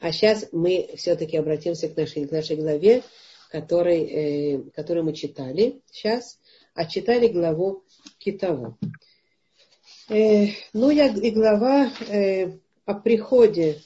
А 0.00 0.12
сейчас 0.12 0.48
мы 0.52 0.88
все-таки 0.96 1.36
обратимся 1.36 1.88
к 1.88 1.96
нашей, 1.96 2.26
к 2.26 2.32
нашей 2.32 2.56
главе, 2.56 3.02
который, 3.50 4.04
э, 4.04 4.58
которую 4.74 5.04
мы 5.04 5.12
читали 5.12 5.82
сейчас, 5.90 6.38
а 6.74 6.86
читали 6.86 7.28
главу 7.28 7.84
Китову. 8.18 8.78
Э, 10.08 10.46
ну, 10.72 10.90
я, 10.90 11.08
и 11.08 11.30
глава 11.30 11.92
э, 12.08 12.58
о 12.86 12.94
приходе 12.94 13.82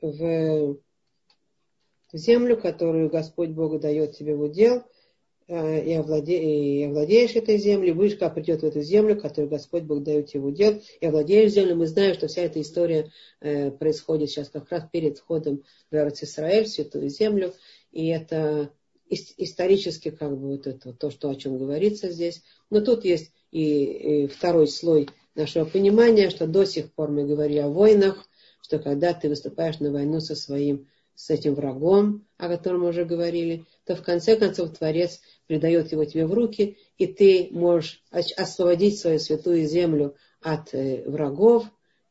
в, 0.00 0.78
в 2.10 2.16
землю, 2.16 2.56
которую 2.56 3.10
Господь 3.10 3.50
Бог 3.50 3.78
дает 3.80 4.16
тебе 4.16 4.34
в 4.34 4.40
удел, 4.40 4.82
и, 5.50 5.94
овладе, 5.94 6.38
и 6.40 6.84
овладеешь 6.84 7.34
этой 7.34 7.58
землей, 7.58 8.16
как 8.16 8.34
придет 8.34 8.60
в 8.60 8.64
эту 8.64 8.82
землю, 8.82 9.20
которую 9.20 9.50
Господь 9.50 9.82
Бог 9.82 10.02
дает 10.02 10.28
тебе 10.28 10.40
в 10.40 10.46
удел, 10.46 10.80
и 11.00 11.06
овладеешь 11.06 11.52
землей. 11.52 11.74
Мы 11.74 11.86
знаем, 11.88 12.14
что 12.14 12.28
вся 12.28 12.42
эта 12.42 12.60
история 12.60 13.10
э, 13.40 13.72
происходит 13.72 14.30
сейчас 14.30 14.48
как 14.48 14.70
раз 14.70 14.84
перед 14.92 15.18
входом 15.18 15.64
в 15.90 15.94
Израиль, 15.94 16.64
в 16.64 16.68
Святую 16.68 17.08
Землю, 17.08 17.52
и 17.90 18.06
это 18.06 18.70
исторически 19.08 20.10
как 20.10 20.38
бы 20.38 20.50
вот 20.50 20.68
это 20.68 20.92
то, 20.92 21.10
что 21.10 21.30
о 21.30 21.34
чем 21.34 21.58
говорится 21.58 22.12
здесь. 22.12 22.42
Но 22.70 22.80
тут 22.80 23.04
есть 23.04 23.32
и, 23.50 24.24
и 24.24 24.26
второй 24.28 24.68
слой 24.68 25.08
нашего 25.34 25.64
понимания, 25.64 26.30
что 26.30 26.46
до 26.46 26.64
сих 26.64 26.92
пор 26.92 27.10
мы 27.10 27.24
говорили 27.24 27.58
о 27.58 27.68
войнах, 27.68 28.24
что 28.62 28.78
когда 28.78 29.12
ты 29.14 29.28
выступаешь 29.28 29.80
на 29.80 29.90
войну 29.90 30.20
со 30.20 30.36
своим, 30.36 30.86
с 31.20 31.28
этим 31.28 31.54
врагом, 31.54 32.26
о 32.38 32.48
котором 32.48 32.80
мы 32.80 32.88
уже 32.88 33.04
говорили, 33.04 33.66
то 33.84 33.94
в 33.94 34.02
конце 34.02 34.36
концов 34.36 34.76
Творец 34.78 35.20
придает 35.46 35.92
его 35.92 36.06
тебе 36.06 36.26
в 36.26 36.32
руки, 36.32 36.78
и 36.96 37.06
ты 37.06 37.48
можешь 37.50 38.02
освободить 38.10 38.98
свою 38.98 39.18
святую 39.18 39.66
землю 39.66 40.16
от 40.40 40.72
э, 40.72 41.02
врагов 41.06 41.66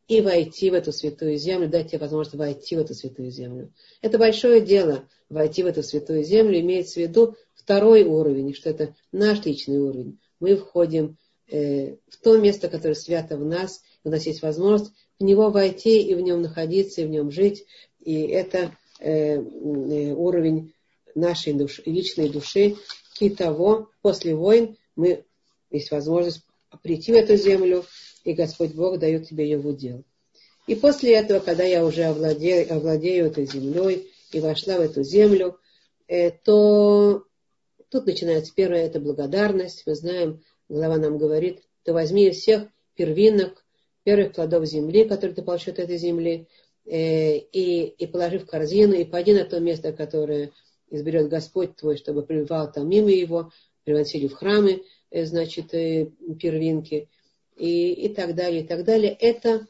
и 0.07 0.21
войти 0.21 0.69
в 0.69 0.75
эту 0.75 0.91
святую 0.91 1.37
землю, 1.37 1.67
дать 1.67 1.89
тебе 1.89 2.01
возможность 2.01 2.35
войти 2.35 2.75
в 2.75 2.79
эту 2.79 2.93
святую 2.93 3.31
землю. 3.31 3.73
Это 4.03 4.19
большое 4.19 4.61
дело, 4.61 5.09
войти 5.27 5.63
в 5.63 5.65
эту 5.65 5.81
святую 5.81 6.23
землю, 6.23 6.59
имеется 6.59 6.99
в 6.99 7.03
виду 7.03 7.35
второй 7.55 8.03
уровень, 8.03 8.53
что 8.53 8.69
это 8.69 8.95
наш 9.11 9.43
личный 9.43 9.79
уровень. 9.79 10.19
Мы 10.39 10.55
входим 10.55 11.17
э, 11.47 11.95
в 12.09 12.17
то 12.21 12.37
место, 12.37 12.69
которое 12.69 12.93
свято 12.93 13.37
в 13.37 13.43
нас, 13.43 13.81
у 14.03 14.09
нас 14.09 14.27
есть 14.27 14.43
возможность 14.43 14.93
в 15.19 15.23
него 15.23 15.49
войти 15.49 15.99
и 15.99 16.13
в 16.13 16.21
нем 16.21 16.43
находиться, 16.43 17.01
и 17.01 17.05
в 17.05 17.09
нем 17.09 17.31
жить. 17.31 17.65
И 17.99 18.21
это 18.21 18.77
уровень 19.01 20.73
нашей 21.15 21.53
души, 21.53 21.81
личной 21.85 22.29
души. 22.29 22.75
И 23.19 23.29
того, 23.29 23.89
после 24.01 24.35
войн 24.35 24.77
мы 24.95 25.25
есть 25.71 25.91
возможность 25.91 26.41
прийти 26.83 27.11
в 27.11 27.15
эту 27.15 27.35
землю, 27.35 27.85
и 28.23 28.33
Господь 28.33 28.73
Бог 28.73 28.99
дает 28.99 29.27
тебе 29.27 29.45
ее 29.45 29.57
в 29.57 29.67
удел. 29.67 30.03
И 30.67 30.75
после 30.75 31.15
этого, 31.15 31.39
когда 31.39 31.63
я 31.63 31.83
уже 31.83 32.03
овладею, 32.03 32.71
овладею 32.71 33.25
этой 33.25 33.45
землей 33.45 34.11
и 34.31 34.39
вошла 34.39 34.77
в 34.77 34.81
эту 34.81 35.03
землю, 35.03 35.57
э, 36.07 36.29
то 36.29 37.23
тут 37.89 38.05
начинается 38.05 38.53
первое, 38.55 38.85
это 38.85 38.99
благодарность. 38.99 39.83
Мы 39.85 39.95
знаем, 39.95 40.43
глава 40.67 40.97
нам 40.97 41.17
говорит, 41.17 41.63
ты 41.83 41.91
возьми 41.91 42.29
всех 42.29 42.67
первинок, 42.95 43.65
первых 44.03 44.33
плодов 44.33 44.65
земли, 44.65 45.05
которые 45.05 45.35
ты 45.35 45.41
получишь 45.41 45.69
от 45.69 45.79
этой 45.79 45.97
земли, 45.97 46.47
э, 46.47 46.68
и, 46.91 47.93
и 47.97 48.07
положи 48.07 48.39
в 48.39 48.45
корзину, 48.45 48.93
и 48.93 49.05
пойди 49.05 49.33
на 49.33 49.45
то 49.45 49.59
место, 49.59 49.93
которое 49.93 50.51
изберет 50.89 51.29
Господь 51.29 51.75
твой, 51.75 51.97
чтобы 51.97 52.23
пребывал 52.23 52.71
там 52.71 52.89
мимо 52.89 53.11
его, 53.11 53.51
приносили 53.83 54.27
в 54.27 54.33
храмы, 54.33 54.83
э, 55.11 55.25
значит, 55.25 55.71
первинки, 55.71 57.09
и, 57.59 57.93
и 57.93 58.13
так 58.13 58.35
далее, 58.35 58.63
и 58.63 58.67
так 58.67 58.83
далее. 58.85 59.15
Это, 59.19 59.67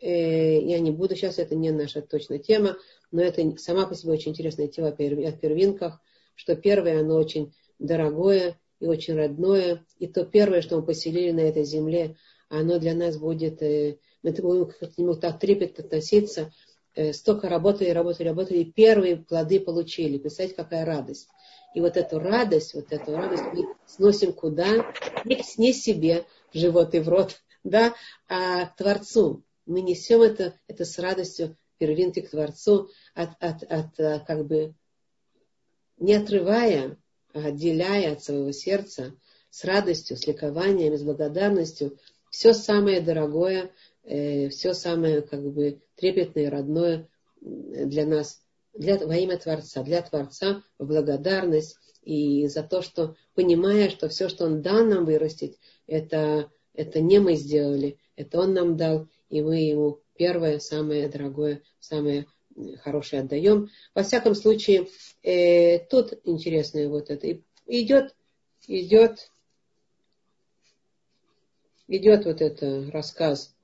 э, 0.00 0.60
я 0.60 0.80
не 0.80 0.90
буду 0.90 1.14
сейчас, 1.14 1.38
это 1.38 1.54
не 1.54 1.70
наша 1.70 2.02
точная 2.02 2.38
тема, 2.38 2.76
но 3.12 3.22
это 3.22 3.56
сама 3.58 3.86
по 3.86 3.94
себе 3.94 4.12
очень 4.12 4.32
интересная 4.32 4.68
тема 4.68 4.88
о 4.88 4.92
первинках, 4.92 6.00
что 6.34 6.56
первое, 6.56 7.00
оно 7.00 7.16
очень 7.16 7.54
дорогое 7.78 8.58
и 8.80 8.86
очень 8.86 9.14
родное, 9.14 9.84
и 9.98 10.06
то 10.06 10.24
первое, 10.24 10.62
что 10.62 10.76
мы 10.76 10.82
поселили 10.82 11.30
на 11.30 11.40
этой 11.40 11.64
земле, 11.64 12.16
оно 12.48 12.78
для 12.78 12.94
нас 12.94 13.18
будет, 13.18 13.62
э, 13.62 13.98
мы 14.26 14.32
будем 14.32 14.66
к 14.66 14.98
нему 14.98 15.14
так 15.14 15.38
трепетно 15.38 15.84
относиться, 15.84 16.52
э, 16.94 17.12
столько 17.12 17.48
работали, 17.48 17.90
работали, 17.90 18.28
работали, 18.28 18.58
и 18.58 18.72
первые 18.72 19.16
плоды 19.16 19.60
получили. 19.60 20.18
Представьте, 20.18 20.56
какая 20.56 20.84
радость. 20.84 21.28
И 21.74 21.80
вот 21.80 21.96
эту 21.96 22.18
радость, 22.18 22.74
вот 22.74 22.92
эту 22.92 23.12
радость 23.12 23.44
мы 23.52 23.66
сносим 23.86 24.32
куда? 24.32 24.92
Не, 25.24 25.42
не 25.58 25.72
себе, 25.72 26.24
в 26.52 26.58
живот 26.58 26.94
и 26.94 27.00
в 27.00 27.08
рот, 27.08 27.40
да, 27.64 27.94
а 28.28 28.66
к 28.66 28.76
Творцу. 28.76 29.42
Мы 29.66 29.80
несем 29.80 30.22
это, 30.22 30.54
это 30.68 30.84
с 30.84 30.98
радостью 30.98 31.56
первинки 31.78 32.20
к 32.20 32.30
Творцу, 32.30 32.88
от, 33.14 33.30
от, 33.40 33.62
от, 33.64 34.00
э, 34.00 34.20
как 34.26 34.46
бы 34.46 34.74
не 35.98 36.14
отрывая, 36.14 36.96
а 37.32 37.46
отделяя 37.46 38.12
от 38.12 38.22
своего 38.22 38.52
сердца, 38.52 39.14
с 39.50 39.64
радостью, 39.64 40.16
с 40.16 40.26
ликованием, 40.26 40.96
с 40.96 41.02
благодарностью, 41.02 41.98
все 42.30 42.52
самое 42.52 43.00
дорогое, 43.00 43.70
э, 44.06 44.48
все 44.48 44.72
самое 44.72 45.22
как 45.22 45.42
бы 45.52 45.80
трепетное 45.96 46.50
родное 46.50 47.08
для 47.40 48.06
нас, 48.06 48.42
для, 48.72 48.98
во 48.98 49.16
имя 49.16 49.38
Творца, 49.38 49.82
для 49.82 50.02
Творца 50.02 50.62
в 50.78 50.86
благодарность 50.86 51.76
и 52.02 52.46
за 52.46 52.62
то, 52.62 52.82
что 52.82 53.16
понимая, 53.34 53.90
что 53.90 54.08
все, 54.08 54.28
что 54.28 54.46
Он 54.46 54.62
дал 54.62 54.84
нам 54.84 55.04
вырастить, 55.04 55.58
это, 55.86 56.50
это 56.72 57.00
не 57.00 57.18
мы 57.18 57.34
сделали, 57.34 57.98
это 58.14 58.40
Он 58.40 58.54
нам 58.54 58.76
дал, 58.76 59.08
и 59.28 59.42
мы 59.42 59.58
Ему 59.58 60.00
первое, 60.16 60.60
самое 60.60 61.08
дорогое, 61.08 61.62
самое 61.80 62.26
хорошее 62.82 63.22
отдаем. 63.22 63.68
Во 63.94 64.02
всяком 64.02 64.34
случае, 64.34 64.88
э, 65.22 65.80
тут 65.80 66.14
интересное 66.24 66.88
вот 66.88 67.10
это. 67.10 67.40
Идет, 67.66 68.14
идет, 68.66 69.30
идет 71.88 72.24
вот 72.24 72.40
это 72.40 72.88
рассказ, 72.90 73.55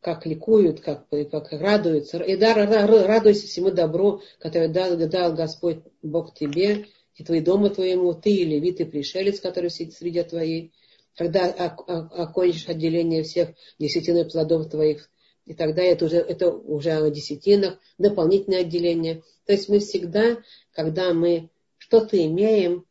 как 0.00 0.26
ликуют, 0.26 0.80
как, 0.80 1.08
как 1.08 1.52
радуются. 1.52 2.18
И 2.18 2.36
да, 2.36 2.54
радуйся 2.54 3.46
всему 3.46 3.70
добру, 3.70 4.22
которое 4.38 4.68
дал, 4.68 4.96
дал 4.96 5.34
Господь 5.34 5.78
Бог 6.02 6.34
тебе, 6.34 6.86
и 7.16 7.24
твои 7.24 7.40
дома 7.40 7.70
твоему, 7.70 8.14
ты 8.14 8.30
и 8.30 8.44
левит, 8.44 8.80
и 8.80 8.84
пришелец, 8.84 9.40
который 9.40 9.70
сидит 9.70 9.94
среди 9.94 10.22
твоей 10.22 10.72
когда 11.18 11.46
окончишь 11.50 12.68
отделение 12.68 13.24
всех 13.24 13.50
десятиных 13.78 14.30
плодов 14.30 14.70
твоих, 14.70 15.10
и 15.46 15.52
тогда 15.52 15.82
это 15.82 16.04
уже, 16.04 16.18
это 16.18 16.48
уже 16.48 16.92
о 16.92 17.10
десятинах, 17.10 17.78
дополнительное 17.98 18.60
отделение. 18.60 19.24
То 19.44 19.52
есть 19.52 19.68
мы 19.68 19.80
всегда, 19.80 20.38
когда 20.72 21.12
мы 21.12 21.50
что-то 21.76 22.24
имеем, 22.24 22.84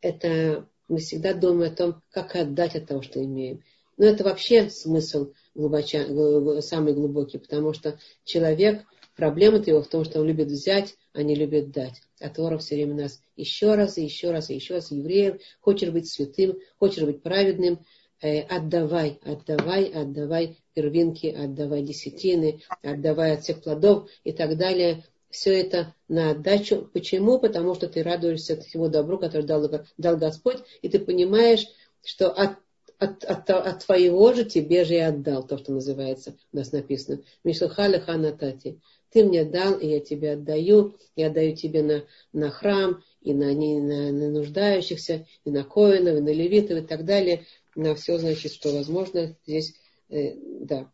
это 0.00 0.66
мы 0.88 0.98
всегда 0.98 1.34
думаем 1.34 1.72
о 1.72 1.76
том, 1.76 2.02
как 2.10 2.34
отдать 2.36 2.74
от 2.74 2.86
того, 2.86 3.02
что 3.02 3.22
имеем. 3.22 3.62
Но 3.98 4.06
это 4.06 4.24
вообще 4.24 4.70
смысл 4.70 5.32
глубоча, 5.54 6.60
самый 6.60 6.94
глубокий, 6.94 7.38
потому 7.38 7.72
что 7.72 7.98
человек, 8.24 8.84
проблема-то 9.16 9.70
его 9.70 9.82
в 9.82 9.88
том, 9.88 10.04
что 10.04 10.20
он 10.20 10.26
любит 10.26 10.48
взять, 10.48 10.96
а 11.12 11.22
не 11.22 11.34
любит 11.34 11.70
дать. 11.70 12.02
А 12.20 12.28
Тора 12.28 12.58
все 12.58 12.74
время 12.76 12.94
нас 12.94 13.20
еще 13.36 13.74
раз, 13.74 13.98
и 13.98 14.04
еще 14.04 14.30
раз, 14.30 14.50
и 14.50 14.54
еще 14.54 14.74
раз 14.74 14.90
евреев. 14.90 15.40
Хочешь 15.60 15.90
быть 15.90 16.10
святым, 16.10 16.58
хочешь 16.78 17.04
быть 17.04 17.22
праведным, 17.22 17.84
э, 18.20 18.40
отдавай, 18.40 19.20
отдавай, 19.22 19.84
отдавай 19.84 20.58
первинки, 20.74 21.26
отдавай 21.26 21.82
десятины, 21.82 22.62
отдавай 22.82 23.32
от 23.32 23.42
всех 23.42 23.62
плодов 23.62 24.08
и 24.24 24.32
так 24.32 24.56
далее. 24.56 25.04
Все 25.30 25.60
это 25.60 25.94
на 26.08 26.30
отдачу. 26.30 26.88
Почему? 26.92 27.38
Потому 27.38 27.74
что 27.74 27.88
ты 27.88 28.02
радуешься 28.02 28.60
всему 28.60 28.88
добру, 28.88 29.18
которое 29.18 29.44
дал, 29.44 29.68
дал 29.98 30.16
Господь, 30.16 30.58
и 30.80 30.88
ты 30.88 31.00
понимаешь, 31.00 31.66
что 32.04 32.30
от 32.30 32.56
от, 33.04 33.24
от, 33.24 33.50
от 33.50 33.84
твоего 33.84 34.32
же 34.32 34.44
тебе 34.44 34.84
же 34.84 34.94
и 34.94 34.98
отдал, 34.98 35.46
то, 35.46 35.58
что 35.58 35.72
называется, 35.72 36.36
у 36.52 36.56
нас 36.56 36.72
написано. 36.72 37.20
Мишухаля 37.44 38.00
ханатати 38.00 38.80
ты 39.14 39.24
мне 39.24 39.44
дал, 39.44 39.78
и 39.78 39.86
я 39.86 40.00
тебе 40.00 40.32
отдаю, 40.32 40.96
я 41.14 41.28
отдаю 41.28 41.54
тебе 41.54 41.84
на, 41.84 42.04
на 42.32 42.50
храм, 42.50 43.00
и 43.22 43.32
на, 43.32 43.54
не, 43.54 43.80
на, 43.80 44.10
на 44.10 44.28
нуждающихся, 44.28 45.24
и 45.44 45.50
на 45.52 45.62
коинов, 45.62 46.16
и 46.18 46.20
на 46.20 46.30
левитов, 46.30 46.78
и 46.78 46.86
так 46.86 47.04
далее, 47.04 47.44
на 47.76 47.94
все, 47.94 48.18
значит, 48.18 48.52
что 48.52 48.72
возможно 48.72 49.36
здесь, 49.46 49.76
э, 50.10 50.34
да. 50.62 50.90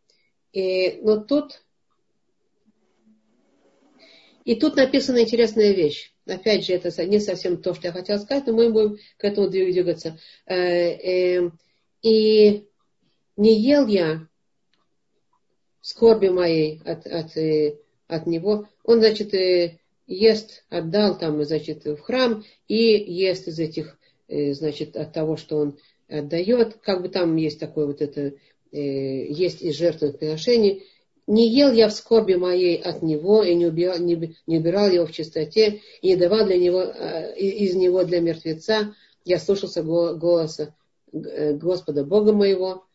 И, 0.53 1.01
но 1.01 1.17
тут, 1.17 1.63
и 4.45 4.55
тут 4.55 4.77
написана 4.77 5.23
интересная 5.23 5.73
вещь. 5.73 6.13
Опять 6.27 6.67
же, 6.67 6.75
это 6.75 7.07
не 7.07 7.21
совсем 7.21 7.63
то, 7.63 7.73
что 7.73 7.87
я 7.87 7.93
хотела 7.93 8.19
сказать, 8.19 8.47
но 8.47 8.53
мы 8.53 8.71
будем 8.71 8.99
к 9.17 9.25
этому 9.25 9.49
двигаться. 9.49 10.19
Э, 10.45 10.57
э, 10.57 11.51
и 12.03 12.67
не 13.37 13.55
ел 13.59 13.87
я 13.87 14.27
скорби 15.81 16.29
моей 16.29 16.81
от, 16.85 17.07
от 17.07 17.37
э, 17.37 17.77
от 18.07 18.27
него. 18.27 18.69
Он, 18.85 18.99
значит, 19.01 19.35
э, 19.35 19.79
ест, 20.07 20.65
отдал 20.69 21.19
там, 21.19 21.43
значит, 21.45 21.85
в 21.85 21.99
храм 21.99 22.45
и 22.69 22.77
ест 22.77 23.49
из 23.49 23.59
этих, 23.59 23.99
э, 24.29 24.53
значит, 24.53 24.97
от 24.97 25.13
того, 25.13 25.37
что 25.37 25.57
он 25.57 25.79
отдает. 26.09 26.79
Как 26.83 27.03
бы 27.03 27.09
там 27.09 27.37
есть 27.37 27.61
такое 27.61 27.87
вот 27.87 28.03
это, 28.03 28.33
есть 28.73 29.63
из 29.63 29.77
жертвенных 29.77 30.19
приношений. 30.19 30.85
не 31.27 31.49
ел 31.49 31.73
я 31.73 31.89
в 31.89 31.93
скорби 31.93 32.35
моей 32.35 32.77
от 32.77 33.03
него, 33.03 33.43
и 33.43 33.55
не 33.55 33.67
убирал, 33.67 33.99
не, 33.99 34.37
не 34.47 34.59
убирал 34.59 34.91
его 34.91 35.07
в 35.07 35.13
чистоте, 35.13 35.81
и 36.03 36.09
не 36.09 36.17
давал 36.17 36.47
для 36.47 36.57
него, 36.57 36.83
из 37.37 37.75
него 37.75 38.05
для 38.05 38.21
мертвеца. 38.21 38.95
Я 39.25 39.39
слушался 39.39 39.83
голоса 39.83 40.75
Господа 41.13 42.05
Бога 42.05 42.33
моего. 42.33 42.87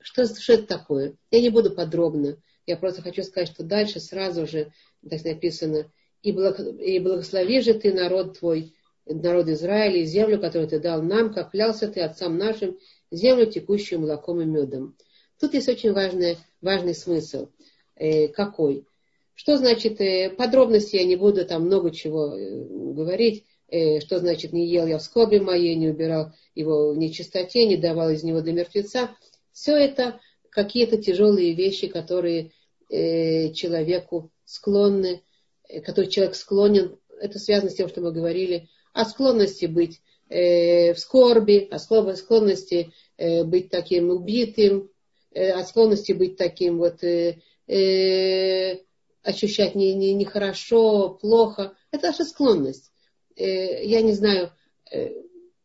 Что, 0.00 0.26
что 0.26 0.52
это 0.54 0.66
такое? 0.66 1.16
Я 1.30 1.40
не 1.40 1.50
буду 1.50 1.70
подробно. 1.70 2.36
Я 2.66 2.76
просто 2.76 3.02
хочу 3.02 3.22
сказать, 3.22 3.48
что 3.48 3.64
дальше 3.64 4.00
сразу 4.00 4.46
же 4.46 4.72
так 5.08 5.24
написано, 5.24 5.90
и, 6.22 6.32
благ, 6.32 6.58
и 6.58 6.98
благослови 6.98 7.60
же 7.60 7.74
ты 7.74 7.92
народ 7.92 8.38
твой, 8.38 8.74
народ 9.04 9.48
Израиля, 9.48 10.00
и 10.00 10.04
землю, 10.04 10.40
которую 10.40 10.68
ты 10.68 10.80
дал 10.80 11.02
нам, 11.02 11.32
как 11.32 11.52
клялся 11.52 11.88
ты 11.88 12.00
отцам 12.00 12.36
нашим, 12.36 12.78
землю, 13.10 13.46
текущую 13.46 14.00
молоком 14.00 14.40
и 14.40 14.44
медом. 14.44 14.96
Тут 15.38 15.54
есть 15.54 15.68
очень 15.68 15.92
важный, 15.92 16.38
важный 16.60 16.94
смысл. 16.94 17.50
Э, 17.94 18.28
какой? 18.28 18.86
Что 19.34 19.56
значит, 19.56 20.00
э, 20.00 20.30
подробности 20.30 20.96
я 20.96 21.04
не 21.04 21.16
буду 21.16 21.44
там 21.44 21.66
много 21.66 21.90
чего 21.90 22.34
э, 22.34 22.64
говорить, 22.94 23.40
э, 23.40 23.42
что 23.68 24.18
значит 24.18 24.52
не 24.52 24.66
ел 24.66 24.86
я 24.86 24.98
в 24.98 25.02
скобе 25.02 25.40
моей, 25.40 25.74
не 25.74 25.88
убирал 25.88 26.32
его 26.54 26.92
в 26.92 26.98
нечистоте, 26.98 27.66
не 27.66 27.76
давал 27.76 28.10
из 28.10 28.22
него 28.22 28.40
для 28.40 28.52
мертвеца. 28.52 29.10
Все 29.52 29.76
это 29.76 30.20
какие-то 30.50 30.96
тяжелые 30.98 31.54
вещи, 31.54 31.88
которые 31.88 32.52
э, 32.90 33.52
человеку 33.52 34.30
склонны, 34.44 35.22
э, 35.68 35.80
который 35.80 36.08
человек 36.08 36.36
склонен, 36.36 36.98
это 37.20 37.38
связано 37.38 37.70
с 37.70 37.74
тем, 37.74 37.88
что 37.88 38.00
мы 38.00 38.12
говорили, 38.12 38.68
о 38.92 39.04
склонности 39.04 39.66
быть 39.66 40.00
э, 40.28 40.94
в 40.94 40.98
скорби, 40.98 41.68
о 41.70 41.78
склонности 41.78 42.92
э, 43.16 43.42
быть 43.44 43.70
таким 43.70 44.10
убитым, 44.10 44.90
Э, 45.36 45.50
от 45.52 45.68
склонности 45.68 46.12
быть 46.12 46.38
таким 46.38 46.78
вот, 46.78 47.04
э, 47.04 47.42
э, 47.66 48.78
ощущать 49.22 49.74
не, 49.74 49.92
не, 49.92 50.14
нехорошо, 50.14 51.10
плохо. 51.10 51.76
Это 51.90 52.06
наша 52.06 52.24
склонность. 52.24 52.90
Э, 53.36 53.84
я 53.84 54.02
не 54.02 54.12
знаю, 54.12 54.52
э, 54.90 55.10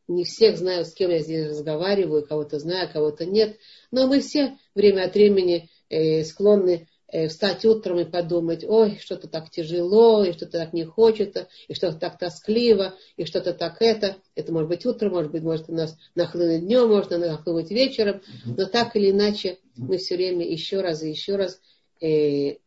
не 0.08 0.24
всех 0.24 0.58
знаю, 0.58 0.86
с 0.86 0.94
кем 0.94 1.10
я 1.10 1.20
здесь 1.20 1.48
разговариваю, 1.50 2.26
кого-то 2.26 2.60
знаю, 2.60 2.90
кого-то 2.92 3.26
нет, 3.26 3.58
но 3.92 4.08
мы 4.08 4.20
все 4.20 4.58
время 4.76 5.06
от 5.06 5.14
времени 5.14 5.70
э, 5.90 6.24
склонны 6.24 6.88
Э, 7.12 7.28
встать 7.28 7.66
утром 7.66 8.00
и 8.00 8.06
подумать, 8.06 8.64
ой, 8.64 8.98
что-то 9.02 9.28
так 9.28 9.50
тяжело, 9.50 10.24
и 10.24 10.32
что-то 10.32 10.60
так 10.60 10.72
не 10.72 10.86
хочется, 10.86 11.50
и 11.68 11.74
что-то 11.74 11.98
так 11.98 12.18
тоскливо, 12.18 12.96
и 13.18 13.26
что-то 13.26 13.54
так 13.54 13.82
это. 13.82 14.16
Это 14.34 14.54
может 14.54 14.70
быть 14.70 14.86
утром, 14.86 15.12
может 15.12 15.30
быть, 15.30 15.44
может 15.44 15.70
у 15.70 15.74
нас 15.74 15.98
нахлынуть 16.16 16.62
днем, 16.62 16.88
можно 16.88 17.18
нахлынуть 17.18 17.70
вечером, 17.70 18.22
но 18.46 18.66
так 18.66 18.96
или 18.96 19.12
иначе 19.12 19.60
мы 19.76 19.98
все 19.98 20.16
время 20.16 20.50
еще 20.50 20.80
раз 20.80 21.04
и 21.04 21.10
еще 21.10 21.36
раз 21.36 21.60
э, 22.00 22.60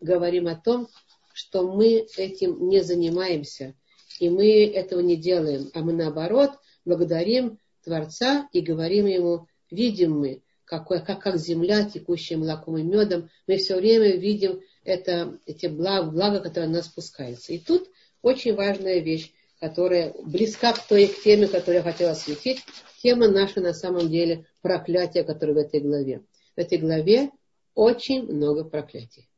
говорим 0.00 0.46
о 0.46 0.54
том, 0.54 0.86
что 1.32 1.66
мы 1.66 2.06
этим 2.16 2.68
не 2.68 2.82
занимаемся, 2.84 3.74
и 4.22 4.30
мы 4.30 4.66
этого 4.66 5.00
не 5.00 5.16
делаем, 5.16 5.68
а 5.74 5.80
мы 5.80 5.92
наоборот 5.92 6.52
благодарим 6.84 7.58
Творца 7.82 8.48
и 8.52 8.60
говорим 8.60 9.06
ему, 9.06 9.48
видим 9.68 10.16
мы, 10.16 10.42
какой, 10.64 11.04
как, 11.04 11.20
как 11.20 11.38
земля, 11.38 11.82
текущая 11.82 12.36
молоком 12.36 12.78
и 12.78 12.84
медом. 12.84 13.30
Мы 13.48 13.56
все 13.56 13.74
время 13.74 14.14
видим 14.14 14.60
это, 14.84 15.40
эти 15.44 15.66
блага, 15.66 16.12
блага, 16.12 16.38
которые 16.38 16.68
на 16.68 16.76
нас 16.76 16.86
спускаются. 16.86 17.52
И 17.52 17.58
тут 17.58 17.90
очень 18.22 18.54
важная 18.54 19.00
вещь, 19.00 19.32
которая 19.58 20.14
близка 20.24 20.72
к 20.72 20.86
той 20.86 21.08
к 21.08 21.20
теме, 21.20 21.48
которую 21.48 21.78
я 21.78 21.82
хотела 21.82 22.12
осветить. 22.12 22.60
Тема 23.02 23.26
наша 23.26 23.60
на 23.60 23.74
самом 23.74 24.08
деле 24.08 24.46
проклятие, 24.60 25.24
которое 25.24 25.54
в 25.54 25.58
этой 25.58 25.80
главе. 25.80 26.22
В 26.54 26.60
этой 26.60 26.78
главе 26.78 27.32
очень 27.74 28.22
много 28.22 28.62
проклятий. 28.62 29.28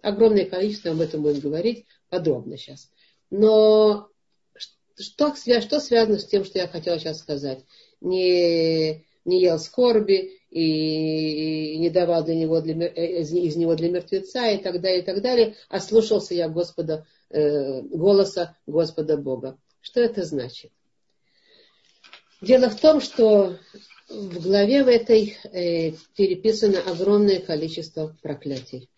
Огромное 0.00 0.46
количество, 0.46 0.92
об 0.92 1.02
этом 1.02 1.20
будем 1.20 1.40
говорить 1.40 1.84
подробно 2.08 2.56
сейчас. 2.56 2.90
Но 3.30 4.08
что, 4.98 5.34
что 5.34 5.80
связано 5.80 6.18
с 6.18 6.26
тем, 6.26 6.44
что 6.44 6.58
я 6.58 6.68
хотела 6.68 6.98
сейчас 6.98 7.20
сказать? 7.20 7.64
Не, 8.00 9.04
не 9.24 9.40
ел 9.40 9.58
скорби, 9.58 10.40
и 10.50 11.78
не 11.78 11.90
давал 11.90 12.24
для 12.24 12.34
него 12.34 12.60
для, 12.60 12.74
э, 12.88 13.20
из, 13.20 13.32
из 13.32 13.56
него 13.56 13.76
для 13.76 13.88
мертвеца 13.88 14.50
и 14.50 14.58
так 14.58 14.80
далее, 14.80 15.02
и 15.02 15.04
так 15.04 15.22
далее, 15.22 15.54
а 15.68 15.78
слушался 15.80 16.34
я 16.34 16.48
Господа, 16.48 17.06
э, 17.30 17.82
голоса 17.82 18.56
Господа 18.66 19.16
Бога. 19.16 19.56
Что 19.80 20.00
это 20.00 20.24
значит? 20.24 20.72
Дело 22.40 22.68
в 22.68 22.80
том, 22.80 23.00
что 23.00 23.58
в 24.08 24.42
главе 24.42 24.82
в 24.82 24.88
этой 24.88 25.36
э, 25.44 25.92
переписано 26.16 26.80
огромное 26.80 27.38
количество 27.38 28.16
проклятий. 28.20 28.88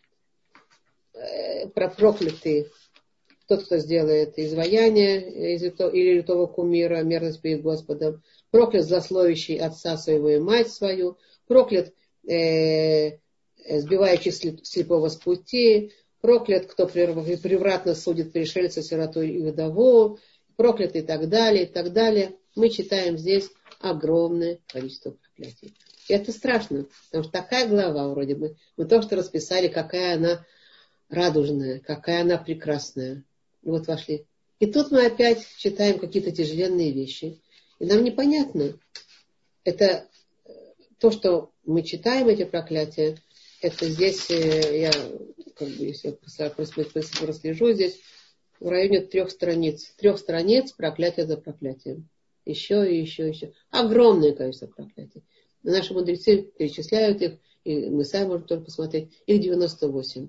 Э, 1.13 1.69
про 1.69 1.91
проклятый 1.91 2.69
тот, 3.53 3.65
кто 3.67 3.77
сделает 3.77 4.39
изваяние 4.39 5.55
из 5.55 5.63
или 5.63 6.15
лютого 6.15 6.47
кумира, 6.47 7.03
мерзость 7.03 7.43
перед 7.43 7.61
Господом, 7.61 8.23
проклят 8.51 8.87
злословящий 8.87 9.59
отца 9.59 9.99
своего 9.99 10.31
и 10.31 10.39
мать 10.39 10.71
свою, 10.71 11.19
проклят 11.47 11.93
э, 12.27 13.19
сбивающий 13.69 14.33
слепого 14.33 15.09
с 15.09 15.17
пути, 15.17 15.93
проклят, 16.23 16.65
кто 16.65 16.87
превратно 16.87 17.95
судит 17.95 18.33
пришельца, 18.33 18.83
сироту 18.83 19.21
и 19.21 19.43
вдову, 19.43 20.19
проклят 20.57 20.97
и 20.97 21.03
так 21.03 21.29
далее, 21.29 21.65
и 21.65 21.67
так 21.67 21.93
далее. 21.93 22.33
Мы 22.57 22.71
читаем 22.71 23.19
здесь 23.19 23.51
огромное 23.81 24.61
количество 24.73 25.11
проклятий. 25.11 25.75
И 26.09 26.15
это 26.15 26.33
страшно, 26.33 26.87
потому 27.11 27.25
что 27.25 27.33
такая 27.33 27.69
глава 27.69 28.09
вроде 28.09 28.35
бы, 28.35 28.57
мы 28.79 28.87
то, 28.87 29.03
что 29.03 29.15
расписали, 29.17 29.69
какая 29.69 30.17
она 30.17 30.47
радужная, 31.11 31.81
какая 31.81 32.23
она 32.23 32.39
прекрасная. 32.39 33.25
И 33.63 33.69
вот 33.69 33.87
вошли. 33.87 34.27
И 34.59 34.67
тут 34.67 34.91
мы 34.91 35.07
опять 35.07 35.47
читаем 35.57 35.99
какие-то 35.99 36.31
тяжеленные 36.31 36.93
вещи. 36.93 37.41
И 37.79 37.87
нам 37.87 38.05
непонятно, 38.05 38.79
это 39.65 40.09
то, 40.99 41.11
что 41.11 41.51
мы 41.65 41.83
читаем 41.83 42.29
эти 42.29 42.45
проклятия, 42.45 43.19
это 43.61 43.89
здесь, 43.89 44.31
э, 44.31 44.81
я, 44.83 44.93
как 45.55 45.69
бы, 45.69 45.85
если 45.85 46.19
я 46.39 46.51
прослежу 46.51 47.73
здесь, 47.73 48.01
в 48.61 48.69
районе 48.69 49.01
трех 49.01 49.31
страниц. 49.31 49.93
Трех 49.97 50.19
страниц 50.19 50.73
проклятия 50.73 51.27
за 51.27 51.37
проклятием. 51.37 52.09
Еще 52.45 52.89
и 52.89 53.01
еще, 53.01 53.29
еще. 53.29 53.53
Огромное 53.71 54.33
количество 54.33 54.67
проклятий. 54.69 55.25
Наши 55.63 55.93
мудрецы 55.93 56.43
перечисляют 56.43 57.23
их, 57.23 57.39
и 57.65 57.89
мы 57.89 58.05
сами 58.05 58.29
можем 58.29 58.47
только 58.47 58.65
посмотреть. 58.65 59.11
Их 59.27 59.41
98. 59.41 60.29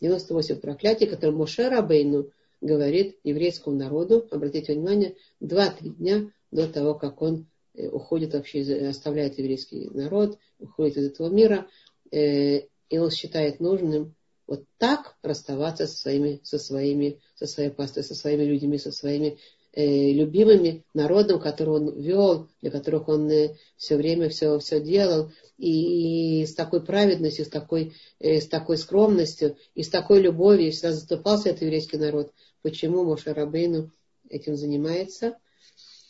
98 0.00 0.56
проклятий, 0.56 1.06
которые 1.06 1.36
Моше 1.36 1.68
Рабейну 1.68 2.30
говорит 2.60 3.18
еврейскому 3.24 3.76
народу, 3.76 4.26
обратите 4.30 4.74
внимание, 4.74 5.16
2-3 5.40 5.96
дня 5.96 6.32
до 6.50 6.66
того, 6.66 6.94
как 6.94 7.22
он 7.22 7.46
Э, 7.78 7.88
уходит 7.88 8.34
вообще, 8.34 8.88
оставляет 8.88 9.38
еврейский 9.38 9.88
народ, 9.90 10.38
уходит 10.58 10.96
из 10.96 11.06
этого 11.06 11.28
мира, 11.28 11.68
э, 12.10 12.62
и 12.88 12.98
он 12.98 13.10
считает 13.10 13.60
нужным 13.60 14.14
вот 14.46 14.64
так 14.78 15.16
расставаться 15.22 15.86
со 15.86 15.96
своими, 15.96 16.40
со 16.42 16.58
своими, 16.58 17.20
со 17.36 17.46
своей 17.46 17.70
пастой, 17.70 18.02
со 18.02 18.14
своими 18.14 18.42
людьми, 18.42 18.78
со 18.78 18.90
своими 18.90 19.38
э, 19.74 20.10
любимыми 20.12 20.84
народом, 20.92 21.38
который 21.38 21.74
он 21.74 22.00
вел, 22.00 22.48
для 22.62 22.72
которых 22.72 23.08
он 23.08 23.30
э, 23.30 23.56
все 23.76 23.96
время 23.96 24.28
все, 24.28 24.58
все 24.58 24.80
делал, 24.80 25.30
и, 25.56 26.40
и 26.40 26.46
с 26.46 26.54
такой 26.54 26.84
праведностью, 26.84 27.44
с 27.44 27.48
такой, 27.48 27.94
э, 28.18 28.40
с 28.40 28.48
такой 28.48 28.78
скромностью, 28.78 29.56
и 29.76 29.84
с 29.84 29.88
такой 29.88 30.20
любовью 30.20 30.72
всегда 30.72 30.92
заступался 30.92 31.50
этот 31.50 31.62
еврейский 31.62 31.98
народ. 31.98 32.32
Почему 32.62 33.04
Моша 33.04 33.34
Рабейну 33.34 33.90
этим 34.28 34.56
занимается? 34.56 35.38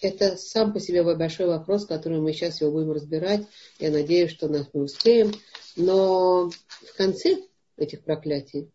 это 0.00 0.36
сам 0.36 0.72
по 0.72 0.80
себе 0.80 1.02
большой 1.02 1.46
вопрос, 1.46 1.86
который 1.86 2.20
мы 2.20 2.32
сейчас 2.32 2.60
его 2.60 2.70
будем 2.70 2.92
разбирать. 2.92 3.46
Я 3.78 3.90
надеюсь, 3.90 4.30
что 4.30 4.48
нас 4.48 4.68
мы 4.72 4.84
успеем. 4.84 5.32
Но 5.76 6.50
в 6.50 6.96
конце 6.96 7.38
этих 7.76 8.04
проклятий 8.04 8.70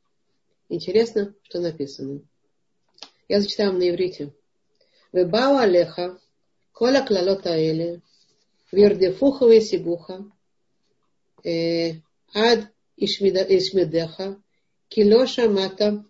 интересно, 0.69 1.33
что 1.43 1.59
написано. 1.59 2.21
Я 3.27 3.39
зачитаю 3.39 3.71
вам 3.71 3.79
на 3.79 3.89
иврите. 3.89 4.33
Вебау 5.11 5.57
алеха, 5.57 6.19
кола 6.71 7.05
клалот 7.05 7.45
аэле, 7.45 8.01
вирдефуха 8.71 9.45
весибуха, 9.45 10.25
ад 11.45 12.67
ишмидеха, 12.97 14.41
килоша 14.89 15.49
мата, 15.49 16.05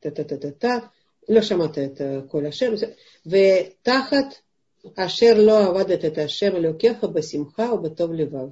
та-та-та-та-та, 0.00 0.78
לא 1.28 1.42
שמעת 1.42 1.78
את 1.78 2.00
קול 2.28 2.46
השם, 2.46 2.72
ותחת 3.26 4.34
אשר 4.96 5.34
לא 5.36 5.66
עבדת 5.66 6.04
את 6.04 6.18
השם 6.18 6.56
אלוקיך 6.56 7.04
בשמחה 7.04 7.72
ובטוב 7.72 8.12
לבב. 8.12 8.48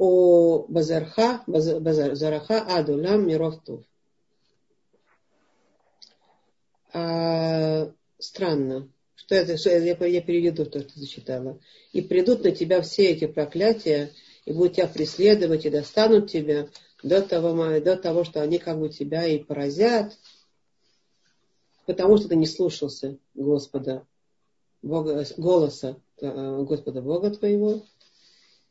ובזרעך, 0.00 1.18
בזרעך 1.82 2.50
עד 2.50 2.88
עולם 2.88 3.26
מרוב 3.26 3.60
טוב. 3.64 3.82
А, 6.92 7.92
странно, 8.18 8.88
что 9.16 9.26
что 9.26 9.34
это, 9.34 9.58
что 9.58 9.68
я, 9.70 9.96
я 10.06 10.22
переведу 10.22 10.64
то, 10.64 10.80
что 10.80 10.98
зачитала. 10.98 11.58
И 11.92 12.00
придут 12.00 12.42
на 12.42 12.52
тебя 12.52 12.80
все 12.80 13.10
эти 13.10 13.26
проклятия, 13.26 14.12
и 14.46 14.52
будут 14.52 14.76
тебя 14.76 14.86
преследовать, 14.86 15.66
и 15.66 15.70
достанут 15.70 16.30
тебя 16.30 16.68
до 17.03 17.21
того, 17.21 17.79
до 17.79 17.97
того, 17.97 18.23
что 18.23 18.41
они 18.41 18.57
как 18.57 18.79
бы 18.79 18.89
тебя 18.89 19.25
и 19.25 19.39
поразят, 19.39 20.17
потому 21.85 22.17
что 22.17 22.29
ты 22.29 22.35
не 22.35 22.45
слушался 22.45 23.17
Господа, 23.33 24.05
Бога, 24.81 25.25
голоса 25.37 25.97
э, 26.19 26.63
Господа 26.63 27.01
Бога 27.01 27.31
твоего. 27.31 27.83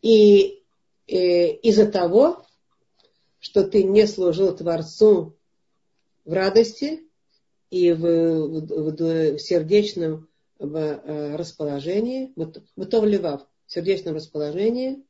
И 0.03 0.63
э, 1.07 1.53
из-за 1.57 1.91
того, 1.91 2.45
что 3.39 3.65
ты 3.65 3.83
не 3.83 4.07
служил 4.07 4.55
Творцу 4.55 5.37
в 6.25 6.33
радости 6.33 7.01
и 7.71 7.93
в, 7.93 8.01
в, 8.01 8.67
в, 8.67 9.37
в 9.37 9.39
сердечном 9.39 10.29
э, 10.59 11.37
расположении, 11.37 12.33
вот, 12.37 12.63
в 12.77 12.87
в 13.67 13.73
сердечном 13.73 14.15
расположении, 14.15 15.05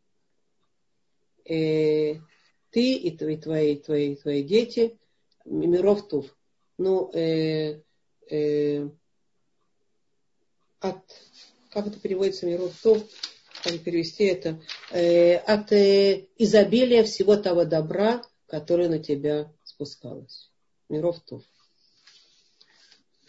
э, 1.45 2.17
ты 2.71 2.95
и 2.95 3.17
твои, 3.17 3.37
твои, 3.37 3.77
твои, 3.77 4.17
твои 4.17 4.43
дети, 4.43 4.99
миров 5.45 6.09
туф. 6.09 6.37
Ну, 6.79 7.11
э, 7.13 7.83
э, 8.31 8.89
от, 10.81 11.03
как 11.71 11.87
это 11.87 11.99
переводится, 12.01 12.47
миров 12.47 12.73
туф, 12.83 13.03
как 13.63 13.79
перевести 13.81 14.25
это, 14.25 14.61
э, 14.91 15.37
от 15.37 15.73
э, 15.73 16.27
изобилия 16.39 17.05
всего 17.05 17.37
того 17.37 17.65
добра, 17.65 18.23
которое 18.47 18.89
на 18.89 18.99
тебя 18.99 19.53
спускалось. 19.65 20.51
Миров 20.89 21.21
туф. 21.21 21.43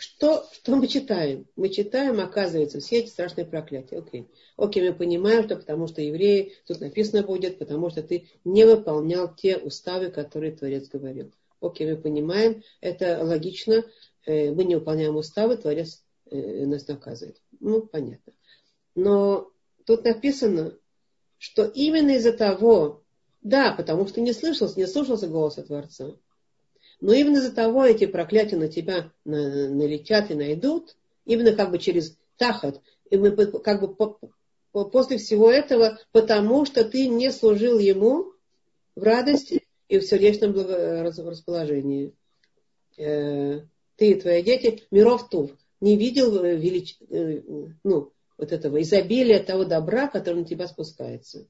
Что, 0.01 0.49
что 0.51 0.75
мы 0.77 0.87
читаем? 0.87 1.45
Мы 1.55 1.69
читаем, 1.69 2.19
оказывается, 2.19 2.79
все 2.79 3.01
эти 3.01 3.09
страшные 3.09 3.45
проклятия. 3.45 3.99
Окей. 3.99 4.27
Окей, 4.57 4.89
мы 4.89 4.95
понимаем, 4.95 5.43
что 5.43 5.57
потому 5.57 5.85
что 5.85 6.01
евреи, 6.01 6.53
тут 6.65 6.81
написано 6.81 7.21
будет, 7.21 7.59
потому 7.59 7.91
что 7.91 8.01
ты 8.01 8.27
не 8.43 8.65
выполнял 8.65 9.31
те 9.35 9.57
уставы, 9.57 10.09
которые 10.09 10.53
Творец 10.53 10.89
говорил. 10.89 11.31
Окей, 11.59 11.87
мы 11.87 11.97
понимаем, 11.97 12.63
это 12.79 13.23
логично. 13.23 13.85
Э, 14.25 14.51
мы 14.51 14.63
не 14.63 14.73
выполняем 14.73 15.17
уставы, 15.17 15.55
Творец 15.55 16.03
э, 16.31 16.65
нас 16.65 16.87
наказывает. 16.87 17.39
Ну, 17.59 17.83
понятно. 17.83 18.33
Но 18.95 19.51
тут 19.85 20.03
написано, 20.03 20.75
что 21.37 21.65
именно 21.65 22.15
из-за 22.15 22.33
того, 22.33 23.03
да, 23.43 23.71
потому 23.73 24.07
что 24.07 24.19
не 24.19 24.33
слышался, 24.33 24.79
не 24.79 24.87
слушался 24.87 25.27
голоса 25.27 25.61
Творца, 25.61 26.15
но 27.01 27.13
именно 27.13 27.37
из-за 27.37 27.53
того 27.53 27.83
эти 27.85 28.05
проклятия 28.05 28.57
на 28.57 28.67
тебя 28.67 29.11
налетят 29.25 30.31
и 30.31 30.35
найдут, 30.35 30.95
именно 31.25 31.53
как 31.53 31.71
бы 31.71 31.79
через 31.79 32.17
тахат, 32.37 32.79
и 33.09 33.17
мы 33.17 33.31
как 33.31 33.81
бы 33.81 33.93
по, 33.93 34.19
по, 34.71 34.85
после 34.85 35.17
всего 35.17 35.51
этого, 35.51 35.99
потому 36.11 36.65
что 36.65 36.85
ты 36.85 37.07
не 37.07 37.31
служил 37.31 37.79
ему 37.79 38.33
в 38.95 39.03
радости 39.03 39.63
и 39.89 39.99
в 39.99 40.03
сердечном 40.03 40.55
расположении. 40.55 42.13
Э, 42.97 43.61
ты 43.97 44.11
и 44.11 44.15
твои 44.15 44.43
дети, 44.43 44.83
миров 44.91 45.27
тув, 45.29 45.51
не 45.81 45.97
видел 45.97 46.43
велич... 46.43 46.97
Э, 47.09 47.41
ну, 47.83 48.11
вот 48.37 48.51
этого 48.51 48.81
изобилия 48.81 49.41
того 49.43 49.65
добра, 49.65 50.07
который 50.07 50.41
на 50.41 50.45
тебя 50.45 50.67
спускается. 50.67 51.47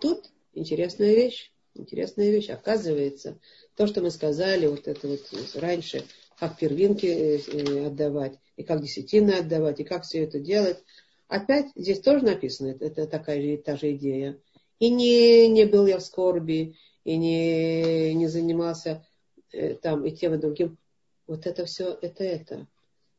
Тут 0.00 0.30
интересная 0.52 1.14
вещь. 1.14 1.52
Интересная 1.78 2.30
вещь. 2.30 2.48
Оказывается, 2.50 3.38
то, 3.76 3.86
что 3.86 4.00
мы 4.00 4.10
сказали, 4.10 4.66
вот 4.66 4.88
это 4.88 5.08
вот 5.08 5.20
раньше, 5.54 6.04
как 6.38 6.58
первинки 6.58 7.06
э, 7.06 7.38
э, 7.38 7.86
отдавать, 7.86 8.38
и 8.56 8.62
как 8.62 8.82
десятины 8.82 9.32
отдавать, 9.32 9.80
и 9.80 9.84
как 9.84 10.04
все 10.04 10.24
это 10.24 10.38
делать, 10.38 10.82
опять 11.28 11.66
здесь 11.74 12.00
тоже 12.00 12.24
написано, 12.24 12.68
это, 12.68 12.86
это 12.86 13.06
такая 13.06 13.40
же, 13.42 13.56
та 13.58 13.76
же 13.76 13.92
идея. 13.94 14.38
И 14.78 14.90
не, 14.90 15.48
не 15.48 15.64
был 15.64 15.86
я 15.86 15.98
в 15.98 16.02
скорби, 16.02 16.76
и 17.04 17.16
не, 17.16 18.14
не 18.14 18.26
занимался 18.26 19.06
э, 19.52 19.74
там 19.74 20.04
и 20.04 20.10
тем, 20.10 20.34
и 20.34 20.38
другим. 20.38 20.78
Вот 21.26 21.46
это 21.46 21.64
все, 21.64 21.96
это 22.00 22.24
это. 22.24 22.66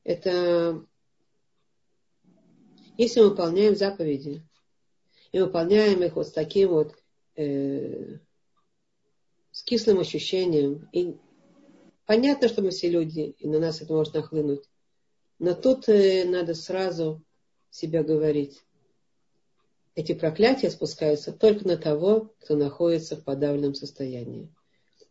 Это 0.04 0.86
если 2.98 3.20
мы 3.20 3.30
выполняем 3.30 3.76
заповеди, 3.76 4.42
и 5.32 5.40
выполняем 5.40 6.04
их 6.04 6.16
вот 6.16 6.28
с 6.28 6.32
таким 6.32 6.70
вот 6.70 6.96
э, 7.36 8.18
с 9.58 9.64
кислым 9.64 10.00
ощущением. 10.00 10.88
И 10.94 11.16
понятно, 12.06 12.48
что 12.48 12.62
мы 12.62 12.70
все 12.70 12.90
люди, 12.90 13.36
и 13.40 13.48
на 13.48 13.58
нас 13.58 13.82
это 13.82 13.92
может 13.92 14.14
нахлынуть. 14.14 14.70
Но 15.40 15.56
тут 15.56 15.90
э, 15.90 16.26
надо 16.26 16.54
сразу 16.54 17.24
себя 17.72 18.04
говорить. 18.04 18.62
Эти 19.96 20.14
проклятия 20.14 20.70
спускаются 20.70 21.32
только 21.32 21.68
на 21.68 21.76
того, 21.76 22.36
кто 22.40 22.56
находится 22.56 23.16
в 23.16 23.24
подавленном 23.24 23.74
состоянии. 23.74 24.54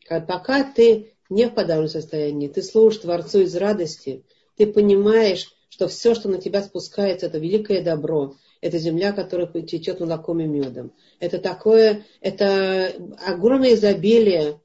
Пока 0.08 0.62
ты 0.62 1.16
не 1.28 1.48
в 1.48 1.54
подавленном 1.54 1.88
состоянии, 1.88 2.46
ты 2.46 2.62
служишь 2.62 3.00
Творцу 3.00 3.40
из 3.40 3.56
радости, 3.56 4.24
ты 4.56 4.68
понимаешь, 4.72 5.52
что 5.70 5.88
все, 5.88 6.14
что 6.14 6.28
на 6.28 6.40
тебя 6.40 6.62
спускается, 6.62 7.26
это 7.26 7.38
великое 7.38 7.82
добро, 7.82 8.36
это 8.60 8.78
земля, 8.78 9.12
которая 9.12 9.46
течет 9.62 10.00
молоком 10.00 10.40
и 10.40 10.46
медом. 10.46 10.92
Это 11.20 11.38
такое, 11.38 12.04
это 12.20 12.92
огромное 13.26 13.74
изобилие. 13.74 14.60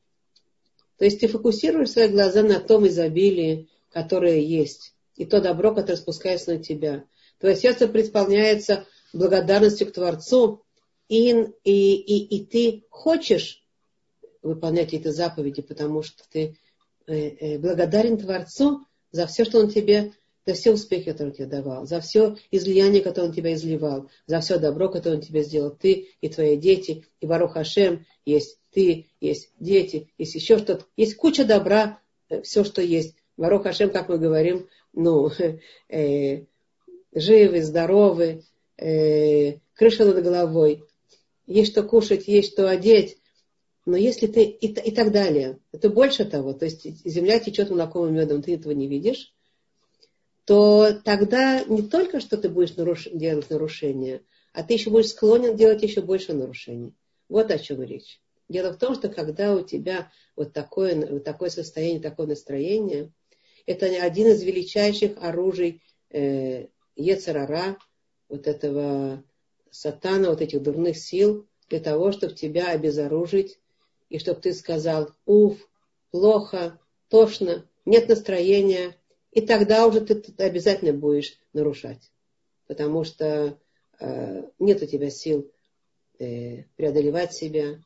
То 0.98 1.06
есть 1.06 1.20
ты 1.20 1.28
фокусируешь 1.28 1.92
свои 1.92 2.08
глаза 2.08 2.44
на 2.44 2.60
том 2.60 2.88
изобилии, 2.88 3.70
которое 3.92 4.40
есть, 4.40 4.94
и 5.16 5.26
то 5.26 5.42
добро, 5.42 5.74
которое 5.74 5.98
спускается 5.98 6.54
на 6.54 6.64
тебя. 6.64 7.06
Твое 7.40 7.56
сердце 7.56 7.88
преисполняется 7.88 8.86
благодарностью 9.14 9.88
к 9.88 9.94
Творцу, 9.94 10.64
и, 11.10 11.32
и, 11.64 11.96
и, 11.96 12.38
и 12.38 12.46
ты 12.46 12.86
хочешь 12.90 13.66
выполнять 14.42 14.94
эти 14.94 15.10
заповеди, 15.10 15.62
потому 15.62 16.04
что 16.04 16.24
ты 16.30 16.58
э, 17.08 17.14
э, 17.14 17.60
благодарен 17.60 18.18
Творцу 18.18 18.86
за 19.12 19.28
все, 19.28 19.44
что 19.44 19.60
Он 19.60 19.70
тебе 19.70 20.14
за 20.46 20.54
все 20.54 20.72
успехи, 20.72 21.12
которые 21.12 21.32
он 21.32 21.36
тебе 21.36 21.46
давал, 21.48 21.86
за 21.86 22.02
все 22.02 22.36
излияние, 22.50 23.02
которое 23.02 23.28
он 23.28 23.34
тебя 23.34 23.54
изливал, 23.54 24.10
за 24.26 24.40
все 24.42 24.58
добро, 24.58 24.90
которое 24.90 25.16
он 25.16 25.22
тебе 25.22 25.44
сделал, 25.44 25.72
ты 25.72 26.10
и 26.20 26.30
твои 26.30 26.58
дети, 26.58 27.06
и 27.20 27.26
Барух 27.26 27.54
Хашем, 27.54 28.06
есть 28.26 28.58
ты, 28.72 29.08
есть 29.20 29.52
дети, 29.60 30.10
есть 30.18 30.36
еще 30.36 30.58
что-то, 30.58 30.86
есть 30.98 31.16
куча 31.16 31.46
добра, 31.46 32.00
э, 32.30 32.42
все, 32.42 32.64
что 32.64 32.82
есть. 32.82 33.16
Барух 33.38 33.64
Хашем, 33.64 33.90
как 33.90 34.10
мы 34.10 34.18
говорим, 34.18 34.68
ну, 34.94 35.30
э, 35.90 36.46
живы, 37.14 37.62
здоровы, 37.62 38.44
э, 38.78 39.58
крыша 39.76 40.06
над 40.06 40.24
головой, 40.24 40.84
есть 41.46 41.72
что 41.72 41.84
кушать, 41.84 42.28
есть 42.28 42.54
что 42.54 42.70
одеть, 42.70 43.18
но 43.86 43.98
если 43.98 44.28
ты 44.28 44.44
и, 44.44 44.68
и 44.68 44.92
так 44.92 45.12
далее, 45.12 45.60
это 45.72 45.90
больше 45.90 46.26
того, 46.26 46.54
то 46.54 46.66
есть 46.66 46.84
земля 47.06 47.40
течет 47.40 47.70
молоком 47.70 48.08
и 48.08 48.12
медом, 48.12 48.42
ты 48.42 48.56
этого 48.56 48.74
не 48.74 48.88
видишь, 48.88 49.34
то 50.46 50.94
тогда 51.04 51.64
не 51.64 51.84
только 51.84 52.20
что 52.20 52.38
ты 52.38 52.50
будешь 52.50 52.76
наруш... 52.76 53.08
делать 53.12 53.50
нарушения, 53.50 54.22
а 54.54 54.64
ты 54.64 54.74
еще 54.74 54.90
будешь 54.90 55.10
склонен 55.10 55.56
делать 55.56 55.84
еще 55.84 56.02
больше 56.02 56.34
нарушений. 56.34 56.94
Вот 57.30 57.52
о 57.52 57.60
чем 57.60 57.82
речь. 57.82 58.20
Дело 58.50 58.74
в 58.74 58.78
том, 58.78 58.96
что 58.96 59.08
когда 59.08 59.56
у 59.56 59.62
тебя 59.62 60.12
вот 60.36 60.52
такое, 60.52 61.08
вот 61.10 61.24
такое 61.24 61.50
состояние, 61.50 62.02
такое 62.02 62.28
настроение, 62.28 63.12
это 63.66 63.86
один 63.86 64.28
из 64.28 64.44
величайших 64.44 65.14
оружий 65.22 65.82
э, 66.10 66.68
Ецарара, 66.96 67.78
вот 68.28 68.48
этого 68.48 69.24
сатана, 69.70 70.30
вот 70.30 70.42
этих 70.42 70.62
дурных 70.62 70.98
сил, 70.98 71.48
для 71.70 71.80
того, 71.80 72.12
чтобы 72.12 72.34
тебя 72.34 72.72
обезоружить, 72.72 73.60
и 74.10 74.20
чтобы 74.20 74.42
ты 74.42 74.54
сказал, 74.54 75.12
уф, 75.26 75.58
плохо, 76.12 76.78
тошно, 77.08 77.66
нет 77.86 78.10
настроения, 78.10 78.98
и 79.32 79.42
тогда 79.42 79.88
уже 79.88 80.02
ты, 80.02 80.16
ты 80.16 80.44
обязательно 80.44 80.94
будешь 80.94 81.38
нарушать. 81.54 82.12
Потому 82.68 83.04
что 83.04 83.58
э, 84.00 84.44
нет 84.60 84.82
у 84.82 84.86
тебя 84.86 85.10
сил 85.10 85.52
э, 86.20 86.64
преодолевать 86.76 87.34
себя, 87.34 87.82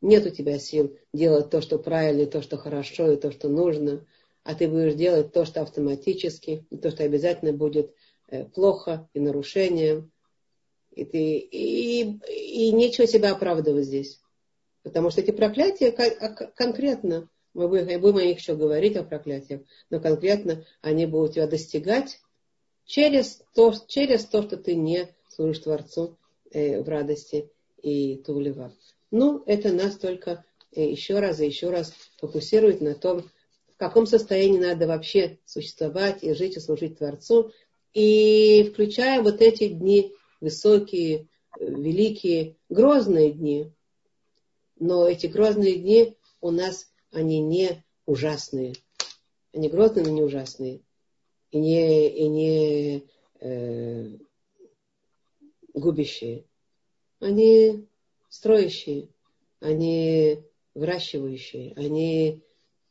нет 0.00 0.26
у 0.26 0.30
тебя 0.30 0.58
сил 0.58 0.96
делать 1.12 1.50
то, 1.50 1.60
что 1.60 1.78
правильно, 1.78 2.22
и 2.22 2.26
то, 2.26 2.42
что 2.42 2.56
хорошо, 2.56 3.12
и 3.12 3.16
то, 3.16 3.30
что 3.30 3.48
нужно, 3.48 4.06
а 4.42 4.54
ты 4.54 4.68
будешь 4.68 4.94
делать 4.94 5.32
то, 5.32 5.44
что 5.44 5.62
автоматически, 5.62 6.66
и 6.70 6.76
то, 6.76 6.90
что 6.90 7.04
обязательно 7.04 7.52
будет 7.52 7.94
э, 8.28 8.44
плохо 8.44 9.08
и 9.14 9.20
нарушением. 9.20 10.10
И, 10.90 11.04
ты, 11.04 11.38
и, 11.38 12.02
и 12.02 12.70
нечего 12.70 13.08
себя 13.08 13.32
оправдывать 13.32 13.86
здесь. 13.86 14.20
Потому 14.84 15.10
что 15.10 15.22
эти 15.22 15.32
проклятия 15.32 15.90
конкретно 16.54 17.28
мы 17.54 17.68
будем, 17.68 18.16
о 18.16 18.24
них 18.24 18.38
еще 18.38 18.56
говорить, 18.56 18.96
о 18.96 19.04
проклятиях, 19.04 19.62
но 19.90 20.00
конкретно 20.00 20.64
они 20.82 21.06
будут 21.06 21.34
тебя 21.34 21.46
достигать 21.46 22.20
через 22.84 23.42
то, 23.54 23.72
через 23.86 24.24
то 24.26 24.42
что 24.42 24.56
ты 24.56 24.74
не 24.74 25.08
служишь 25.28 25.60
Творцу 25.60 26.18
э, 26.50 26.82
в 26.82 26.88
радости 26.88 27.50
и 27.82 28.16
тулева. 28.16 28.74
Ну, 29.10 29.42
это 29.46 29.72
нас 29.72 29.96
только 29.96 30.44
э, 30.72 30.90
еще 30.90 31.20
раз 31.20 31.40
и 31.40 31.46
еще 31.46 31.70
раз 31.70 31.94
фокусирует 32.18 32.80
на 32.80 32.94
том, 32.94 33.30
в 33.74 33.76
каком 33.76 34.06
состоянии 34.06 34.58
надо 34.58 34.86
вообще 34.86 35.38
существовать 35.44 36.22
и 36.22 36.34
жить 36.34 36.56
и 36.56 36.60
служить 36.60 36.98
Творцу. 36.98 37.52
И 37.92 38.70
включая 38.72 39.22
вот 39.22 39.40
эти 39.40 39.68
дни 39.68 40.12
высокие, 40.40 41.28
великие, 41.58 42.56
грозные 42.68 43.32
дни. 43.32 43.72
Но 44.78 45.08
эти 45.08 45.26
грозные 45.26 45.76
дни 45.76 46.16
у 46.40 46.50
нас, 46.50 46.92
они 47.14 47.40
не 47.40 47.82
ужасные. 48.06 48.74
Они 49.52 49.68
грозные, 49.68 50.04
но 50.04 50.10
не 50.10 50.22
ужасные. 50.22 50.80
И 51.50 51.58
не, 51.58 52.08
и 52.08 52.28
не 52.28 53.04
э, 53.40 54.18
губящие. 55.72 56.44
Они 57.20 57.86
строящие, 58.28 59.08
они 59.60 60.42
выращивающие, 60.74 61.72
они 61.76 62.42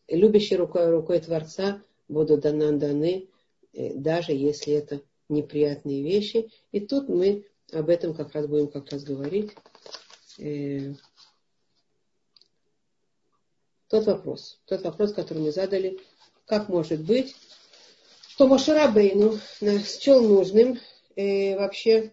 любящие 0.07 0.57
рукой, 0.57 0.89
рукой 0.89 1.19
Творца 1.19 1.83
будут 2.07 2.45
нам 2.45 2.79
даны, 2.79 3.27
э, 3.73 3.93
даже 3.95 4.31
если 4.31 4.73
это 4.73 5.01
неприятные 5.27 6.01
вещи. 6.01 6.49
И 6.71 6.79
тут 6.79 7.09
мы 7.09 7.45
об 7.73 7.89
этом 7.89 8.13
как 8.13 8.31
раз 8.31 8.47
будем 8.47 8.69
как 8.69 8.89
раз 8.89 9.03
говорить. 9.03 9.51
Тот 13.93 14.07
вопрос, 14.07 14.59
тот 14.65 14.81
вопрос, 14.81 15.13
который 15.13 15.43
мы 15.43 15.51
задали, 15.51 15.99
как 16.47 16.67
может 16.67 17.01
быть, 17.01 17.35
что 18.27 18.47
Мошерабейну 18.47 19.37
счел 19.85 20.23
нужным 20.27 20.79
э, 21.15 21.55
вообще 21.55 22.11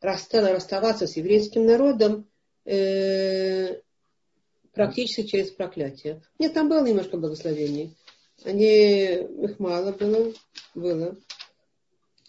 расставаться 0.00 1.08
с 1.08 1.16
еврейским 1.16 1.66
народом 1.66 2.30
э, 2.64 3.80
практически 4.72 5.24
через 5.24 5.50
проклятие. 5.50 6.22
Нет, 6.38 6.54
там 6.54 6.68
было 6.68 6.86
немножко 6.86 7.16
благословений. 7.16 7.96
Они, 8.44 9.14
их 9.16 9.58
мало 9.58 9.90
было, 9.90 10.32
было. 10.76 11.16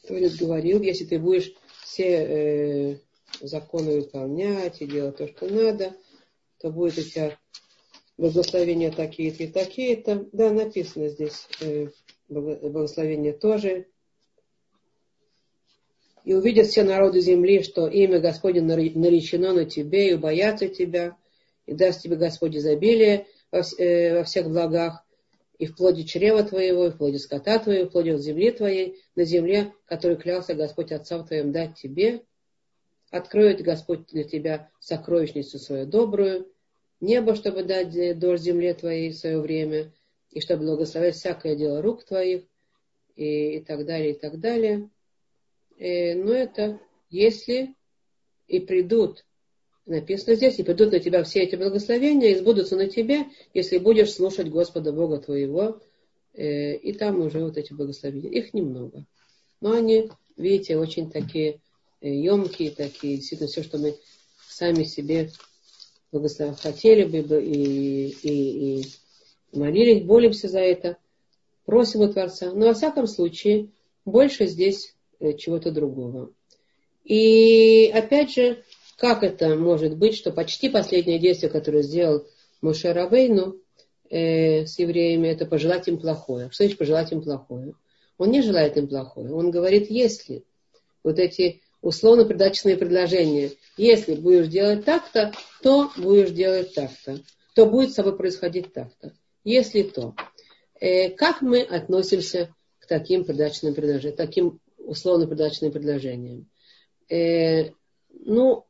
Творец 0.08 0.34
говорил, 0.38 0.82
если 0.82 1.06
ты 1.06 1.20
будешь 1.20 1.54
все 1.84 2.08
э, 2.08 2.98
законы 3.42 4.00
выполнять 4.00 4.82
и 4.82 4.88
делать 4.88 5.18
то, 5.18 5.28
что 5.28 5.48
надо, 5.48 5.94
то 6.58 6.72
будет 6.72 6.98
у 6.98 7.04
тебя 7.04 7.38
благословения 8.17 8.91
такие-то 8.91 9.43
и 9.43 9.48
такие-то. 9.48 10.27
Да, 10.32 10.51
написано 10.51 11.10
здесь 11.10 11.48
э, 11.62 11.88
благословение 12.29 13.34
тоже. 13.34 13.88
И 16.24 16.34
увидят 16.34 16.67
все 16.67 16.84
народы 16.84 17.20
земли, 17.20 17.63
что 17.63 17.88
имя 17.88 18.20
Господне 18.20 18.62
наречено 18.62 19.53
на 19.53 19.65
тебе, 19.65 20.10
и 20.10 20.13
убоятся 20.13 20.70
тебя, 20.70 21.17
и 21.65 21.74
даст 21.74 22.01
тебе 22.01 22.15
Господь 22.15 22.55
изобилие 22.55 23.27
э, 23.51 24.17
во 24.17 24.24
всех 24.24 24.48
благах, 24.48 25.03
и 25.60 25.65
в 25.65 25.75
плоде 25.75 26.03
чрева 26.03 26.43
твоего, 26.43 26.88
и 26.88 26.89
в 26.91 26.98
плоде 26.98 27.20
скота 27.20 27.60
твоего, 27.60 27.84
и 27.84 27.89
в 27.89 27.91
плоде 27.91 28.17
земли 28.17 28.51
твоей, 28.51 29.01
на 29.15 29.25
земле, 29.25 29.74
которую 29.86 30.17
клялся 30.17 30.53
Господь 30.53 30.91
Отцам 30.91 31.25
твоим 31.25 31.51
дать 31.51 31.75
тебе. 31.75 32.24
Откроет 33.12 33.62
Господь 33.62 34.08
для 34.08 34.24
тебя 34.24 34.72
сокровищницу 34.79 35.60
свою 35.60 35.86
добрую, 35.86 36.52
небо, 37.03 37.36
чтобы 37.36 37.63
дать 37.63 38.17
дождь 38.17 38.43
земле 38.43 38.74
твоей 38.74 39.12
в 39.12 39.17
свое 39.17 39.39
время, 39.39 39.91
и 40.31 40.39
чтобы 40.39 40.65
благословить 40.65 41.15
всякое 41.15 41.55
дело 41.55 41.81
рук 41.81 42.05
твоих, 42.05 42.43
и, 43.15 43.57
и 43.57 43.60
так 43.60 43.86
далее, 43.86 44.12
и 44.13 44.19
так 44.19 44.39
далее. 44.39 44.89
Э, 45.77 46.15
но 46.15 46.33
это 46.33 46.79
если 47.10 47.75
и 48.48 48.60
придут, 48.60 49.25
написано 49.86 50.36
здесь, 50.36 50.57
и 50.60 50.63
придут 50.63 50.91
на 50.91 51.00
тебя 51.00 51.24
все 51.24 51.43
эти 51.43 51.55
благословения, 51.55 52.29
и 52.31 52.39
сбудутся 52.39 52.75
на 52.75 52.88
тебе, 52.88 53.25
если 53.53 53.77
будешь 53.77 54.13
слушать 54.13 54.50
Господа 54.50 54.91
Бога 54.93 55.19
твоего, 55.19 55.81
э, 56.33 56.75
и 56.75 56.93
там 56.93 57.19
уже 57.22 57.43
вот 57.43 57.57
эти 57.57 57.74
благословения. 57.74 58.31
Их 58.31 58.53
немного. 58.53 59.05
Но 59.62 59.74
они, 59.74 60.10
видите, 60.38 60.77
очень 60.77 61.12
такие 61.12 61.60
емкие, 62.01 62.72
такие, 62.72 63.17
действительно, 63.17 63.50
все, 63.50 63.63
что 63.63 63.77
мы 63.77 63.95
сами 64.50 64.83
себе 64.83 65.29
благословить 66.13 66.60
хотели 66.60 67.03
бы 67.03 67.43
и, 67.43 68.08
и, 68.08 68.79
и 68.79 68.86
молились, 69.51 70.05
молимся 70.05 70.48
за 70.48 70.60
это, 70.60 70.98
просим 71.65 72.02
у 72.02 72.13
Творца. 72.13 72.54
Но 72.54 72.67
во 72.67 72.73
всяком 72.73 73.08
случае, 73.08 73.69
больше 74.06 74.45
здесь 74.45 74.95
э, 75.19 75.34
чего-то 75.34 75.71
другого. 75.71 76.32
И 77.04 77.91
опять 77.93 78.34
же, 78.34 78.63
как 78.97 79.23
это 79.23 79.56
может 79.56 79.97
быть, 79.97 80.15
что 80.15 80.32
почти 80.32 80.69
последнее 80.69 81.19
действие, 81.19 81.52
которое 81.52 81.82
сделал 81.82 82.26
Моше 82.62 82.93
Рабейну 82.93 83.58
э, 84.10 84.65
с 84.67 84.78
евреями, 84.78 85.28
это 85.28 85.45
пожелать 85.45 85.88
им 85.88 85.97
плохое. 85.97 86.49
Что 86.52 86.63
значит 86.63 86.78
пожелать 86.78 87.12
им 87.12 87.21
плохое? 87.21 87.73
Он 88.19 88.30
не 88.30 88.41
желает 88.41 88.78
им 88.78 88.88
плохое. 88.88 89.34
Он 89.34 89.49
говорит, 89.49 89.89
если 89.89 90.43
вот 91.04 91.17
эти 91.17 91.62
условно-придаточные 91.84 92.78
предложения. 92.78 93.52
Если 93.78 94.15
будешь 94.15 94.48
делать 94.48 94.86
так-то, 94.86 95.34
то 95.62 95.91
будешь 95.98 96.32
делать 96.32 96.74
так-то. 96.74 97.19
То 97.54 97.65
будет 97.65 97.91
с 97.91 97.96
собой 97.96 98.17
происходить 98.17 98.74
так-то. 98.74 99.13
Если 99.43 99.84
то. 99.84 100.15
Э, 100.80 101.10
как 101.10 101.41
мы 101.41 101.62
относимся 101.62 102.56
к 102.80 102.88
таким 102.88 103.26
придаточным 103.26 103.76
предложениям, 103.76 104.15
таким 104.15 104.60
условно-придаточным 104.78 105.74
предложениям? 105.74 106.50
Э, 107.10 107.72
ну, 108.12 108.65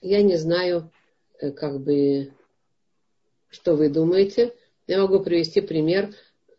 я 0.00 0.22
не 0.22 0.36
знаю, 0.36 0.90
э, 1.38 1.52
как 1.52 1.80
бы, 1.80 2.32
что 3.48 3.76
вы 3.76 3.88
думаете. 3.88 4.54
Я 4.88 5.00
могу 5.00 5.20
привести 5.20 5.60
пример. 5.60 6.12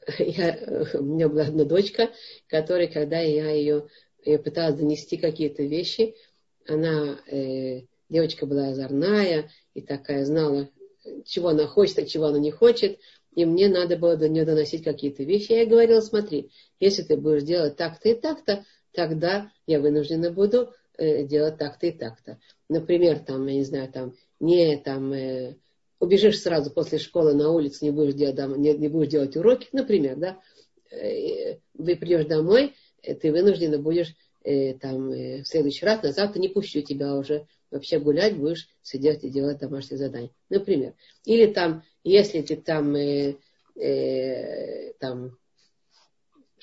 Я, 0.17 0.57
у 0.93 1.03
меня 1.03 1.27
была 1.27 1.43
одна 1.43 1.65
дочка, 1.65 2.11
которая, 2.47 2.87
когда 2.87 3.19
я 3.19 3.51
ее 3.51 3.87
я 4.25 4.39
пыталась 4.39 4.75
донести 4.75 5.17
какие-то 5.17 5.63
вещи. 5.63 6.15
Она, 6.67 7.19
э, 7.27 7.81
девочка 8.09 8.45
была 8.45 8.69
озорная 8.69 9.49
и 9.73 9.81
такая 9.81 10.25
знала, 10.25 10.69
чего 11.25 11.49
она 11.49 11.67
хочет, 11.67 11.99
а 11.99 12.05
чего 12.05 12.25
она 12.25 12.39
не 12.39 12.51
хочет. 12.51 12.99
И 13.35 13.45
мне 13.45 13.67
надо 13.67 13.97
было 13.97 14.15
до 14.15 14.29
нее 14.29 14.45
доносить 14.45 14.83
какие-то 14.83 15.23
вещи. 15.23 15.51
Я 15.51 15.61
ей 15.61 15.67
говорила, 15.67 16.01
смотри, 16.01 16.51
если 16.79 17.01
ты 17.01 17.17
будешь 17.17 17.43
делать 17.43 17.75
так-то 17.75 18.09
и 18.09 18.13
так-то, 18.13 18.65
тогда 18.91 19.51
я 19.65 19.79
вынуждена 19.79 20.31
буду 20.31 20.71
э, 20.97 21.23
делать 21.23 21.57
так-то 21.57 21.87
и 21.87 21.91
так-то. 21.91 22.39
Например, 22.69 23.19
там, 23.19 23.47
я 23.47 23.55
не 23.55 23.63
знаю, 23.63 23.91
там, 23.91 24.13
не 24.39 24.77
там, 24.77 25.11
э, 25.13 25.55
убежишь 25.99 26.39
сразу 26.39 26.69
после 26.69 26.99
школы 26.99 27.33
на 27.33 27.49
улицу, 27.49 27.85
не 27.85 27.91
будешь 27.91 28.13
делать, 28.13 28.37
не, 28.57 28.73
не 28.73 28.87
будешь 28.87 29.09
делать 29.09 29.35
уроки, 29.35 29.67
например, 29.71 30.17
да, 30.17 30.39
э, 30.91 31.57
придешь 31.73 32.25
домой, 32.25 32.75
ты 33.03 33.31
вынуждена 33.31 33.77
будешь 33.77 34.15
э, 34.43 34.73
там, 34.75 35.11
э, 35.11 35.43
в 35.43 35.47
следующий 35.47 35.85
раз, 35.85 36.01
на 36.03 36.11
завтра 36.11 36.39
не 36.39 36.49
пущу 36.49 36.81
тебя 36.81 37.15
уже 37.15 37.45
вообще 37.71 37.99
гулять, 37.99 38.37
будешь 38.37 38.69
сидеть 38.81 39.23
и 39.23 39.29
делать 39.29 39.59
домашние 39.59 39.97
задания. 39.97 40.31
Например. 40.49 40.93
Или 41.25 41.51
там, 41.51 41.83
если 42.03 42.41
ты 42.41 42.55
там, 42.55 42.95
э, 42.95 43.35
э, 43.75 44.93
там 44.99 45.37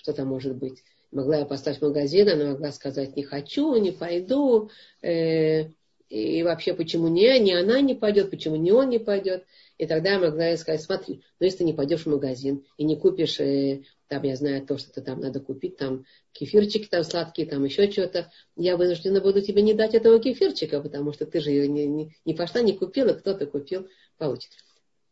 что 0.00 0.14
там 0.14 0.29
может 0.29 0.57
быть, 0.57 0.83
могла 1.12 1.38
я 1.38 1.44
поставить 1.44 1.83
магазин, 1.83 2.29
она 2.29 2.53
могла 2.53 2.72
сказать, 2.72 3.16
не 3.16 3.22
хочу, 3.22 3.76
не 3.76 3.90
пойду, 3.90 4.70
э, 5.03 5.68
и 6.09 6.42
вообще, 6.42 6.74
почему 6.74 7.09
не, 7.09 7.38
не 7.38 7.53
она 7.53 7.81
не 7.81 7.94
пойдет, 7.94 8.31
почему 8.31 8.57
не 8.57 8.72
он 8.72 8.88
не 8.88 8.98
пойдет. 8.98 9.44
И 9.81 9.87
тогда 9.87 10.11
я 10.11 10.19
могла 10.19 10.55
сказать, 10.59 10.83
смотри, 10.83 11.23
ну 11.38 11.47
если 11.47 11.59
ты 11.59 11.64
не 11.64 11.73
пойдешь 11.73 12.03
в 12.03 12.07
магазин 12.07 12.66
и 12.77 12.85
не 12.85 12.97
купишь 12.97 13.40
э, 13.40 13.85
там, 14.09 14.23
я 14.25 14.37
знаю, 14.37 14.66
то, 14.66 14.77
что-то 14.77 15.01
там 15.01 15.21
надо 15.21 15.40
купить, 15.40 15.79
там 15.79 16.05
кефирчики 16.33 16.87
там 16.87 17.03
сладкие, 17.03 17.47
там 17.47 17.64
еще 17.64 17.90
что-то, 17.90 18.31
я 18.57 18.77
вынуждена 18.77 19.23
буду 19.23 19.40
тебе 19.40 19.62
не 19.62 19.73
дать 19.73 19.95
этого 19.95 20.21
кефирчика, 20.21 20.83
потому 20.83 21.14
что 21.14 21.25
ты 21.25 21.40
же 21.40 21.66
не, 21.66 21.87
не, 21.87 22.14
не 22.27 22.35
пошла, 22.35 22.61
не 22.61 22.77
купила, 22.77 23.14
кто-то 23.14 23.47
купил, 23.47 23.88
получит. 24.19 24.51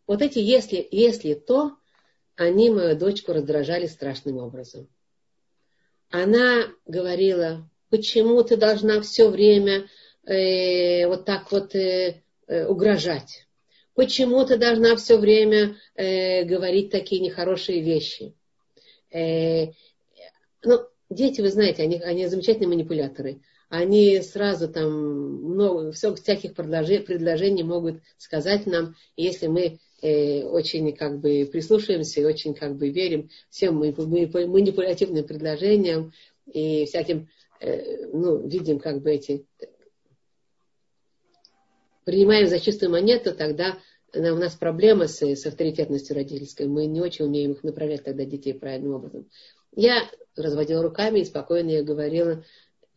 Вот 0.06 0.20
эти 0.20 0.38
если, 0.38 0.86
если 0.90 1.32
то, 1.32 1.78
они 2.36 2.68
мою 2.68 2.94
дочку 2.94 3.32
раздражали 3.32 3.86
страшным 3.86 4.36
образом. 4.36 4.86
Она 6.10 6.66
говорила, 6.84 7.66
почему 7.88 8.42
ты 8.42 8.58
должна 8.58 9.00
все 9.00 9.30
время 9.30 9.88
э, 10.26 11.06
вот 11.06 11.24
так 11.24 11.50
вот 11.52 11.74
э, 11.74 12.22
э, 12.46 12.66
угрожать? 12.66 13.47
Почему 13.98 14.44
ты 14.44 14.56
должна 14.58 14.94
все 14.94 15.18
время 15.18 15.74
э, 15.96 16.44
говорить 16.44 16.90
такие 16.90 17.20
нехорошие 17.20 17.80
вещи? 17.80 18.32
Э, 19.10 19.72
ну, 20.62 20.86
дети, 21.10 21.40
вы 21.40 21.48
знаете, 21.48 21.82
они, 21.82 21.96
они 21.96 22.28
замечательные 22.28 22.68
манипуляторы. 22.68 23.40
Они 23.68 24.20
сразу 24.20 24.68
там 24.68 24.88
много, 25.42 25.90
все, 25.90 26.14
всяких 26.14 26.54
предложений, 26.54 27.06
предложений 27.06 27.62
могут 27.64 28.00
сказать 28.18 28.66
нам, 28.66 28.94
если 29.16 29.48
мы 29.48 29.80
э, 30.00 30.44
очень 30.44 30.94
как 30.94 31.18
бы 31.18 31.48
прислушаемся 31.50 32.20
и 32.20 32.24
очень 32.24 32.54
как 32.54 32.76
бы 32.76 32.90
верим 32.90 33.30
всем 33.50 33.78
манипулятивным 33.78 35.26
предложениям 35.26 36.12
и 36.46 36.84
всяким, 36.84 37.28
э, 37.60 38.06
ну, 38.12 38.46
видим 38.46 38.78
как 38.78 39.02
бы 39.02 39.10
эти 39.10 39.44
принимаем 42.08 42.46
за 42.46 42.58
чистую 42.58 42.90
монету, 42.90 43.34
тогда 43.34 43.76
у 44.14 44.36
нас 44.36 44.54
проблема 44.54 45.06
с, 45.06 45.22
с 45.22 45.46
авторитетностью 45.46 46.16
родительской. 46.16 46.66
Мы 46.66 46.86
не 46.86 47.00
очень 47.00 47.26
умеем 47.26 47.52
их 47.52 47.62
направлять 47.62 48.04
тогда 48.04 48.24
детей 48.24 48.54
правильным 48.54 48.94
образом. 48.94 49.28
Я 49.74 50.08
разводила 50.36 50.82
руками 50.82 51.20
и 51.20 51.24
спокойно 51.24 51.70
я 51.70 51.82
говорила, 51.82 52.44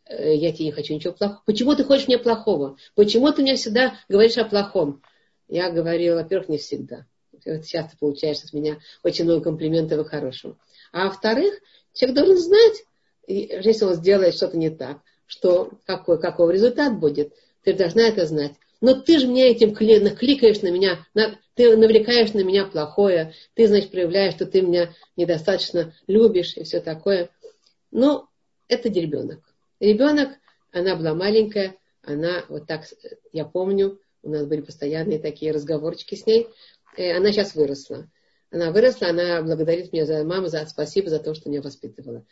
«Э, 0.06 0.36
я 0.36 0.52
тебе 0.52 0.65
не 0.65 0.71
хочу 0.71 0.93
ничего 0.93 1.13
плохого. 1.13 1.43
Почему 1.45 1.76
ты 1.76 1.84
хочешь 1.84 2.08
мне 2.08 2.17
плохого? 2.17 2.78
Почему 2.95 3.32
ты 3.32 3.41
мне 3.41 3.56
всегда 3.56 3.95
говоришь 4.08 4.38
о 4.38 4.45
плохом? 4.45 5.02
Я 5.47 5.69
говорила, 5.69 6.15
во-первых, 6.15 6.50
не 6.50 6.58
всегда. 6.58 7.06
Вот 7.45 7.65
часто 7.65 7.97
получаешь 7.97 8.43
от 8.43 8.54
меня 8.54 8.80
очень 9.04 9.26
много 9.26 9.43
комплиментов 9.43 10.06
и 10.06 10.10
хорошего. 10.10 10.58
А 10.91 11.06
во-вторых, 11.06 11.54
человек 11.93 12.17
должен 12.17 12.38
знать, 12.38 12.84
если 13.28 13.86
он 13.86 13.95
сделает 13.95 14.36
что-то 14.36 14.58
не 14.58 14.69
так, 14.69 15.02
что 15.26 15.71
какой, 15.86 16.19
какой 16.19 16.54
результат 16.54 17.00
будет. 17.00 17.34
Ты 17.63 17.74
должна 17.74 18.04
это 18.04 18.26
знать. 18.26 18.54
Но 18.82 18.96
ты 18.96 19.20
же 19.20 19.28
мне 19.28 19.50
этим 19.50 19.74
кликаешь 19.76 20.62
на 20.62 20.72
меня, 20.72 21.06
на, 21.13 21.39
ты 21.54 21.78
навлекаешь 21.78 22.34
на 22.34 22.44
меня 22.44 22.65
плохое, 22.65 23.34
ты, 23.54 23.67
значит, 23.67 23.91
проявляешь, 23.91 24.34
что 24.34 24.48
ты 24.48 24.62
меня 24.62 24.94
недостаточно 25.15 25.94
любишь 26.08 26.58
и 26.58 26.63
все 26.63 26.82
такое. 26.82 27.30
Но 27.91 28.28
это 28.67 28.89
ребенок. 28.89 29.39
Ребенок, 29.80 30.30
она 30.72 30.96
была 30.96 31.13
маленькая, 31.13 31.76
она 32.02 32.44
вот 32.50 32.65
так, 32.65 32.86
я 33.32 33.46
помню, 33.46 34.00
у 34.24 34.30
нас 34.30 34.46
были 34.48 34.62
постоянные 34.62 35.20
такие 35.20 35.52
разговорчики 35.52 36.15
с 36.15 36.26
ней, 36.26 36.48
она 36.98 37.32
сейчас 37.32 37.56
выросла. 37.56 38.10
Она 38.50 38.72
выросла, 38.72 39.10
она 39.10 39.41
благодарит 39.44 39.94
меня 39.94 40.06
за 40.06 40.24
маму, 40.24 40.48
за 40.48 40.65
спасибо 40.65 41.10
за 41.10 41.20
то, 41.20 41.34
что 41.34 41.50
меня 41.50 41.62
воспитывала 41.62 42.26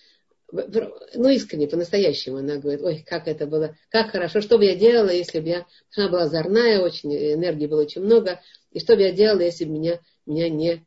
ну, 0.52 1.30
искренне, 1.30 1.68
по-настоящему. 1.68 2.38
Она 2.38 2.58
говорит, 2.58 2.82
ой, 2.82 3.04
как 3.06 3.28
это 3.28 3.46
было, 3.46 3.76
как 3.90 4.12
хорошо, 4.12 4.42
что 4.42 4.58
бы 4.58 4.66
я 4.66 4.76
делала, 4.76 5.10
если 5.10 5.40
бы 5.40 5.50
я... 5.50 5.66
Она 5.96 6.10
была 6.10 6.24
озорная 6.24 6.82
очень, 6.82 7.14
энергии 7.14 7.68
было 7.68 7.82
очень 7.82 8.02
много. 8.02 8.42
И 8.72 8.80
что 8.80 8.96
бы 8.96 9.02
я 9.02 9.12
делала, 9.12 9.42
если 9.42 9.66
бы 9.66 9.72
меня, 9.72 10.00
меня 10.26 10.50
не, 10.50 10.86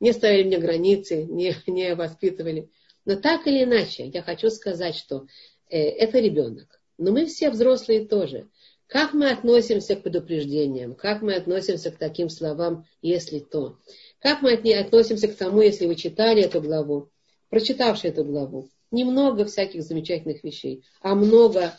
не 0.00 0.12
ставили 0.12 0.44
мне 0.44 0.58
границы, 0.58 1.24
не, 1.24 1.54
не 1.66 1.94
воспитывали. 1.94 2.70
Но 3.04 3.16
так 3.16 3.46
или 3.46 3.64
иначе, 3.64 4.06
я 4.06 4.22
хочу 4.22 4.50
сказать, 4.50 4.94
что 4.94 5.26
э, 5.68 5.78
это 5.78 6.18
ребенок. 6.18 6.80
Но 6.98 7.10
мы 7.12 7.26
все 7.26 7.50
взрослые 7.50 8.06
тоже. 8.06 8.48
Как 8.86 9.14
мы 9.14 9.30
относимся 9.30 9.96
к 9.96 10.02
предупреждениям, 10.02 10.94
как 10.94 11.22
мы 11.22 11.34
относимся 11.34 11.90
к 11.90 11.96
таким 11.96 12.28
словам, 12.28 12.84
если 13.00 13.38
то. 13.38 13.78
Как 14.20 14.42
мы 14.42 14.52
относимся 14.52 15.28
к 15.28 15.34
тому, 15.34 15.62
если 15.62 15.86
вы 15.86 15.94
читали 15.94 16.42
эту 16.42 16.60
главу, 16.60 17.11
прочитавший 17.52 18.08
эту 18.08 18.24
главу, 18.24 18.70
немного 18.90 19.44
всяких 19.44 19.82
замечательных 19.82 20.42
вещей, 20.42 20.86
а 21.02 21.14
много 21.14 21.78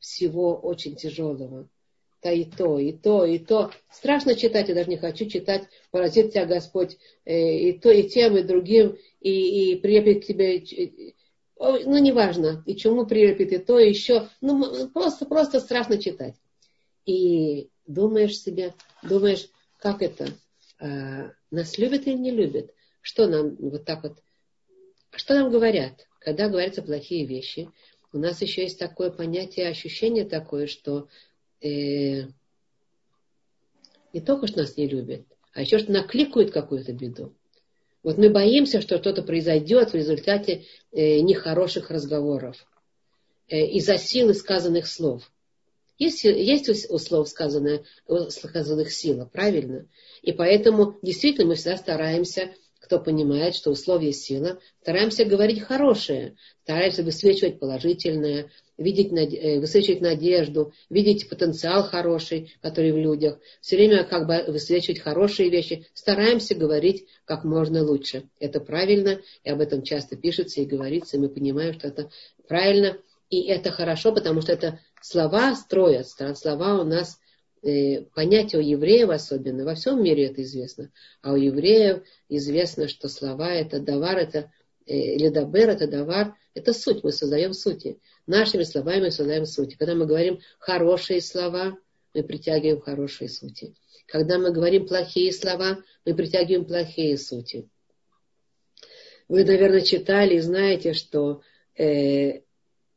всего 0.00 0.56
очень 0.56 0.96
тяжелого. 0.96 1.68
Да 2.24 2.32
и 2.32 2.44
то, 2.44 2.76
и 2.80 2.90
то, 2.90 3.24
и 3.24 3.38
то. 3.38 3.70
Страшно 3.88 4.34
читать, 4.34 4.68
я 4.68 4.74
даже 4.74 4.90
не 4.90 4.96
хочу 4.96 5.26
читать, 5.26 5.68
поразит 5.92 6.32
тебя 6.32 6.44
Господь 6.44 6.98
э, 7.24 7.56
и 7.56 7.72
то, 7.78 7.92
и 7.92 8.08
тем, 8.08 8.36
и 8.36 8.42
другим, 8.42 8.98
и, 9.20 9.70
и 9.70 9.76
прилепит 9.76 10.24
к 10.24 10.26
тебе, 10.26 10.56
э, 10.58 11.12
ну, 11.56 11.98
неважно, 11.98 12.64
и 12.66 12.74
чему 12.74 13.06
прилепит, 13.06 13.52
и 13.52 13.58
то, 13.58 13.78
и 13.78 13.90
еще. 13.90 14.28
Ну, 14.40 14.88
просто, 14.88 15.24
просто 15.24 15.60
страшно 15.60 15.98
читать. 15.98 16.34
И 17.06 17.70
думаешь 17.86 18.40
себе, 18.40 18.74
думаешь, 19.04 19.48
как 19.78 20.02
это, 20.02 20.26
э, 20.80 21.30
нас 21.52 21.78
любят 21.78 22.08
или 22.08 22.16
не 22.16 22.32
любят? 22.32 22.74
Что 23.02 23.28
нам 23.28 23.54
вот 23.60 23.84
так 23.84 24.02
вот 24.02 24.18
что 25.18 25.34
нам 25.34 25.50
говорят? 25.50 26.06
Когда 26.18 26.48
говорятся 26.48 26.82
плохие 26.82 27.26
вещи, 27.26 27.70
у 28.12 28.18
нас 28.18 28.40
еще 28.42 28.62
есть 28.62 28.78
такое 28.78 29.10
понятие, 29.10 29.68
ощущение 29.68 30.24
такое, 30.24 30.66
что 30.66 31.08
э, 31.60 32.26
не 34.12 34.20
только 34.24 34.46
что 34.46 34.58
нас 34.60 34.76
не 34.76 34.86
любят, 34.86 35.24
а 35.54 35.62
еще 35.62 35.78
что 35.78 35.92
накликают 35.92 36.50
какую-то 36.50 36.92
беду. 36.92 37.34
Вот 38.02 38.18
мы 38.18 38.30
боимся, 38.30 38.80
что 38.80 38.98
что-то 38.98 39.22
произойдет 39.22 39.92
в 39.92 39.94
результате 39.94 40.64
э, 40.90 41.20
нехороших 41.20 41.90
разговоров 41.90 42.66
э, 43.48 43.64
из-за 43.66 43.96
силы 43.96 44.34
сказанных 44.34 44.86
слов. 44.86 45.30
Есть, 45.98 46.24
есть 46.24 46.68
у, 46.68 46.98
слов 46.98 47.28
сказанное, 47.28 47.84
у 48.08 48.18
сказанных 48.30 48.90
сила, 48.92 49.24
правильно? 49.24 49.86
И 50.22 50.32
поэтому 50.32 50.98
действительно 51.02 51.46
мы 51.46 51.54
всегда 51.54 51.76
стараемся 51.76 52.52
кто 52.82 52.98
понимает, 52.98 53.54
что 53.54 53.70
условие 53.70 54.12
сила, 54.12 54.58
стараемся 54.82 55.24
говорить 55.24 55.62
хорошее, 55.62 56.36
стараемся 56.64 57.04
высвечивать 57.04 57.60
положительное, 57.60 58.50
видеть, 58.76 59.12
э, 59.12 59.60
высвечивать 59.60 60.00
надежду, 60.00 60.72
видеть 60.90 61.28
потенциал 61.28 61.84
хороший, 61.84 62.52
который 62.60 62.92
в 62.92 62.96
людях, 62.96 63.38
все 63.60 63.76
время 63.76 64.02
как 64.04 64.26
бы 64.26 64.52
высвечивать 64.52 64.98
хорошие 64.98 65.48
вещи, 65.48 65.86
стараемся 65.94 66.56
говорить 66.56 67.06
как 67.24 67.44
можно 67.44 67.84
лучше. 67.84 68.28
Это 68.40 68.60
правильно, 68.60 69.20
и 69.44 69.50
об 69.50 69.60
этом 69.60 69.82
часто 69.82 70.16
пишется 70.16 70.60
и 70.60 70.66
говорится, 70.66 71.16
и 71.16 71.20
мы 71.20 71.28
понимаем, 71.28 71.74
что 71.74 71.86
это 71.86 72.10
правильно, 72.48 72.98
и 73.30 73.42
это 73.42 73.70
хорошо, 73.70 74.12
потому 74.12 74.42
что 74.42 74.52
это 74.52 74.80
слова 75.00 75.54
строят, 75.54 76.08
слова 76.08 76.80
у 76.80 76.84
нас 76.84 77.18
понятие 77.62 78.60
у 78.60 78.64
евреев 78.64 79.10
особенно, 79.10 79.64
во 79.64 79.74
всем 79.74 80.02
мире 80.02 80.26
это 80.26 80.42
известно, 80.42 80.90
а 81.22 81.32
у 81.32 81.36
евреев 81.36 82.02
известно, 82.28 82.88
что 82.88 83.08
слова 83.08 83.52
это 83.52 83.78
давар, 83.78 84.18
это 84.18 84.52
э, 84.86 84.96
или 84.96 85.28
дабер, 85.28 85.70
это 85.70 85.86
давар, 85.86 86.34
это 86.54 86.72
суть, 86.72 87.04
мы 87.04 87.12
создаем 87.12 87.52
сути. 87.52 88.00
Нашими 88.26 88.64
словами 88.64 89.04
мы 89.04 89.10
создаем 89.12 89.46
сути. 89.46 89.76
Когда 89.76 89.94
мы 89.94 90.06
говорим 90.06 90.40
хорошие 90.58 91.20
слова, 91.20 91.78
мы 92.14 92.22
притягиваем 92.24 92.80
хорошие 92.80 93.28
сути. 93.28 93.74
Когда 94.06 94.38
мы 94.38 94.52
говорим 94.52 94.86
плохие 94.86 95.32
слова, 95.32 95.78
мы 96.04 96.14
притягиваем 96.14 96.64
плохие 96.66 97.16
сути. 97.16 97.68
Вы, 99.28 99.44
наверное, 99.44 99.80
читали 99.80 100.34
и 100.34 100.40
знаете, 100.40 100.94
что 100.94 101.42
э, 101.76 102.42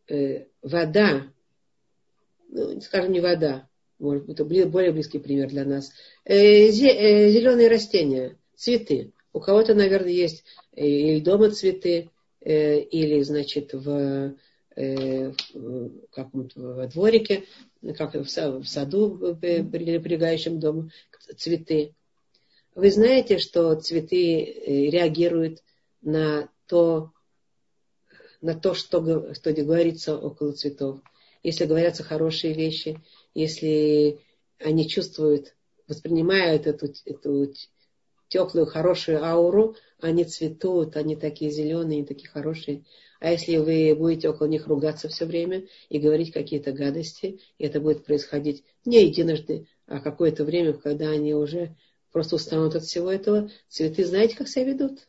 э, 0.08 0.48
вода, 0.62 1.32
ну, 2.50 2.82
скажем, 2.82 3.12
не 3.12 3.22
вода, 3.22 3.70
может 4.00 4.26
быть, 4.26 4.40
это 4.40 4.46
более 4.46 4.92
близкий 4.92 5.20
пример 5.20 5.50
для 5.50 5.66
нас. 5.66 5.92
Э, 6.26 6.36
э, 6.36 6.70
зеленые 7.30 7.70
растения, 7.70 8.38
цветы. 8.56 9.14
У 9.34 9.40
кого-то, 9.40 9.74
наверное, 9.74 10.12
есть 10.12 10.44
э, 10.76 10.86
или 10.86 11.20
дома 11.20 11.52
цветы, 11.52 12.10
или, 12.42 13.24
значит, 13.24 13.74
в, 13.74 14.36
как 14.76 16.30
во 16.32 16.88
дворике, 16.88 17.46
как 17.98 18.14
в 18.14 18.28
саду, 18.28 19.36
прилегающем 19.42 20.60
дому, 20.60 20.92
цветы. 21.38 21.96
Вы 22.76 22.92
знаете, 22.92 23.40
что 23.40 23.74
цветы 23.74 24.44
реагируют 24.92 25.64
на 26.04 26.48
то, 26.68 27.14
на 28.42 28.54
то, 28.54 28.76
что, 28.76 29.34
что 29.34 29.52
говорится 29.52 30.16
около 30.16 30.52
цветов. 30.52 31.00
Если 31.42 31.66
говорятся 31.66 32.04
хорошие 32.04 32.54
вещи, 32.54 33.02
если 33.36 34.22
они 34.60 34.90
чувствуют, 34.90 35.56
воспринимают 35.88 36.66
эту, 36.66 36.88
эту 37.06 37.54
теплую, 38.30 38.66
хорошую 38.66 39.24
ауру, 39.24 39.76
они 40.00 40.24
цветут, 40.24 40.96
они 40.96 41.16
такие 41.16 41.52
зеленые, 41.52 41.98
они 41.98 42.06
такие 42.06 42.30
хорошие. 42.30 42.86
А 43.20 43.32
если 43.32 43.58
вы 43.58 43.94
будете 43.96 44.30
около 44.30 44.48
них 44.48 44.68
ругаться 44.68 45.10
все 45.10 45.26
время 45.26 45.68
и 45.90 46.00
говорить 46.00 46.32
какие-то 46.32 46.72
гадости, 46.72 47.40
и 47.58 47.64
это 47.64 47.80
будет 47.80 48.06
происходить 48.06 48.64
не 48.86 49.06
единожды, 49.06 49.68
а 49.86 50.00
какое-то 50.00 50.44
время, 50.44 50.74
когда 50.74 51.10
они 51.10 51.36
уже 51.36 51.76
просто 52.12 52.36
устанут 52.38 52.76
от 52.76 52.84
всего 52.84 53.12
этого, 53.12 53.52
цветы 53.68 54.06
знаете, 54.06 54.38
как 54.38 54.48
себя 54.48 54.66
ведут? 54.66 55.08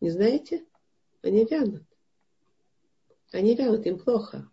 Не 0.00 0.10
знаете? 0.10 0.64
Они 1.22 1.44
вянут. 1.44 1.82
Они 3.32 3.54
вянут, 3.54 3.86
им 3.86 3.98
плохо 3.98 4.48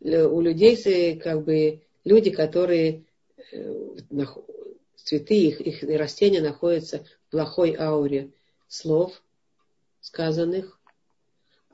у 0.00 0.40
людей 0.40 0.76
как 1.18 1.44
бы 1.44 1.80
люди, 2.04 2.30
которые 2.30 3.04
э, 3.52 3.94
цветы, 4.96 5.34
их, 5.34 5.60
их 5.60 5.82
растения 5.98 6.40
находятся 6.40 7.04
в 7.26 7.30
плохой 7.30 7.74
ауре 7.74 8.30
слов, 8.68 9.22
сказанных, 10.00 10.80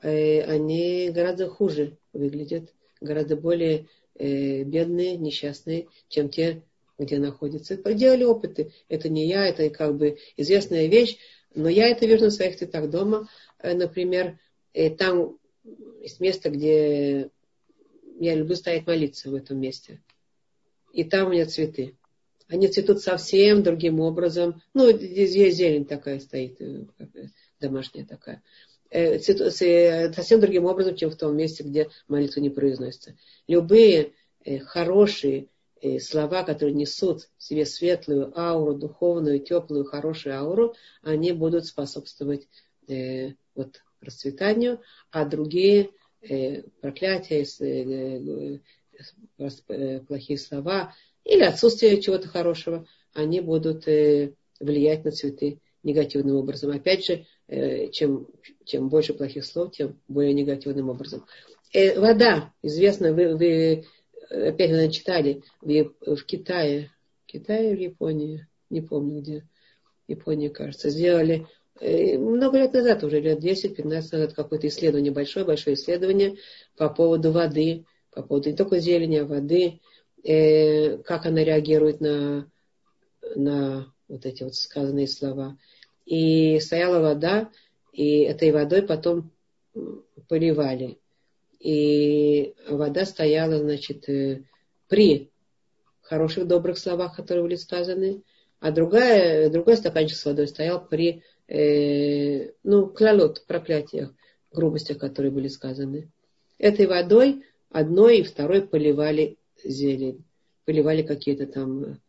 э, 0.01 0.41
они 0.41 1.09
гораздо 1.11 1.49
хуже 1.49 1.97
выглядят, 2.13 2.73
гораздо 2.99 3.35
более 3.35 3.87
э, 4.15 4.63
бедные, 4.63 5.17
несчастные, 5.17 5.87
чем 6.09 6.29
те, 6.29 6.61
где 6.97 7.19
находятся. 7.19 7.77
Делали 7.77 8.23
опыты. 8.23 8.71
Это 8.89 9.07
не 9.07 9.27
я, 9.27 9.47
это 9.47 9.69
как 9.69 9.95
бы 9.95 10.17
известная 10.35 10.87
вещь, 10.87 11.17
но 11.53 11.69
я 11.69 11.87
это 11.87 12.05
вижу 12.05 12.25
на 12.25 12.31
своих 12.31 12.57
цветах 12.57 12.89
дома. 12.89 13.29
Например, 13.61 14.39
там 14.97 15.37
есть 16.01 16.19
место, 16.19 16.49
где 16.49 17.29
я 18.19 18.35
люблю 18.35 18.55
стоять 18.55 18.87
молиться 18.87 19.29
в 19.29 19.35
этом 19.35 19.59
месте. 19.59 20.01
И 20.93 21.03
там 21.03 21.27
у 21.27 21.31
меня 21.31 21.45
цветы. 21.45 21.95
Они 22.47 22.67
цветут 22.67 23.01
совсем 23.01 23.61
другим 23.61 23.99
образом. 23.99 24.61
Ну, 24.73 24.91
здесь 24.91 25.55
зелень 25.55 25.85
такая 25.85 26.19
стоит, 26.19 26.59
э, 26.61 26.85
домашняя 27.59 28.05
такая. 28.05 28.41
Э, 28.89 29.19
цветут 29.19 29.53
совсем 29.53 30.39
другим 30.39 30.65
образом, 30.65 30.95
чем 30.95 31.09
в 31.09 31.15
том 31.15 31.35
месте, 31.35 31.63
где 31.63 31.89
молитва 32.07 32.39
не 32.39 32.49
произносится. 32.49 33.17
Любые 33.47 34.13
э, 34.43 34.59
хорошие 34.59 35.47
слова, 35.99 36.41
которые 36.41 36.73
несут 36.73 37.29
в 37.37 37.43
себе 37.43 37.63
светлую 37.63 38.33
ауру, 38.39 38.73
духовную, 38.73 39.39
теплую, 39.39 39.85
хорошую 39.85 40.35
ауру, 40.35 40.73
они 41.03 41.33
будут 41.33 41.67
способствовать 41.67 42.47
вот 42.87 43.81
расцветанию, 44.01 44.81
а 45.11 45.25
другие 45.25 45.83
э, 45.83 45.87
проклятия, 46.81 47.45
э, 47.59 48.59
э, 49.39 49.49
э, 49.69 49.99
плохие 50.01 50.37
слова 50.37 50.93
или 51.23 51.43
отсутствие 51.43 52.01
чего-то 52.01 52.27
хорошего, 52.27 52.87
они 53.13 53.41
будут 53.41 53.87
э, 53.87 54.33
влиять 54.59 55.05
на 55.05 55.11
цветы 55.11 55.59
негативным 55.83 56.37
образом. 56.37 56.71
Опять 56.71 57.05
же, 57.05 57.25
э, 57.47 57.89
чем, 57.89 58.27
чем 58.65 58.89
больше 58.89 59.13
плохих 59.13 59.45
слов, 59.45 59.71
тем 59.71 59.99
более 60.07 60.33
негативным 60.33 60.89
образом. 60.89 61.25
Э, 61.73 61.99
вода, 61.99 62.53
известно, 62.61 63.13
вы, 63.13 63.35
вы 63.35 63.85
опять 64.29 64.71
вы 64.71 64.91
читали, 64.91 65.43
в, 65.61 66.15
в 66.15 66.25
Китае, 66.25 66.91
Китае 67.25 67.73
или 67.73 67.83
Японии, 67.85 68.47
не 68.69 68.81
помню 68.81 69.21
где, 69.21 69.43
Японии, 70.07 70.49
кажется, 70.49 70.89
сделали 70.89 71.47
э, 71.79 72.17
много 72.17 72.57
лет 72.57 72.73
назад, 72.73 73.03
уже 73.03 73.19
лет 73.19 73.43
10-15 73.43 73.83
назад, 73.85 74.33
какое-то 74.33 74.67
исследование, 74.67 75.11
большое-большое 75.11 75.75
исследование 75.75 76.37
по 76.75 76.89
поводу 76.89 77.31
воды, 77.31 77.85
по 78.11 78.23
поводу 78.23 78.49
не 78.49 78.55
только 78.55 78.79
зелени, 78.79 79.17
а 79.17 79.25
воды, 79.25 79.79
э, 80.23 80.97
как 80.99 81.25
она 81.25 81.43
реагирует 81.43 82.01
на, 82.01 82.49
на 83.35 83.93
вот 84.07 84.25
эти 84.25 84.43
вот 84.43 84.55
сказанные 84.55 85.07
слова. 85.07 85.57
И 86.05 86.59
стояла 86.59 86.99
вода, 86.99 87.51
и 87.91 88.19
этой 88.21 88.51
водой 88.51 88.81
потом 88.81 89.31
поливали. 90.27 90.99
И 91.59 92.53
вода 92.69 93.05
стояла, 93.05 93.57
значит, 93.59 94.07
э, 94.09 94.43
при 94.87 95.31
хороших, 96.01 96.47
добрых 96.47 96.77
словах, 96.77 97.15
которые 97.15 97.43
были 97.43 97.55
сказаны, 97.55 98.23
а 98.59 98.71
другая, 98.71 99.49
другой 99.49 99.77
стаканчик 99.77 100.17
с 100.17 100.25
водой 100.25 100.47
стоял 100.47 100.85
при, 100.85 101.23
э, 101.47 102.51
ну, 102.63 102.87
клалот, 102.87 103.45
проклятиях, 103.45 104.13
грубостях, 104.57 104.97
которые 104.97 105.31
были 105.31 105.47
сказаны. 105.47 106.09
Этой 106.57 106.87
водой 106.87 107.43
одной 107.69 108.19
и 108.19 108.23
второй 108.23 108.61
поливали 108.61 109.37
зелень, 109.63 110.23
поливали 110.65 111.03
какие-то 111.03 111.45
там 111.47 111.99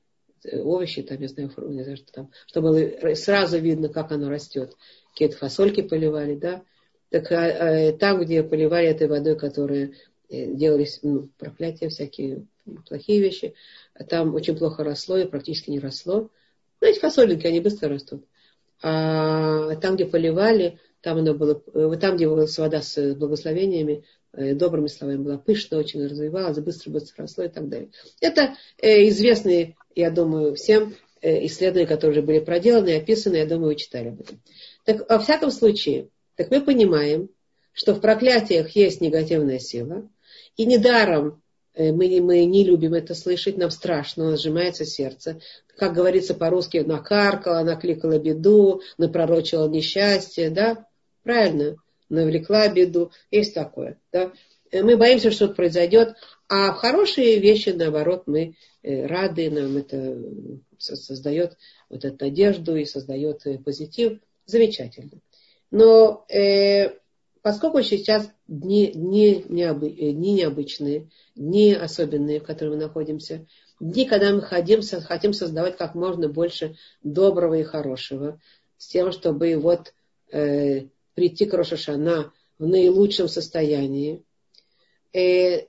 э, 0.45 0.61
овощи, 0.61 1.03
там, 1.03 1.21
я 1.21 1.29
знаю, 1.29 1.53
не 1.69 1.83
знаю, 1.83 1.97
что 1.97 2.13
там, 2.13 2.31
чтобы 2.47 2.69
было 2.69 3.15
сразу 3.15 3.59
видно, 3.59 3.89
как 3.89 4.13
оно 4.13 4.29
растет. 4.29 4.75
Какие-то 5.13 5.37
фасольки 5.37 5.83
поливали, 5.83 6.35
да. 6.35 6.63
Так 7.11 7.31
а, 7.33 7.89
а, 7.89 7.93
там, 7.93 8.21
где 8.21 8.43
поливали 8.43 8.89
этой 8.89 9.09
водой, 9.09 9.37
которая 9.39 9.93
э, 10.29 10.55
делались 10.55 11.01
ну, 11.03 11.29
проклятия 11.39 11.89
всякие, 11.89 12.47
плохие 12.87 13.21
вещи, 13.21 13.55
там 14.09 14.35
очень 14.35 14.57
плохо 14.57 14.85
росло 14.85 15.17
и 15.17 15.27
практически 15.27 15.71
не 15.71 15.79
росло. 15.79 16.31
Ну, 16.81 16.87
эти 16.87 16.99
фасолинки, 16.99 17.47
они 17.47 17.61
быстро 17.61 17.89
растут. 17.89 18.25
А 18.83 19.75
там, 19.77 19.97
где 19.97 20.07
поливали, 20.07 20.79
там 21.01 21.19
оно 21.19 21.35
было, 21.35 21.63
э, 21.75 21.97
там, 22.01 22.17
где 22.17 22.29
была 22.29 22.47
вода 22.57 22.83
с 22.83 23.15
благословениями, 23.15 24.05
э, 24.33 24.55
добрыми 24.55 24.89
словами 24.89 25.19
была 25.19 25.39
пышно, 25.39 25.79
очень 25.79 26.05
развивалась, 26.05 26.59
быстро-быстро 26.59 27.23
росло 27.23 27.45
и 27.45 27.49
так 27.49 27.69
далее. 27.69 27.91
Это 28.21 28.55
э, 28.81 29.09
известные, 29.09 29.77
я 29.95 30.11
думаю, 30.11 30.55
всем 30.55 30.95
исследования, 31.21 31.89
которые 31.89 32.19
уже 32.19 32.23
были 32.23 32.39
проделаны 32.39 32.97
описаны, 32.97 33.37
я 33.37 33.47
думаю, 33.47 33.71
вы 33.71 33.75
читали 33.75 34.09
об 34.09 34.21
этом. 34.21 34.41
Так, 34.85 35.09
во 35.09 35.19
всяком 35.19 35.51
случае, 35.51 36.11
так 36.37 36.51
мы 36.53 36.61
понимаем, 36.61 37.29
что 37.73 37.95
в 37.95 38.01
проклятиях 38.01 38.71
есть 38.77 39.01
негативная 39.01 39.59
сила, 39.59 40.09
и 40.57 40.65
недаром 40.65 41.43
мы, 41.79 42.21
мы 42.21 42.45
не 42.45 42.65
любим 42.65 42.95
это 42.95 43.15
слышать, 43.15 43.57
нам 43.57 43.71
страшно, 43.71 44.37
сжимается 44.37 44.85
сердце. 44.85 45.41
Как 45.77 45.95
говорится 45.95 46.35
по-русски, 46.35 46.79
накаркала, 46.79 47.63
накликала 47.63 48.19
беду, 48.19 48.83
напророчила 48.99 49.69
несчастье, 49.69 50.51
да? 50.51 50.87
Правильно, 51.23 51.77
навлекла 52.09 52.69
беду, 52.69 53.13
есть 53.31 53.55
такое, 53.55 53.99
да? 54.13 54.33
Э, 54.71 54.83
мы 54.83 54.97
боимся, 54.97 55.31
что 55.31 55.49
произойдет, 55.49 56.17
а 56.49 56.73
в 56.73 56.77
хорошие 56.77 57.39
вещи, 57.39 57.71
наоборот, 57.71 58.25
мы 58.27 58.57
э, 58.83 59.07
рады, 59.07 59.51
нам 59.51 59.77
это 59.77 60.19
создает 60.79 61.57
вот 61.89 62.05
эту 62.05 62.25
надежду 62.25 62.77
и 62.77 62.85
создает 62.85 63.45
позитив. 63.65 64.21
Замечательно. 64.47 65.21
Но 65.71 66.25
э, 66.29 66.93
поскольку 67.49 67.81
сейчас 67.81 68.31
дни, 68.47 68.93
дни, 68.93 69.43
необы, 69.49 69.89
дни 69.89 70.35
необычные, 70.35 71.09
дни 71.35 71.73
особенные, 71.73 72.41
в 72.41 72.45
которых 72.45 72.75
мы 72.75 72.83
находимся, 72.83 73.47
дни, 73.81 74.05
когда 74.05 74.35
мы 74.35 74.43
хотим, 74.43 74.83
хотим 74.83 75.33
создавать 75.33 75.79
как 75.79 75.95
можно 75.95 76.29
больше 76.29 76.77
доброго 77.03 77.55
и 77.55 77.63
хорошего, 77.63 78.39
с 78.77 78.89
тем, 78.89 79.13
чтобы 79.13 79.57
вот 79.57 79.95
э, 80.31 80.89
прийти 81.15 81.47
к 81.47 81.55
Рошашана 81.55 82.35
в 82.59 82.67
наилучшем 82.67 83.29
состоянии. 83.29 84.23
Э, 85.15 85.63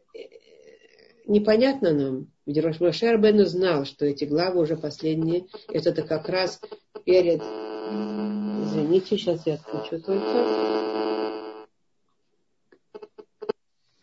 непонятно 1.28 1.94
нам, 1.94 2.28
ведь 2.46 2.62
Рошмашер 2.62 3.18
Бену 3.22 3.46
знал, 3.46 3.86
что 3.86 4.06
эти 4.06 4.26
главы 4.26 4.64
уже 4.64 4.76
последние, 4.76 5.46
это 5.70 5.94
как 6.02 6.28
раз 6.28 6.60
перед... 7.06 7.42
Извините, 7.42 9.18
сейчас 9.18 9.48
я 9.48 9.54
отключу 9.54 10.04
только 10.04 11.09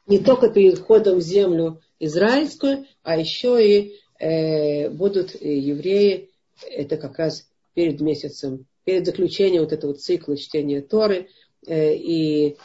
не 0.06 0.18
только 0.18 0.50
перед 0.50 0.78
входом 0.78 1.18
в 1.18 1.22
землю 1.22 1.80
израильскую, 1.98 2.86
а 3.02 3.18
еще 3.18 3.58
и 3.64 3.96
э, 4.18 4.88
будут 4.90 5.34
евреи, 5.40 6.30
это 6.70 6.96
как 6.96 7.18
раз 7.18 7.48
перед 7.74 8.00
месяцем, 8.00 8.66
перед 8.84 9.04
заключением 9.04 9.62
вот 9.62 9.72
этого 9.72 9.94
цикла 9.94 10.36
чтения 10.36 10.80
Торы, 10.80 11.28
э, 11.66 11.94
и 11.94 12.56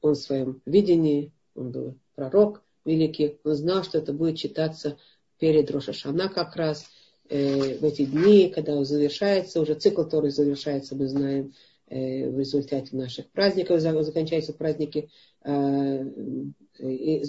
он 0.00 0.14
в 0.14 0.18
своем 0.18 0.62
видении, 0.64 1.32
он 1.54 1.72
был 1.72 1.94
пророк 2.14 2.62
великий, 2.84 3.38
он 3.44 3.54
знал, 3.54 3.82
что 3.82 3.98
это 3.98 4.12
будет 4.12 4.36
читаться 4.36 4.96
перед 5.38 5.70
Рошашана 5.70 6.28
как 6.28 6.56
раз, 6.56 6.86
э, 7.28 7.78
в 7.78 7.84
эти 7.84 8.04
дни, 8.04 8.48
когда 8.54 8.82
завершается, 8.84 9.60
уже 9.60 9.74
цикл 9.74 10.04
Торы 10.04 10.30
завершается, 10.30 10.94
мы 10.94 11.08
знаем, 11.08 11.52
в 11.88 12.38
результате 12.38 12.96
наших 12.96 13.30
праздников, 13.30 13.80
заканчиваются 13.80 14.52
праздники 14.52 15.08
э, 15.44 16.04
и 16.80 17.24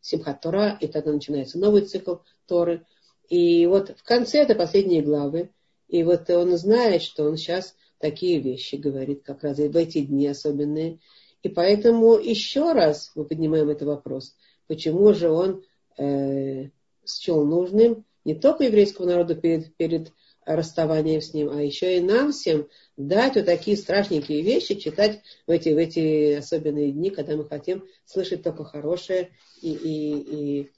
Симхат 0.00 0.40
Тора, 0.40 0.76
и 0.80 0.88
тогда 0.88 1.12
начинается 1.12 1.58
новый 1.58 1.82
цикл 1.82 2.16
Торы. 2.46 2.84
И 3.28 3.66
вот 3.66 3.96
в 3.96 4.02
конце 4.02 4.42
это 4.42 4.54
последние 4.54 5.02
главы. 5.02 5.50
И 5.88 6.02
вот 6.02 6.28
он 6.30 6.56
знает, 6.56 7.02
что 7.02 7.24
он 7.24 7.36
сейчас 7.36 7.76
такие 7.98 8.40
вещи 8.40 8.76
говорит, 8.76 9.22
как 9.22 9.42
раз 9.42 9.58
в 9.58 9.76
эти 9.76 10.00
дни 10.00 10.26
особенные. 10.26 10.98
И 11.42 11.48
поэтому 11.48 12.16
еще 12.18 12.72
раз 12.72 13.12
мы 13.14 13.24
поднимаем 13.24 13.68
этот 13.68 13.88
вопрос. 13.88 14.36
Почему 14.66 15.12
же 15.14 15.30
он 15.30 15.62
э, 15.98 16.70
счел 17.06 17.44
нужным 17.44 18.04
не 18.24 18.34
только 18.34 18.64
еврейскому 18.64 19.08
народу 19.08 19.36
перед, 19.36 19.74
перед 19.76 20.12
расставанием 20.44 21.20
с 21.20 21.34
ним, 21.34 21.50
а 21.50 21.62
еще 21.62 21.96
и 21.96 22.00
нам 22.00 22.32
всем 22.32 22.68
дать 22.96 23.36
вот 23.36 23.46
такие 23.46 23.76
страшненькие 23.76 24.42
вещи, 24.42 24.74
читать 24.74 25.20
в 25.46 25.50
эти, 25.50 25.70
в 25.70 25.76
эти 25.76 26.34
особенные 26.34 26.92
дни, 26.92 27.10
когда 27.10 27.36
мы 27.36 27.46
хотим 27.46 27.84
слышать 28.04 28.42
только 28.42 28.64
хорошее 28.64 29.30
и, 29.60 29.72
и, 29.72 30.70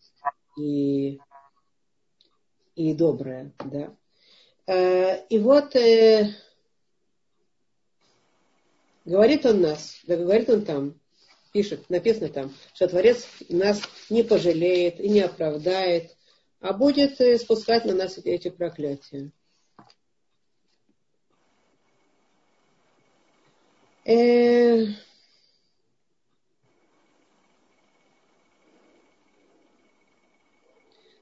и, 0.57 1.15
и, 1.15 1.21
и 2.75 2.95
доброе. 2.95 3.53
Да. 3.65 3.95
Э, 4.67 5.25
и 5.29 5.39
вот 5.39 5.75
э, 5.77 6.35
говорит 9.05 9.47
он 9.47 9.61
нас, 9.61 10.01
да, 10.07 10.17
говорит 10.17 10.51
он 10.51 10.65
там, 10.65 11.01
пишет, 11.53 11.89
написано 11.89 12.29
там, 12.29 12.53
что 12.75 12.89
Творец 12.89 13.27
нас 13.49 13.81
не 14.11 14.23
пожалеет 14.23 15.01
и 15.01 15.09
не 15.09 15.21
оправдает, 15.21 16.17
а 16.61 16.73
будет 16.73 17.21
э, 17.21 17.39
спускать 17.39 17.85
на 17.85 17.95
нас 17.95 18.19
эти 18.19 18.51
проклятия. 18.51 19.33
Э... 24.05 24.87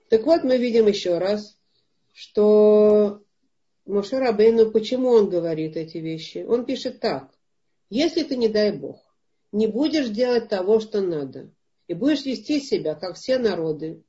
Так 0.09 0.25
вот, 0.25 0.43
мы 0.43 0.57
видим 0.57 0.89
еще 0.89 1.19
раз, 1.19 1.57
что 2.13 3.23
Моше 3.87 4.19
Рабейну, 4.19 4.71
почему 4.71 5.11
он 5.11 5.31
говорит 5.31 5.77
эти 5.77 5.99
вещи? 5.99 6.45
Он 6.49 6.65
пишет 6.65 7.01
так. 7.01 7.31
Если 7.91 8.23
ты, 8.23 8.37
не 8.37 8.49
дай 8.49 8.73
Бог, 8.73 9.01
не 9.53 9.67
будешь 9.67 10.09
делать 10.09 10.49
того, 10.49 10.81
что 10.81 11.01
надо, 11.01 11.51
и 11.87 11.95
будешь 11.95 12.25
вести 12.25 12.61
себя, 12.61 12.95
как 12.95 13.17
все 13.17 13.39
народы, 13.39 14.03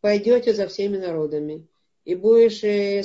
пойдете 0.00 0.54
за 0.54 0.68
всеми 0.68 0.96
народами, 0.96 1.66
и 2.04 2.14
будешь, 2.14 2.62
э, 2.64 3.02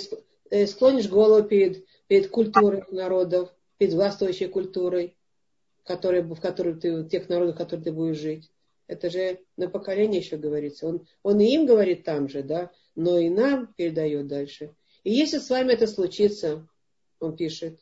э, 0.49 0.67
склонишь 0.67 1.08
голову 1.08 1.47
перед, 1.47 1.86
перед 2.08 2.30
культурой 2.30 2.84
народов, 2.91 3.54
перед 3.80 3.94
властвующей 3.94 4.48
культурой, 4.48 5.18
которой, 5.84 6.22
в 6.22 6.39
которой 6.39 6.76
ты, 6.76 7.06
тех 7.06 7.30
народов, 7.30 7.56
в 7.56 7.58
которых 7.58 7.86
ты 7.86 7.92
будешь 7.92 8.20
жить. 8.20 8.52
Это 8.86 9.10
же 9.10 9.39
на 9.56 9.70
поколение 9.70 10.20
еще 10.20 10.38
говорится. 10.38 10.86
Он, 10.88 11.08
он 11.24 11.39
и 11.39 11.46
им 11.46 11.65
говорит 11.65 12.04
там 12.04 12.28
же, 12.28 12.44
да, 12.44 12.72
но 12.96 13.18
и 13.18 13.30
нам 13.30 13.74
передает 13.74 14.28
дальше. 14.28 14.76
И 15.04 15.12
если 15.12 15.38
с 15.39 15.50
вами 15.50 15.74
это 15.74 15.88
случится, 15.88 16.68
он 17.20 17.36
пишет, 17.36 17.80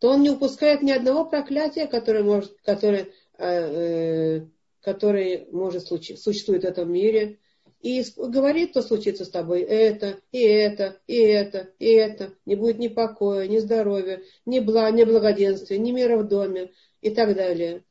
то 0.00 0.10
он 0.10 0.22
не 0.22 0.30
упускает 0.30 0.82
ни 0.82 0.90
одного 0.90 1.24
проклятия, 1.24 1.86
которое 1.86 2.24
может, 2.24 2.56
которое, 2.62 3.08
э, 3.38 3.46
э, 3.46 4.46
которое 4.80 5.46
может 5.52 5.86
случ, 5.86 6.18
существует 6.18 6.62
в 6.62 6.66
этом 6.66 6.92
мире, 6.92 7.38
и 7.80 8.04
говорит, 8.16 8.70
что 8.70 8.82
случится 8.82 9.24
с 9.24 9.30
тобой 9.30 9.62
это, 9.62 10.20
и 10.32 10.40
это, 10.40 11.00
и 11.06 11.16
это, 11.16 11.70
и 11.78 11.86
это. 11.86 12.34
Не 12.44 12.54
будет 12.54 12.78
ни 12.78 12.88
покоя, 12.88 13.48
ни 13.48 13.58
здоровья, 13.58 14.22
ни, 14.44 14.60
бла, 14.60 14.90
ни 14.90 15.04
благоденствия, 15.04 15.78
ни 15.78 15.90
мира 15.90 16.18
в 16.18 16.28
доме 16.28 16.72
и 17.00 17.10
так 17.10 17.34
далее. 17.34 17.84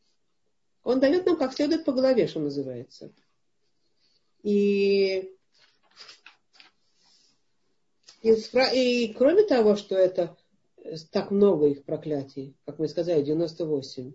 Он 0.84 1.00
дает 1.00 1.26
нам 1.26 1.38
как 1.38 1.54
следует 1.54 1.86
по 1.86 1.92
голове, 1.92 2.28
что 2.28 2.40
называется. 2.40 3.12
И, 4.44 5.36
и, 8.22 8.32
и 8.74 9.14
кроме 9.14 9.44
того, 9.44 9.76
что 9.76 9.96
это 9.96 10.38
так 11.12 11.32
много 11.32 11.68
их 11.68 11.84
проклятий, 11.84 12.56
как 12.66 12.78
мы 12.78 12.88
сказали, 12.88 13.24
98, 13.24 14.14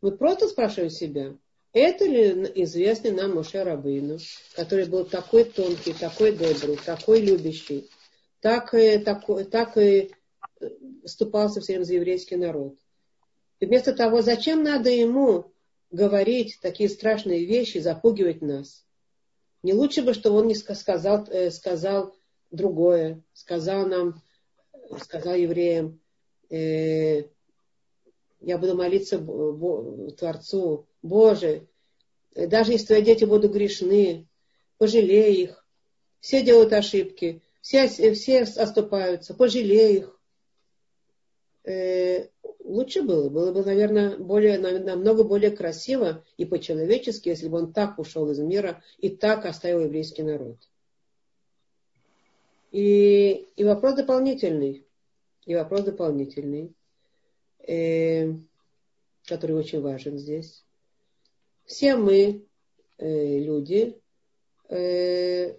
мы 0.00 0.16
просто 0.16 0.48
спрашиваем 0.48 0.90
себя, 0.90 1.36
это 1.72 2.04
ли 2.06 2.50
известный 2.62 3.10
нам 3.10 3.34
Моше 3.34 3.62
Рабыну, 3.62 4.18
который 4.54 4.86
был 4.86 5.04
такой 5.04 5.44
тонкий, 5.44 5.92
такой 5.92 6.32
добрый, 6.32 6.78
такой 6.84 7.20
любящий, 7.20 7.88
так, 8.40 8.72
и, 8.74 8.98
такой, 8.98 9.44
так 9.44 9.76
и 9.76 10.12
вступался 11.04 11.60
все 11.60 11.74
время 11.74 11.84
за 11.84 11.94
еврейский 11.94 12.36
народ. 12.36 12.76
И 13.60 13.66
вместо 13.66 13.92
того, 13.92 14.22
зачем 14.22 14.62
надо 14.62 14.90
ему 14.90 15.52
говорить 15.90 16.58
такие 16.62 16.88
страшные 16.88 17.44
вещи, 17.44 17.78
запугивать 17.78 18.40
нас? 18.40 18.84
Не 19.62 19.74
лучше 19.74 20.02
бы, 20.02 20.14
чтобы 20.14 20.36
он 20.36 20.46
не 20.46 20.54
сказал, 20.54 21.26
э, 21.28 21.50
сказал 21.50 22.14
другое, 22.50 23.22
сказал 23.32 23.86
нам, 23.86 24.22
сказал 25.02 25.34
евреям, 25.34 26.00
э, 26.48 27.24
я 28.40 28.56
буду 28.56 28.76
молиться 28.76 29.18
Творцу, 30.16 30.87
Боже, 31.02 31.66
даже 32.34 32.72
если 32.72 32.86
твои 32.86 33.02
дети 33.02 33.24
будут 33.24 33.52
грешны, 33.52 34.28
пожалей 34.78 35.42
их. 35.42 35.64
Все 36.20 36.42
делают 36.42 36.72
ошибки, 36.72 37.42
все, 37.60 37.88
все 37.88 38.42
оступаются, 38.42 39.34
пожалей 39.34 39.98
их. 39.98 40.20
Э, 41.64 42.28
лучше 42.64 43.02
было. 43.02 43.28
Было 43.28 43.52
бы, 43.52 43.64
наверное, 43.64 44.16
более, 44.16 44.58
намного 44.58 45.22
более 45.22 45.50
красиво 45.50 46.24
и 46.36 46.44
по-человечески, 46.44 47.28
если 47.28 47.48
бы 47.48 47.58
он 47.58 47.72
так 47.72 47.98
ушел 47.98 48.30
из 48.30 48.38
мира 48.38 48.82
и 48.98 49.10
так 49.10 49.44
оставил 49.44 49.80
еврейский 49.80 50.22
народ. 50.22 50.56
И, 52.72 53.48
и 53.56 53.64
вопрос 53.64 53.94
дополнительный. 53.94 54.86
И 55.46 55.54
вопрос 55.54 55.82
дополнительный, 55.82 56.74
э, 57.66 58.32
который 59.24 59.56
очень 59.56 59.80
важен 59.80 60.18
здесь. 60.18 60.64
Все 61.68 61.96
мы, 61.96 62.46
э, 62.96 63.38
люди, 63.40 64.00
э, 64.70 65.54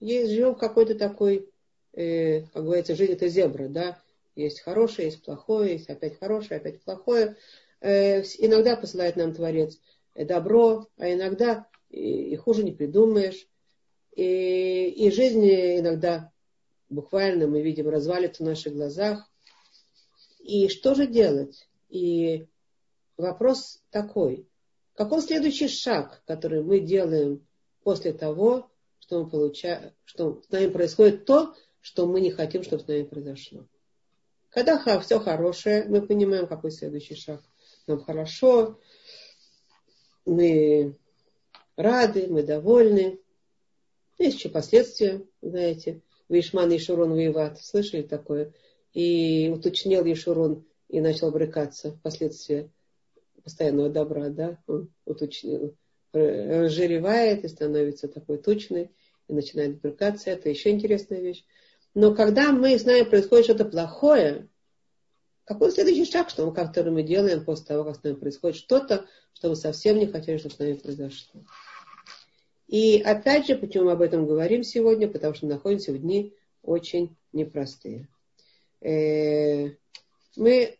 живем 0.00 0.56
в 0.56 0.58
какой-то 0.58 0.96
такой, 0.96 1.48
э, 1.92 2.40
как 2.52 2.64
говорится, 2.64 2.96
жизнь 2.96 3.12
это 3.12 3.28
зебра, 3.28 3.68
да, 3.68 4.02
есть 4.34 4.62
хорошее, 4.62 5.06
есть 5.06 5.22
плохое, 5.22 5.74
есть 5.74 5.88
опять 5.88 6.18
хорошее, 6.18 6.58
опять 6.58 6.82
плохое. 6.82 7.36
Э, 7.80 8.22
иногда 8.38 8.74
посылает 8.74 9.14
нам 9.14 9.32
Творец 9.32 9.78
добро, 10.16 10.88
а 10.98 11.12
иногда 11.12 11.68
и 11.88 12.34
хуже 12.34 12.64
не 12.64 12.72
придумаешь. 12.72 13.46
И, 14.16 14.88
и 14.88 15.10
жизнь 15.12 15.46
иногда 15.46 16.32
буквально 16.88 17.46
мы 17.46 17.62
видим 17.62 17.88
развалится 17.88 18.42
в 18.42 18.46
наших 18.46 18.74
глазах. 18.74 19.30
И 20.40 20.66
что 20.66 20.96
же 20.96 21.06
делать? 21.06 21.68
И 21.90 22.48
вопрос 23.16 23.80
такой. 23.90 24.48
Какой 24.94 25.22
следующий 25.22 25.68
шаг, 25.68 26.22
который 26.26 26.62
мы 26.62 26.80
делаем 26.80 27.46
после 27.82 28.12
того, 28.12 28.70
что 28.98 29.24
мы 29.24 29.30
получаем, 29.30 29.92
что 30.04 30.42
с 30.42 30.50
нами 30.50 30.68
происходит 30.68 31.24
то, 31.24 31.54
что 31.80 32.06
мы 32.06 32.20
не 32.20 32.30
хотим, 32.30 32.62
чтобы 32.62 32.82
с 32.82 32.86
нами 32.86 33.02
произошло? 33.04 33.66
Когда 34.50 34.78
все 35.00 35.18
хорошее, 35.18 35.86
мы 35.88 36.02
понимаем, 36.02 36.46
какой 36.46 36.70
следующий 36.70 37.14
шаг. 37.14 37.42
Нам 37.86 38.04
хорошо, 38.04 38.78
мы 40.26 40.96
рады, 41.76 42.26
мы 42.28 42.42
довольны. 42.42 43.18
Есть 44.18 44.38
еще 44.38 44.50
последствия, 44.50 45.26
знаете. 45.40 46.02
Вишман 46.28 46.70
и 46.70 46.78
Шурон 46.78 47.12
воеват. 47.12 47.60
Слышали 47.62 48.02
такое? 48.02 48.52
И 48.92 49.50
уточнил 49.52 50.04
Ешурон 50.04 50.64
и 50.88 51.00
начал 51.00 51.30
брыкаться 51.30 51.92
впоследствии 51.92 52.70
постоянного 53.42 53.88
добра, 53.88 54.28
да, 54.28 54.58
он 54.66 54.90
уточнил, 55.04 55.74
разжиревает 56.12 57.44
и 57.44 57.48
становится 57.48 58.08
такой 58.08 58.38
тучный, 58.38 58.90
и 59.28 59.32
начинает 59.32 59.80
брыкаться. 59.80 60.30
Это 60.30 60.48
еще 60.48 60.70
интересная 60.70 61.20
вещь. 61.20 61.44
Но 61.94 62.14
когда 62.14 62.52
мы 62.52 62.78
знаем, 62.78 63.08
происходит 63.08 63.44
что-то 63.44 63.64
плохое, 63.66 64.48
какой 65.44 65.70
следующий 65.72 66.10
шаг, 66.10 66.30
что 66.30 66.46
мы, 66.46 66.54
который 66.54 66.92
мы 66.92 67.02
делаем 67.02 67.44
после 67.44 67.66
того, 67.66 67.84
как 67.84 67.96
с 67.96 68.02
нами 68.02 68.14
происходит 68.14 68.56
что-то, 68.56 69.06
что 69.34 69.48
мы 69.48 69.56
совсем 69.56 69.98
не 69.98 70.06
хотели, 70.06 70.38
чтобы 70.38 70.54
с 70.54 70.58
нами 70.58 70.74
произошло. 70.74 71.42
И 72.68 73.02
опять 73.02 73.46
же, 73.46 73.56
почему 73.56 73.86
мы 73.86 73.92
об 73.92 74.00
этом 74.00 74.26
говорим 74.26 74.62
сегодня, 74.62 75.08
потому 75.08 75.34
что 75.34 75.46
мы 75.46 75.52
находимся 75.52 75.92
в 75.92 75.98
дни 75.98 76.34
очень 76.62 77.16
непростые. 77.32 78.08
Э, 78.80 79.70
мы 80.36 80.78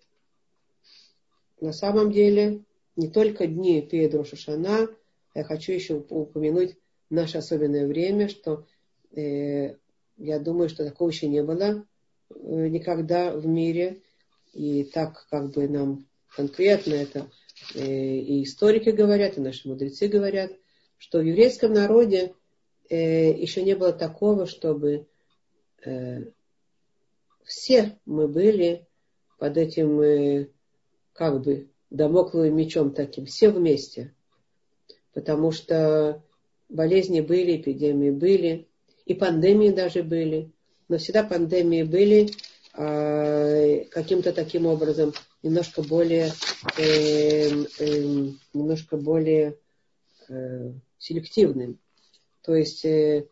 на 1.62 1.72
самом 1.72 2.10
деле 2.10 2.64
не 2.96 3.08
только 3.08 3.46
дни 3.46 3.80
перед 3.80 4.14
Рошашана, 4.14 4.88
я 5.34 5.44
хочу 5.44 5.72
еще 5.72 5.94
упомянуть 5.94 6.76
наше 7.08 7.38
особенное 7.38 7.86
время, 7.86 8.28
что 8.28 8.66
э, 9.14 9.76
я 10.16 10.38
думаю, 10.40 10.68
что 10.68 10.84
такого 10.84 11.08
еще 11.08 11.28
не 11.28 11.42
было 11.42 11.86
э, 12.30 12.68
никогда 12.68 13.32
в 13.32 13.46
мире. 13.46 14.02
И 14.52 14.84
так 14.84 15.26
как 15.30 15.52
бы 15.52 15.68
нам 15.68 16.04
конкретно 16.34 16.94
это 16.94 17.30
э, 17.74 17.86
и 17.86 18.42
историки 18.42 18.90
говорят, 18.90 19.38
и 19.38 19.40
наши 19.40 19.68
мудрецы 19.68 20.08
говорят, 20.08 20.52
что 20.98 21.18
в 21.20 21.24
еврейском 21.24 21.72
народе 21.72 22.34
э, 22.90 23.30
еще 23.32 23.62
не 23.62 23.74
было 23.74 23.92
такого, 23.92 24.46
чтобы 24.46 25.06
э, 25.84 26.24
все 27.44 27.96
мы 28.04 28.26
были 28.26 28.84
под 29.38 29.56
этим 29.56 30.48
как 31.12 31.42
бы 31.42 31.68
домокловым 31.90 32.56
мечом 32.56 32.92
таким, 32.92 33.26
все 33.26 33.50
вместе. 33.50 34.14
Потому 35.12 35.50
что 35.52 36.22
болезни 36.68 37.20
были, 37.20 37.56
эпидемии 37.56 38.10
были, 38.10 38.68
и 39.04 39.14
пандемии 39.14 39.70
даже 39.70 40.02
были. 40.02 40.50
Но 40.88 40.98
всегда 40.98 41.22
пандемии 41.22 41.82
были 41.82 42.30
а, 42.74 43.84
каким-то 43.90 44.32
таким 44.32 44.66
образом 44.66 45.12
немножко 45.42 45.82
более, 45.82 46.32
э, 46.78 47.48
э, 47.78 48.30
немножко 48.54 48.96
более 48.96 49.58
э, 50.28 50.72
селективным. 50.98 51.78
То 52.42 52.54
есть 52.54 52.84
э, 52.84 53.26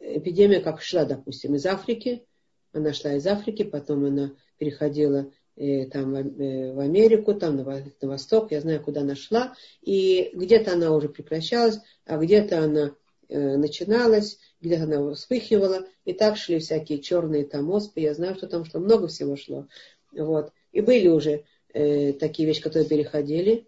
эпидемия 0.00 0.60
как 0.60 0.80
шла, 0.80 1.04
допустим, 1.04 1.56
из 1.56 1.66
Африки, 1.66 2.24
она 2.72 2.92
шла 2.92 3.14
из 3.14 3.26
Африки, 3.26 3.64
потом 3.64 4.04
она 4.04 4.32
переходила 4.58 5.30
э, 5.58 5.86
там 5.86 6.14
э, 6.14 6.72
в 6.72 6.78
Америку, 6.78 7.34
там 7.34 7.56
на, 7.56 7.64
на 7.64 8.08
восток, 8.08 8.52
я 8.52 8.60
знаю, 8.60 8.82
куда 8.82 9.00
она 9.00 9.16
шла, 9.16 9.54
и 9.82 10.30
где-то 10.32 10.72
она 10.72 10.94
уже 10.94 11.08
прекращалась, 11.08 11.80
а 12.06 12.16
где-то 12.16 12.62
она 12.62 12.94
э, 13.28 13.56
начиналась, 13.56 14.38
где-то 14.60 14.84
она 14.84 15.14
вспыхивала, 15.14 15.86
и 16.04 16.12
так 16.12 16.36
шли 16.36 16.58
всякие 16.58 17.00
черные 17.00 17.44
там 17.44 17.70
оспы, 17.70 18.00
я 18.00 18.14
знаю, 18.14 18.36
что 18.36 18.46
там 18.46 18.64
что 18.64 18.78
много 18.78 19.08
всего 19.08 19.36
шло. 19.36 19.66
Вот. 20.12 20.52
И 20.72 20.80
были 20.80 21.08
уже 21.08 21.44
э, 21.74 22.12
такие 22.12 22.46
вещи, 22.46 22.62
которые 22.62 22.88
переходили, 22.88 23.66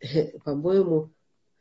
по-моему, 0.44 1.10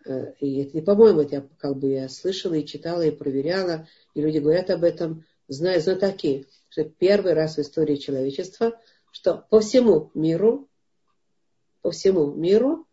э, 0.05 0.33
и 0.39 0.61
это 0.61 0.77
не 0.77 0.81
по-моему, 0.81 1.21
это 1.21 1.35
я 1.35 1.47
как 1.57 1.77
бы 1.77 1.89
я 1.89 2.07
слышала 2.07 2.53
и 2.53 2.65
читала 2.65 3.01
и 3.01 3.11
проверяла, 3.11 3.87
и 4.13 4.21
люди 4.21 4.37
говорят 4.37 4.69
об 4.69 4.83
этом, 4.83 5.25
зная 5.49 5.79
знатоки, 5.79 6.47
что 6.69 6.83
первый 6.85 7.33
раз 7.33 7.57
в 7.57 7.61
истории 7.61 7.95
человечества, 7.95 8.79
что 9.11 9.45
по 9.49 9.59
всему 9.59 10.11
миру, 10.13 10.67
по 11.81 11.91
всему 11.91 12.33
миру 12.33 12.85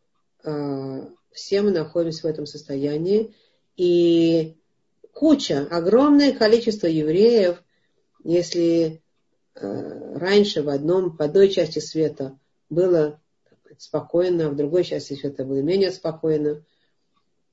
э, 0.44 1.06
все 1.32 1.62
мы 1.62 1.70
находимся 1.70 2.22
в 2.22 2.30
этом 2.30 2.46
состоянии, 2.46 3.34
и 3.76 4.56
куча, 5.12 5.66
огромное 5.70 6.32
количество 6.32 6.86
евреев, 6.86 7.62
если 8.24 9.02
э, 9.54 10.18
раньше 10.18 10.62
в 10.62 10.68
одном, 10.68 11.16
в 11.16 11.20
одной 11.20 11.48
части 11.50 11.78
света 11.78 12.38
было 12.70 13.20
спокойно, 13.78 14.50
в 14.50 14.56
другой 14.56 14.84
части 14.84 15.14
света 15.14 15.44
было 15.44 15.60
менее 15.60 15.90
спокойно, 15.90 16.62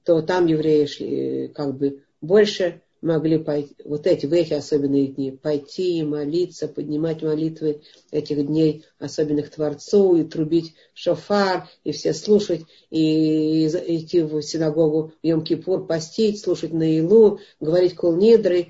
то 0.04 0.22
там 0.22 0.48
евреи 0.48 0.86
шли 0.86 1.48
как 1.50 1.76
бы 1.76 2.04
больше, 2.22 2.82
могли 3.04 3.38
пойти, 3.38 3.76
вот 3.84 4.08
эти, 4.08 4.26
в 4.26 4.34
эти 4.34 4.54
особенные 4.54 5.08
дни, 5.08 5.32
пойти 5.32 6.00
и 6.00 6.04
молиться, 6.04 6.68
поднимать 6.68 7.22
молитвы 7.22 7.82
этих 8.12 8.46
дней 8.48 8.86
особенных 8.98 9.52
Творцу, 9.52 10.16
и 10.16 10.24
трубить 10.24 10.74
шофар, 10.94 11.70
и 11.84 11.92
все 11.92 12.14
слушать, 12.14 12.62
и 12.90 13.68
идти 13.68 14.22
в 14.22 14.42
синагогу 14.42 15.14
в 15.22 15.26
Йом-Кипур, 15.26 15.86
постить, 15.86 16.42
слушать 16.42 16.72
Наилу, 16.72 17.40
говорить 17.60 17.96
кулнидры. 17.96 18.70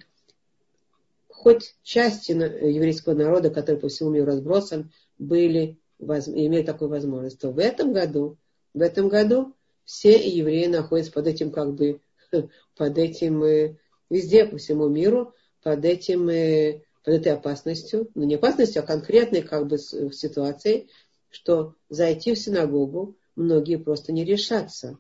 Хоть 1.29 1.75
части 1.84 2.31
еврейского 2.31 3.13
народа, 3.13 3.51
который 3.51 3.79
по 3.79 3.88
всему 3.88 4.09
миру 4.09 4.25
разбросан, 4.25 4.91
были, 5.19 5.77
имели 5.99 6.63
такую 6.63 6.89
возможность, 6.89 7.39
то 7.39 7.51
в 7.51 7.59
этом 7.59 7.93
году, 7.93 8.38
в 8.73 8.81
этом 8.81 9.09
году 9.09 9.53
все 9.86 10.17
евреи 10.27 10.65
находятся 10.65 11.11
под 11.11 11.27
этим 11.27 11.51
как 11.51 11.75
бы 11.75 11.99
под 12.77 12.97
этим 12.97 13.43
э, 13.43 13.77
везде, 14.14 14.45
по 14.45 14.57
всему 14.57 14.88
миру, 14.88 15.34
под 15.64 15.84
этим, 15.86 16.30
э, 16.30 16.84
под 17.03 17.16
этой 17.16 17.34
опасностью, 17.34 18.09
ну 18.16 18.24
не 18.24 18.36
опасностью, 18.36 18.84
а 18.84 18.86
конкретной 18.86 19.41
как 19.41 19.68
бы 19.68 19.78
ситуацией, 19.78 20.89
что 21.30 21.76
зайти 21.89 22.34
в 22.34 22.39
синагогу 22.39 23.18
многие 23.36 23.78
просто 23.78 24.11
не 24.11 24.24
решатся 24.24 24.99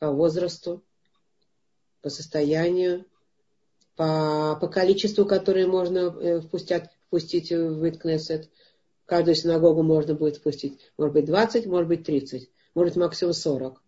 по 0.00 0.10
возрасту, 0.10 0.82
по 2.02 2.10
состоянию, 2.10 3.06
по, 3.96 4.58
по 4.60 4.66
количеству, 4.66 5.24
которое 5.24 5.66
можно 5.66 5.98
э, 5.98 6.40
впустят, 6.40 6.90
впустить 7.06 7.50
в 7.52 7.88
Иткнесет. 7.88 8.50
Каждую 9.06 9.36
синагогу 9.36 9.82
можно 9.82 10.14
будет 10.14 10.38
впустить. 10.38 10.80
Может 10.98 11.14
быть 11.14 11.24
20, 11.26 11.66
может 11.66 11.88
быть 11.88 12.04
30, 12.04 12.50
может 12.74 12.96
максимум 12.96 13.32
40. 13.32 13.83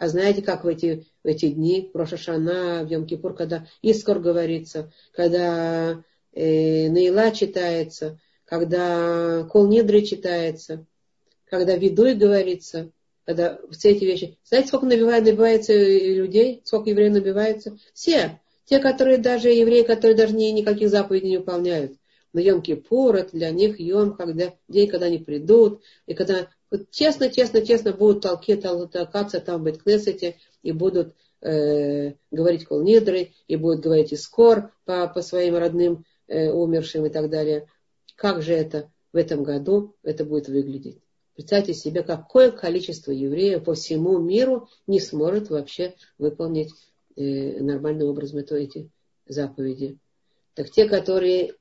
А 0.00 0.08
знаете, 0.08 0.40
как 0.40 0.64
в 0.64 0.66
эти, 0.66 1.04
в 1.22 1.26
эти 1.26 1.50
дни, 1.50 1.90
в 1.92 1.96
Рошашана, 1.96 2.86
в 2.86 2.90
Йом-Кипур, 2.90 3.34
когда 3.34 3.66
Искор 3.82 4.18
говорится, 4.18 4.90
когда 5.12 6.02
э, 6.32 6.88
Наила 6.88 7.30
читается, 7.32 8.18
когда 8.46 9.44
Кол 9.50 9.68
Нидры 9.68 10.00
читается, 10.00 10.86
когда 11.44 11.76
Видуй 11.76 12.14
говорится, 12.14 12.90
когда 13.26 13.58
все 13.72 13.90
эти 13.90 14.06
вещи. 14.06 14.38
Знаете, 14.42 14.68
сколько 14.68 14.86
набивает, 14.86 15.26
набивается 15.26 15.74
людей, 15.74 16.62
сколько 16.64 16.88
евреев 16.88 17.12
набивается? 17.12 17.76
Все. 17.92 18.40
Те, 18.64 18.78
которые 18.78 19.18
даже, 19.18 19.50
евреи, 19.50 19.82
которые 19.82 20.16
даже 20.16 20.34
не, 20.34 20.50
никаких 20.50 20.88
заповедей 20.88 21.28
не 21.28 21.36
выполняют. 21.36 21.92
Но 22.32 22.40
Йом-Кипур, 22.40 23.16
это 23.16 23.36
для 23.36 23.50
них 23.50 23.78
Йом, 23.78 24.16
когда, 24.16 24.54
день, 24.66 24.88
когда 24.88 25.06
они 25.06 25.18
придут, 25.18 25.82
и 26.06 26.14
когда 26.14 26.48
вот 26.70 26.90
честно, 26.90 27.30
честно, 27.30 27.64
честно 27.66 27.92
будут 27.92 28.22
толки, 28.22 28.54
толкаться 28.56 29.40
там 29.40 29.60
в 29.60 29.64
Беткнесете 29.64 30.36
и 30.62 30.72
будут 30.72 31.14
э, 31.40 32.12
говорить 32.30 32.64
колнидры, 32.64 33.32
и 33.48 33.56
будут 33.56 33.80
говорить 33.80 34.12
искор 34.12 34.72
по, 34.84 35.08
по 35.08 35.22
своим 35.22 35.56
родным 35.56 36.04
э, 36.28 36.50
умершим 36.50 37.06
и 37.06 37.10
так 37.10 37.28
далее. 37.28 37.68
Как 38.14 38.42
же 38.42 38.52
это 38.52 38.90
в 39.12 39.16
этом 39.16 39.42
году 39.42 39.96
это 40.02 40.24
будет 40.24 40.48
выглядеть? 40.48 40.98
Представьте 41.34 41.74
себе, 41.74 42.02
какое 42.02 42.50
количество 42.52 43.10
евреев 43.10 43.64
по 43.64 43.74
всему 43.74 44.18
миру 44.18 44.68
не 44.86 45.00
сможет 45.00 45.50
вообще 45.50 45.94
выполнить 46.18 46.70
э, 47.16 47.60
нормальным 47.60 48.08
образом 48.08 48.38
это, 48.40 48.56
эти 48.56 48.90
заповеди. 49.26 49.98
Так 50.54 50.70
те, 50.70 50.88
которые 50.88 51.54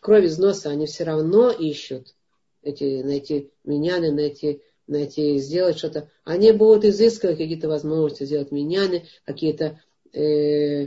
кровь 0.00 0.24
из 0.24 0.38
носа, 0.38 0.70
они 0.70 0.86
все 0.86 1.04
равно 1.04 1.50
ищут 1.50 2.14
эти, 2.62 3.02
найти 3.02 3.50
миняны, 3.64 4.12
найти, 4.12 4.62
найти, 4.86 5.38
сделать 5.38 5.78
что-то. 5.78 6.10
Они 6.24 6.52
будут 6.52 6.84
изыскивать 6.84 7.38
какие-то 7.38 7.68
возможности 7.68 8.24
сделать 8.24 8.52
миняны, 8.52 9.04
какие-то, 9.24 9.80
э, 10.12 10.20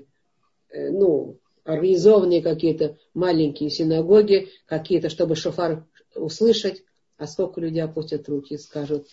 ну, 0.70 1.38
организованные 1.64 2.42
какие-то 2.42 2.98
маленькие 3.14 3.70
синагоги, 3.70 4.50
какие-то, 4.66 5.08
чтобы 5.08 5.34
шофар 5.34 5.86
услышать, 6.14 6.82
а 7.16 7.26
сколько 7.26 7.60
людей 7.60 7.82
опустят 7.82 8.28
руки 8.28 8.54
и 8.54 8.58
скажут, 8.58 9.08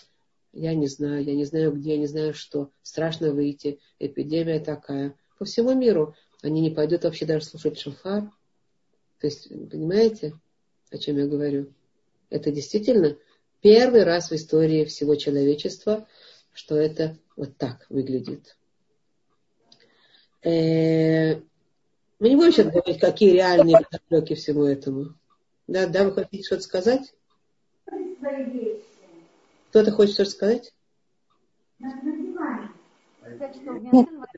я 0.53 0.76
не 0.76 0.88
знаю, 0.88 1.24
я 1.24 1.34
не 1.34 1.45
знаю 1.45 1.72
где, 1.72 1.91
я 1.91 1.97
не 1.97 2.07
знаю 2.07 2.34
что, 2.34 2.72
страшно 2.82 3.32
выйти, 3.32 3.80
эпидемия 3.99 4.59
такая. 4.59 5.16
По 5.39 5.45
всему 5.45 5.74
миру 5.74 6.14
они 6.41 6.62
не 6.62 6.72
пойдут 6.72 7.03
вообще 7.03 7.26
даже 7.26 7.45
слушать 7.45 7.80
шофар. 7.80 8.24
То 9.20 9.28
есть, 9.28 9.47
понимаете, 9.70 10.34
о 10.91 10.97
чем 10.97 11.18
я 11.18 11.28
говорю? 11.28 11.72
Это 12.32 12.51
действительно 12.51 13.15
первый 13.61 14.03
раз 14.03 14.32
в 14.32 14.36
истории 14.36 14.86
всего 14.86 15.15
человечества, 15.15 16.07
что 16.53 16.77
это 16.77 17.17
вот 17.36 17.57
так 17.57 17.86
выглядит. 17.89 18.57
Э, 20.43 21.36
мы 22.19 22.29
не 22.29 22.36
будем 22.36 22.53
сейчас 22.53 22.71
говорить, 22.71 22.99
какие 22.99 23.34
реальные 23.34 23.77
подоплеки 23.77 24.34
всему 24.36 24.63
этому. 24.63 25.13
Да, 25.67 25.88
да, 25.88 26.05
вы 26.05 26.13
хотите 26.13 26.43
что-то 26.43 26.63
сказать? 26.63 27.13
Кто-то 29.69 29.91
хочет 29.91 30.13
что-то 30.13 30.32
сказать? 30.32 30.73
Нет, 31.79 31.95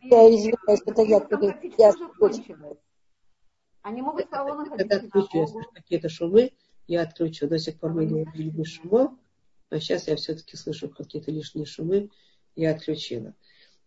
я 0.02 0.30
извиняюсь, 0.30 0.82
это 0.86 1.02
я, 1.04 1.26
я, 1.78 1.78
я 1.78 1.94
Они 3.84 4.02
могут 4.02 4.30
салоны 4.30 4.70
ходить. 4.70 4.88
Это 4.88 5.08
какие-то 5.74 6.10
шумы, 6.10 6.52
я 6.88 7.02
отключу. 7.02 7.48
До 7.48 7.58
сих 7.60 7.80
пор 7.80 7.94
мы 7.94 8.06
говорили 8.06 8.50
без 8.50 8.68
шумов, 8.68 9.12
а 9.70 9.80
сейчас 9.80 10.08
я 10.08 10.16
все-таки 10.16 10.58
слышу 10.58 10.90
какие-то 10.90 11.32
лишние 11.32 11.66
шумы, 11.66 12.10
я 12.56 12.72
отключила. 12.72 13.34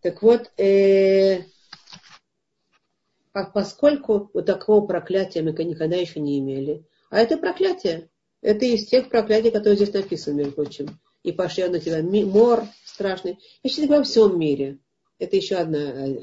Так 0.01 0.21
вот, 0.21 0.51
э, 0.59 1.43
поскольку 3.53 4.29
вот 4.33 4.45
такого 4.45 4.85
проклятия 4.85 5.41
мы 5.41 5.51
никогда 5.51 5.95
еще 5.95 6.19
не 6.19 6.39
имели, 6.39 6.85
а 7.09 7.19
это 7.19 7.37
проклятие, 7.37 8.09
это 8.41 8.65
из 8.65 8.85
тех 8.87 9.09
проклятий, 9.09 9.51
которые 9.51 9.75
здесь 9.75 9.93
написаны, 9.93 10.37
между 10.37 10.53
прочим. 10.53 10.99
И 11.23 11.31
пошлет 11.31 11.71
на 11.71 11.79
тебя 11.79 12.01
мор 12.01 12.65
страшный. 12.85 13.39
Я 13.63 13.69
сейчас 13.69 13.85
говорю 13.85 14.01
о 14.01 14.05
всем 14.05 14.39
мире. 14.39 14.79
Это 15.19 15.35
еще 15.35 15.55
одно. 15.55 15.79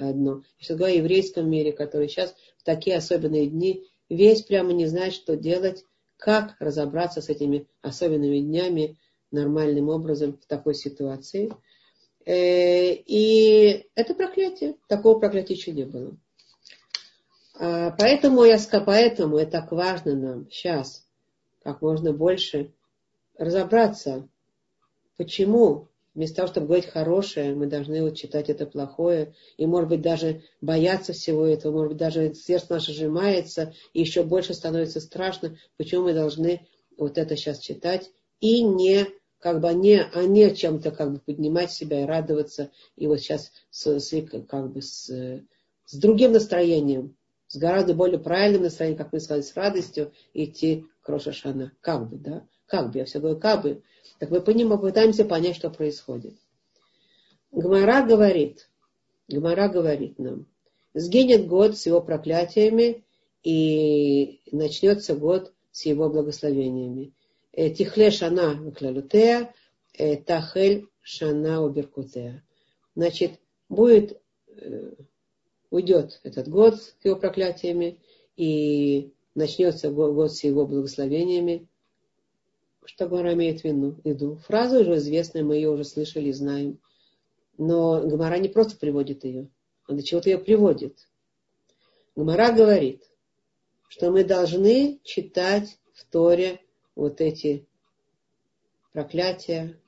одно. 0.09 0.43
Я 0.59 0.65
сейчас 0.65 0.77
говорю 0.77 0.95
о 0.95 0.99
еврейском 0.99 1.51
мире, 1.51 1.73
который 1.73 2.09
сейчас 2.09 2.35
в 2.59 2.63
такие 2.65 2.97
особенные 2.97 3.49
дни 3.49 3.87
весь 4.09 4.43
прямо 4.43 4.73
не 4.73 4.87
знает, 4.87 5.15
что 5.15 5.37
делать 5.37 5.85
как 6.17 6.57
разобраться 6.59 7.21
с 7.21 7.29
этими 7.29 7.67
особенными 7.83 8.39
днями 8.41 8.99
нормальным 9.31 9.89
образом 9.89 10.39
в 10.39 10.47
такой 10.47 10.75
ситуации. 10.75 11.51
Э, 12.25 12.93
и 12.93 13.87
это 13.95 14.15
проклятие. 14.15 14.77
Такого 14.89 15.19
проклятия 15.19 15.55
еще 15.55 15.73
не 15.73 15.85
было. 15.85 16.17
А, 17.57 17.91
поэтому, 17.93 18.45
я, 18.45 18.59
поэтому 18.85 19.39
это 19.39 19.53
так 19.53 19.73
важно 19.73 20.15
нам 20.15 20.51
сейчас 20.51 21.07
как 21.63 21.81
можно 21.81 22.13
больше 22.13 22.73
разобраться, 23.39 24.29
почему 25.17 25.89
Вместо 26.15 26.37
того, 26.37 26.49
чтобы 26.49 26.67
говорить 26.67 26.87
хорошее, 26.87 27.55
мы 27.55 27.67
должны 27.67 28.03
вот 28.03 28.17
читать 28.17 28.49
это 28.49 28.67
плохое. 28.67 29.35
И, 29.57 29.67
может 29.67 29.89
быть, 29.89 30.01
даже 30.01 30.43
бояться 30.61 31.13
всего 31.13 31.45
этого. 31.45 31.73
Может 31.73 31.89
быть, 31.91 31.99
даже 31.99 32.35
сердце 32.35 32.67
наше 32.71 32.93
сжимается, 32.93 33.75
и 33.93 34.01
еще 34.01 34.23
больше 34.23 34.55
становится 34.55 35.01
страшно. 35.01 35.57
Почему 35.77 36.05
мы 36.05 36.15
должны 36.15 36.67
вот 36.97 37.19
это 37.19 37.37
сейчас 37.37 37.59
читать 37.59 38.11
и 38.41 38.63
не 38.63 39.07
как 39.45 39.61
бы 39.61 39.75
не, 39.75 40.01
а 40.01 40.23
не 40.23 40.55
чем-то 40.55 40.91
как 40.91 41.13
бы 41.13 41.19
поднимать 41.19 41.71
себя 41.71 42.03
и 42.03 42.07
радоваться. 42.07 42.71
И 42.97 43.07
вот 43.07 43.21
сейчас 43.21 43.53
с, 43.69 44.01
с, 44.01 44.27
как 44.49 44.73
бы 44.73 44.81
с, 44.81 45.07
с 45.85 45.95
другим 45.99 46.33
настроением, 46.33 47.15
с 47.49 47.57
гораздо 47.59 47.93
более 47.93 48.19
правильным 48.19 48.63
настроением, 48.63 48.97
как 48.97 49.13
мы 49.13 49.21
сказали, 49.21 49.43
с 49.43 49.55
радостью 49.55 50.13
идти 50.33 50.87
к 51.03 51.09
Рошашана. 51.11 51.73
Как 51.83 52.09
бы, 52.09 52.17
да? 52.17 52.47
Как 52.67 52.91
бы, 52.91 53.01
я 53.01 53.05
все 53.05 53.21
говорю, 53.21 53.39
как 53.39 53.63
бы. 53.63 53.83
Так 54.19 54.31
мы 54.31 54.41
понимаем, 54.41 54.79
попытаемся 54.79 55.25
понять, 55.25 55.57
что 55.57 55.71
происходит. 55.71 56.35
Гмара 57.51 58.05
говорит, 58.05 58.69
Гмара 59.29 59.69
говорит 59.69 60.19
нам, 60.19 60.47
сгинет 60.93 61.47
год 61.47 61.77
с 61.77 61.87
его 61.87 62.01
проклятиями 62.01 63.05
и 63.43 64.41
начнется 64.51 65.15
год 65.15 65.53
с 65.73 65.87
его 65.87 66.09
благословениями. 66.09 67.13
Э, 67.53 67.71
Тихле 67.71 68.11
шана 68.11 68.55
вклалютея, 68.71 69.55
э, 69.93 70.17
тахель 70.17 70.89
шана 71.03 71.63
уберкутея. 71.63 72.45
Значит, 72.95 73.41
будет, 73.69 74.21
э, 74.49 74.95
уйдет 75.71 76.21
этот 76.23 76.49
год 76.49 76.77
с 76.77 76.97
его 77.05 77.17
проклятиями 77.17 77.99
и 78.37 79.13
начнется 79.35 79.91
год 79.91 80.33
с 80.33 80.45
его 80.45 80.67
благословениями 80.67 81.69
что 82.85 83.09
Гмара 83.09 83.35
имеет 83.35 83.63
в 83.63 83.65
виду. 83.65 84.37
Фраза 84.47 84.81
уже 84.81 84.97
известная, 84.97 85.43
мы 85.43 85.57
ее 85.57 85.71
уже 85.71 85.85
слышали, 85.85 86.31
знаем. 86.33 86.79
Но 87.57 88.01
Гмара 88.07 88.39
не 88.39 88.49
просто 88.49 88.77
приводит 88.77 89.25
ее, 89.25 89.49
он 89.89 89.97
до 89.97 90.03
чего-то 90.03 90.31
ее 90.31 90.39
приводит. 90.39 91.09
Гмара 92.17 92.53
говорит, 92.53 93.03
что 93.89 94.11
мы 94.11 94.25
должны 94.25 95.01
читать 95.05 95.79
в 95.93 96.05
Торе 96.11 96.61
вот 96.95 97.21
эти 97.21 97.67
проклятия, 98.93 99.79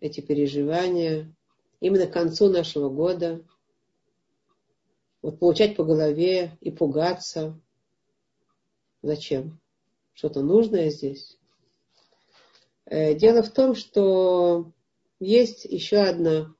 эти 0.00 0.20
переживания 0.20 1.34
именно 1.80 2.06
к 2.06 2.12
концу 2.12 2.50
нашего 2.50 2.88
года, 2.88 3.42
вот 5.22 5.38
получать 5.38 5.76
по 5.76 5.84
голове 5.84 6.56
и 6.60 6.70
пугаться. 6.70 7.58
Зачем? 9.02 9.60
Что-то 10.12 10.42
нужное 10.42 10.90
здесь. 10.90 11.39
Э, 12.90 13.14
дело 13.14 13.42
в 13.42 13.50
том, 13.50 13.76
что 13.76 14.72
есть 15.20 15.64
еще 15.64 15.98
одна 15.98 16.52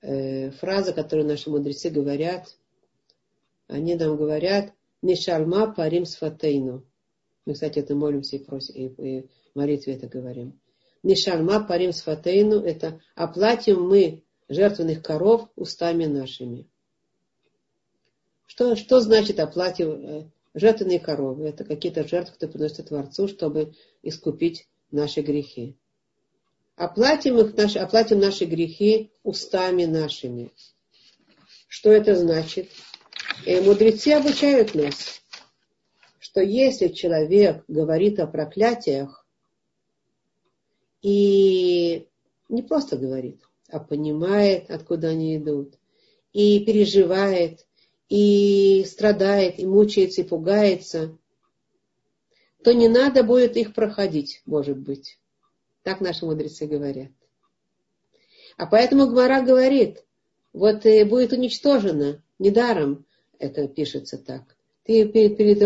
э, 0.00 0.50
фраза, 0.52 0.94
которую 0.94 1.28
наши 1.28 1.50
мудрецы 1.50 1.90
говорят. 1.90 2.56
Они 3.66 3.94
нам 3.94 4.16
говорят 4.16 4.72
«Нишальма 5.02 5.72
парим 5.72 6.06
сфатейну». 6.06 6.84
Мы, 7.44 7.52
кстати, 7.52 7.80
это 7.80 7.94
молимся 7.94 8.36
и, 8.36 8.38
просим, 8.38 8.74
и, 8.74 9.18
и 9.18 9.30
молитве 9.54 9.94
это 9.94 10.08
говорим. 10.08 10.58
«Нишальма 11.02 11.62
парим 11.62 11.92
сфатейну»– 11.92 12.60
это 12.64 13.02
«оплатим 13.14 13.82
мы 13.82 14.24
жертвенных 14.48 15.02
коров 15.02 15.50
устами 15.54 16.06
нашими». 16.06 16.66
Что, 18.46 18.74
что 18.74 19.00
значит 19.00 19.38
оплатим 19.38 19.90
э, 19.90 20.30
жертвенные 20.54 21.00
коровы? 21.00 21.46
Это 21.46 21.64
какие-то 21.64 22.08
жертвы, 22.08 22.32
которые 22.32 22.52
приносят 22.54 22.88
Творцу, 22.88 23.28
чтобы 23.28 23.74
искупить 24.02 24.66
наши 24.94 25.20
грехи. 25.20 25.76
Оплатим, 26.76 27.38
их, 27.38 27.54
наши, 27.56 27.78
оплатим 27.78 28.18
наши 28.18 28.46
грехи 28.46 29.12
устами 29.22 29.84
нашими. 29.84 30.50
Что 31.68 31.90
это 31.90 32.14
значит? 32.16 32.70
И 33.44 33.50
э, 33.50 33.60
мудрецы 33.60 34.08
обучают 34.08 34.74
нас, 34.74 35.20
что 36.18 36.40
если 36.40 36.88
человек 36.88 37.64
говорит 37.68 38.18
о 38.18 38.26
проклятиях 38.26 39.26
и 41.02 42.08
не 42.48 42.62
просто 42.62 42.96
говорит, 42.96 43.40
а 43.68 43.78
понимает, 43.78 44.70
откуда 44.70 45.08
они 45.08 45.36
идут, 45.36 45.74
и 46.32 46.64
переживает, 46.64 47.66
и 48.08 48.84
страдает, 48.86 49.58
и 49.58 49.66
мучается, 49.66 50.22
и 50.22 50.24
пугается, 50.24 51.18
то 52.64 52.72
не 52.72 52.88
надо 52.88 53.22
будет 53.22 53.56
их 53.56 53.74
проходить, 53.74 54.40
может 54.46 54.78
быть. 54.78 55.18
Так 55.82 56.00
наши 56.00 56.24
мудрецы 56.24 56.66
говорят. 56.66 57.12
А 58.56 58.66
поэтому 58.66 59.06
Гмара 59.06 59.42
говорит, 59.42 60.04
вот 60.52 60.86
э, 60.86 61.04
будет 61.04 61.32
уничтожено, 61.32 62.22
недаром 62.38 63.04
это 63.38 63.68
пишется 63.68 64.16
так. 64.16 64.56
Ты 64.84 65.06
перед, 65.06 65.36
перед 65.36 65.62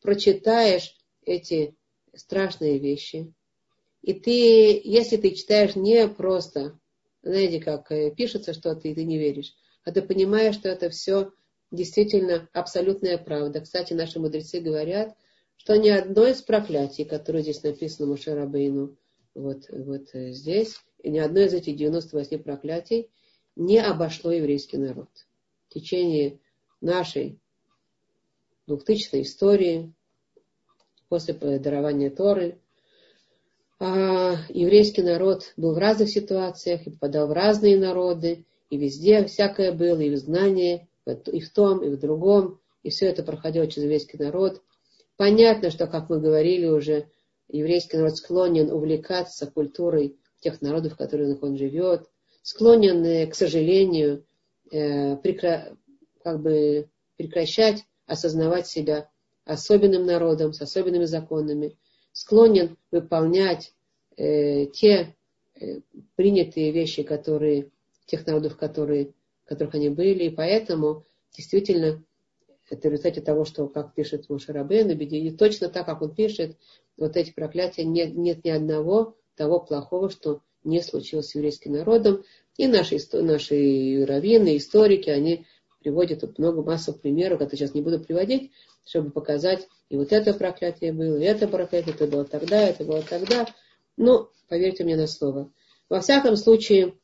прочитаешь 0.00 0.96
эти 1.24 1.74
страшные 2.14 2.78
вещи. 2.78 3.32
И 4.02 4.14
ты, 4.14 4.80
если 4.84 5.16
ты 5.16 5.32
читаешь 5.32 5.74
не 5.74 6.06
просто, 6.08 6.78
знаете, 7.22 7.60
как 7.60 7.90
э, 7.90 8.12
пишется 8.14 8.52
что-то, 8.52 8.86
и 8.88 8.94
ты 8.94 9.04
не 9.04 9.18
веришь, 9.18 9.54
а 9.84 9.92
ты 9.92 10.02
понимаешь, 10.02 10.54
что 10.54 10.68
это 10.68 10.88
все 10.90 11.32
действительно 11.70 12.48
абсолютная 12.52 13.18
правда. 13.18 13.60
Кстати, 13.60 13.92
наши 13.92 14.20
мудрецы 14.20 14.60
говорят, 14.60 15.16
что 15.60 15.76
ни 15.76 15.90
одно 15.90 16.26
из 16.26 16.40
проклятий, 16.40 17.04
которое 17.04 17.42
здесь 17.42 17.62
написано 17.62 18.08
Мушарабейну, 18.08 18.96
вот, 19.34 19.66
вот 19.68 20.08
э, 20.14 20.32
здесь, 20.32 20.80
ни 21.04 21.18
одно 21.18 21.40
из 21.40 21.52
этих 21.52 21.76
98 21.76 22.42
проклятий 22.42 23.10
не 23.56 23.78
обошло 23.78 24.32
еврейский 24.32 24.78
народ. 24.78 25.10
В 25.68 25.74
течение 25.74 26.40
нашей 26.80 27.38
двухтысячной 28.66 29.20
истории, 29.20 29.92
после 31.10 31.34
дарования 31.34 32.08
Торы, 32.08 32.58
а 33.78 34.36
еврейский 34.48 35.02
народ 35.02 35.52
был 35.58 35.74
в 35.74 35.78
разных 35.78 36.08
ситуациях 36.08 36.86
и 36.86 36.90
попадал 36.90 37.28
в 37.28 37.32
разные 37.32 37.76
народы, 37.78 38.46
и 38.70 38.78
везде 38.78 39.26
всякое 39.26 39.72
было, 39.72 40.00
и 40.00 40.08
в 40.08 40.16
знании, 40.16 40.88
и 41.04 41.40
в 41.40 41.52
том, 41.52 41.84
и 41.84 41.90
в 41.90 41.98
другом, 41.98 42.60
и 42.82 42.88
все 42.88 43.08
это 43.08 43.22
проходило 43.22 43.66
через 43.66 43.82
еврейский 43.82 44.16
народ. 44.16 44.62
Понятно, 45.20 45.70
что, 45.70 45.86
как 45.86 46.08
мы 46.08 46.18
говорили 46.18 46.64
уже, 46.64 47.10
еврейский 47.48 47.98
народ 47.98 48.16
склонен 48.16 48.70
увлекаться 48.70 49.46
культурой 49.46 50.16
тех 50.38 50.62
народов, 50.62 50.94
в 50.94 50.96
которых 50.96 51.42
он 51.42 51.58
живет, 51.58 52.08
склонен, 52.40 53.04
э, 53.04 53.26
к 53.26 53.34
сожалению, 53.34 54.24
э, 54.72 55.18
прекра... 55.18 55.76
как 56.24 56.40
бы 56.40 56.88
прекращать 57.18 57.84
осознавать 58.06 58.66
себя 58.66 59.10
особенным 59.44 60.06
народом, 60.06 60.54
с 60.54 60.62
особенными 60.62 61.04
законами, 61.04 61.76
склонен 62.12 62.78
выполнять 62.90 63.74
э, 64.16 64.68
те 64.68 65.14
э, 65.54 65.80
принятые 66.16 66.72
вещи, 66.72 67.02
которые 67.02 67.68
тех 68.06 68.26
народов, 68.26 68.56
которые, 68.56 69.12
которых 69.44 69.74
они 69.74 69.90
были. 69.90 70.24
И 70.24 70.30
поэтому 70.30 71.04
действительно 71.36 72.02
это 72.70 72.88
в 72.88 72.92
результате 72.92 73.20
того, 73.20 73.44
что, 73.44 73.66
как 73.66 73.94
пишет 73.94 74.28
Мушарабен, 74.28 74.90
и 74.90 75.30
точно 75.32 75.68
так, 75.68 75.86
как 75.86 76.02
он 76.02 76.14
пишет, 76.14 76.56
вот 76.96 77.16
эти 77.16 77.32
проклятия, 77.32 77.84
нет, 77.84 78.14
нет 78.14 78.44
ни 78.44 78.50
одного 78.50 79.16
того 79.34 79.58
плохого, 79.60 80.08
что 80.08 80.40
не 80.62 80.80
случилось 80.82 81.30
с 81.30 81.34
еврейским 81.34 81.72
народом. 81.72 82.22
И 82.56 82.66
наши, 82.66 82.98
наши 83.12 84.04
раввины, 84.06 84.56
историки, 84.56 85.10
они 85.10 85.46
приводят 85.80 86.38
много 86.38 86.62
массов 86.62 87.00
примеров, 87.00 87.38
которые 87.38 87.58
сейчас 87.58 87.74
не 87.74 87.82
буду 87.82 87.98
приводить, 88.00 88.52
чтобы 88.86 89.10
показать, 89.10 89.66
и 89.88 89.96
вот 89.96 90.12
это 90.12 90.34
проклятие 90.34 90.92
было, 90.92 91.16
и 91.16 91.24
это 91.24 91.48
проклятие, 91.48 91.94
это 91.94 92.06
было 92.06 92.24
тогда, 92.24 92.62
это 92.62 92.84
было 92.84 93.02
тогда. 93.02 93.46
Ну, 93.96 94.28
поверьте 94.48 94.84
мне 94.84 94.96
на 94.96 95.06
слово. 95.06 95.50
Во 95.88 96.00
всяком 96.00 96.36
случае, 96.36 96.94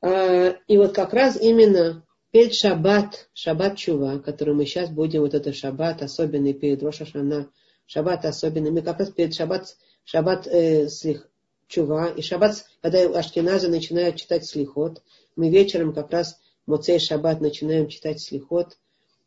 а, 0.00 0.56
и 0.66 0.78
вот 0.78 0.94
как 0.94 1.12
раз 1.12 1.40
именно 1.40 2.04
перед 2.30 2.54
шаббат, 2.54 3.28
шаббат 3.34 3.76
чува, 3.76 4.18
который 4.18 4.54
мы 4.54 4.66
сейчас 4.66 4.90
будем, 4.90 5.20
вот 5.22 5.34
это 5.34 5.52
шаббат 5.52 6.02
особенный 6.02 6.52
перед 6.52 6.82
Роша 6.82 7.06
Шана, 7.06 7.50
шаббат 7.86 8.24
особенный, 8.24 8.70
мы 8.70 8.82
как 8.82 8.98
раз 8.98 9.10
перед 9.10 9.34
шаббат, 9.34 9.76
шаббат 10.04 10.46
э, 10.46 10.88
слих, 10.88 11.28
чува, 11.66 12.08
и 12.08 12.22
шаббат, 12.22 12.64
когда 12.82 13.00
ашкеназы 13.18 13.68
начинают 13.68 14.16
читать 14.16 14.46
слихот, 14.46 15.02
мы 15.36 15.50
вечером 15.50 15.92
как 15.92 16.10
раз 16.10 16.38
Моцей 16.66 16.98
шаббат 16.98 17.40
начинаем 17.40 17.88
читать 17.88 18.20
слихот, 18.20 18.78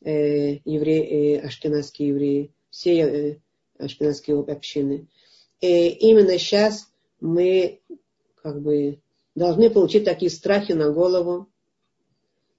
э, 0.01 0.59
евреи, 0.65 1.37
э, 1.37 1.39
ашкеназские 1.39 2.09
евреи, 2.09 2.51
все 2.69 2.99
э, 2.99 3.37
ашкеназские 3.79 4.39
общины. 4.39 5.07
И 5.59 5.89
именно 5.89 6.37
сейчас 6.37 6.89
мы 7.19 7.81
как 8.41 8.61
бы 8.61 8.99
должны 9.35 9.69
получить 9.69 10.05
такие 10.05 10.29
страхи 10.29 10.73
на 10.73 10.91
голову, 10.91 11.49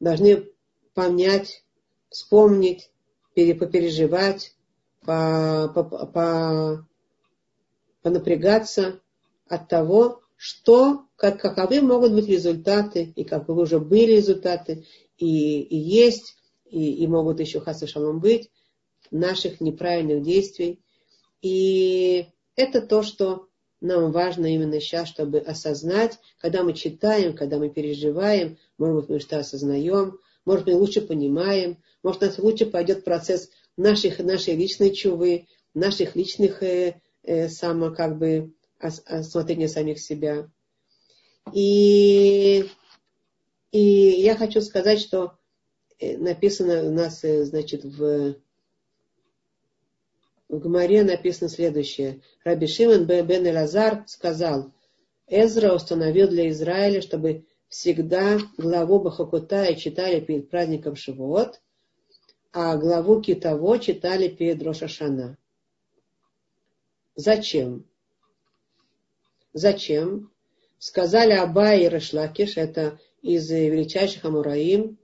должны 0.05 0.49
понять, 0.93 1.65
вспомнить, 2.11 2.91
попереживать, 3.35 4.55
по, 5.05 5.71
по, 5.75 5.83
по, 5.83 6.87
понапрягаться 8.03 9.01
от 9.49 9.69
того, 9.69 10.23
что, 10.37 11.07
как, 11.17 11.41
каковы 11.41 11.81
могут 11.81 12.13
быть 12.13 12.29
результаты, 12.29 13.13
и 13.17 13.25
каковы 13.25 13.63
уже 13.63 13.81
были 13.81 14.13
результаты, 14.13 14.85
и, 15.19 15.61
и 15.63 15.77
есть, 15.77 16.37
и, 16.67 17.03
и 17.03 17.07
могут 17.07 17.41
еще 17.41 17.61
хаса 17.61 17.87
шалом 17.87 18.21
быть, 18.21 18.51
наших 19.11 19.61
неправильных 19.61 20.23
действий. 20.23 20.81
И 21.41 22.27
это 22.57 22.81
то, 22.83 23.03
что 23.03 23.49
нам 23.85 24.13
важно 24.13 24.47
именно 24.47 24.81
сейчас, 24.81 25.09
чтобы 25.09 25.39
осознать, 25.39 26.19
когда 26.39 26.63
мы 26.63 26.73
читаем, 26.73 27.37
когда 27.37 27.59
мы 27.59 27.69
переживаем, 27.69 28.59
может 28.79 28.97
быть, 28.97 29.09
мы 29.09 29.21
что 29.21 29.39
осознаем, 29.39 30.19
может, 30.45 30.67
мы 30.67 30.75
лучше 30.75 31.01
понимаем, 31.01 31.79
может, 32.03 32.23
у 32.23 32.27
нас 32.27 32.39
лучше 32.39 32.67
пойдет 32.67 33.05
процесс 33.05 33.51
наших, 33.77 34.19
нашей 34.21 34.57
личной 34.57 34.93
чувы, 34.95 35.47
наших 35.75 36.17
личных 36.17 36.63
э, 36.63 37.01
э, 37.23 37.49
само, 37.49 37.91
как 37.91 38.19
бы, 38.19 38.53
осмотрения 38.79 39.69
самих 39.69 40.01
себя. 40.01 40.51
И, 41.53 42.65
и 43.71 43.81
я 43.81 44.37
хочу 44.37 44.61
сказать, 44.61 45.01
что 45.01 45.35
э, 45.99 46.17
написано 46.17 46.85
у 46.85 46.91
нас, 46.91 47.23
э, 47.25 47.45
значит, 47.45 47.85
в 47.85 48.37
в 50.55 50.61
Гмаре 50.61 51.03
написано 51.03 51.51
следующее. 51.51 52.21
Раби 52.45 52.67
Шимон 52.67 53.07
бен 53.07 53.47
Элазар 53.47 54.05
сказал, 54.07 54.73
Эзра 55.27 55.75
установил 55.75 56.29
для 56.29 56.49
Израиля, 56.51 57.01
чтобы 57.01 57.45
всегда 57.69 58.39
главу 58.57 59.01
Бахакутая 59.01 59.75
читали 59.75 60.21
перед 60.21 60.49
праздником 60.51 60.95
Шивот, 60.95 61.61
а 62.53 62.77
главу 62.77 63.21
Китово 63.21 63.81
читали 63.81 64.29
перед 64.29 64.63
Рошашана. 64.63 65.37
Зачем? 67.17 67.85
Зачем? 69.53 70.31
Сказали 70.79 71.33
Абай 71.33 71.85
и 71.85 71.89
Рашлакиш, 71.89 72.57
это 72.57 73.01
из 73.23 73.51
величайших 73.51 74.25
Амураим, 74.25 74.99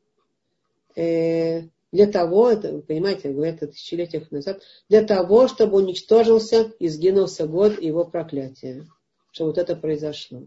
э, 0.94 1.62
для 1.93 2.07
того, 2.07 2.51
это, 2.51 2.78
понимаете, 2.78 3.30
говорят 3.30 3.57
это 3.57 3.68
тысячелетия 3.68 4.24
назад, 4.30 4.62
для 4.88 5.03
того, 5.03 5.49
чтобы 5.49 5.78
уничтожился 5.78 6.72
и 6.78 6.88
сгинулся 6.88 7.47
год 7.47 7.80
его 7.80 8.05
проклятия. 8.05 8.86
Что 9.32 9.47
вот 9.47 9.59
это 9.59 9.76
произошло. 9.76 10.47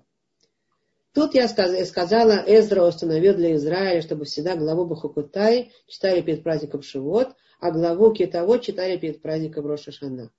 Тут 1.13 1.35
я 1.35 1.47
сказала, 1.47 2.43
Эзра 2.47 2.87
установил 2.87 3.35
для 3.35 3.55
Израиля, 3.55 4.01
чтобы 4.01 4.25
всегда 4.25 4.55
главу 4.55 4.85
Бахукутай 4.85 5.71
читали 5.87 6.21
перед 6.21 6.43
праздником 6.43 6.81
Шивот, 6.81 7.35
а 7.59 7.71
главу 7.71 8.11
Китово 8.13 8.59
читали 8.59 8.97
перед 8.97 9.21
праздником 9.21 9.67
Рошашана. 9.67 10.31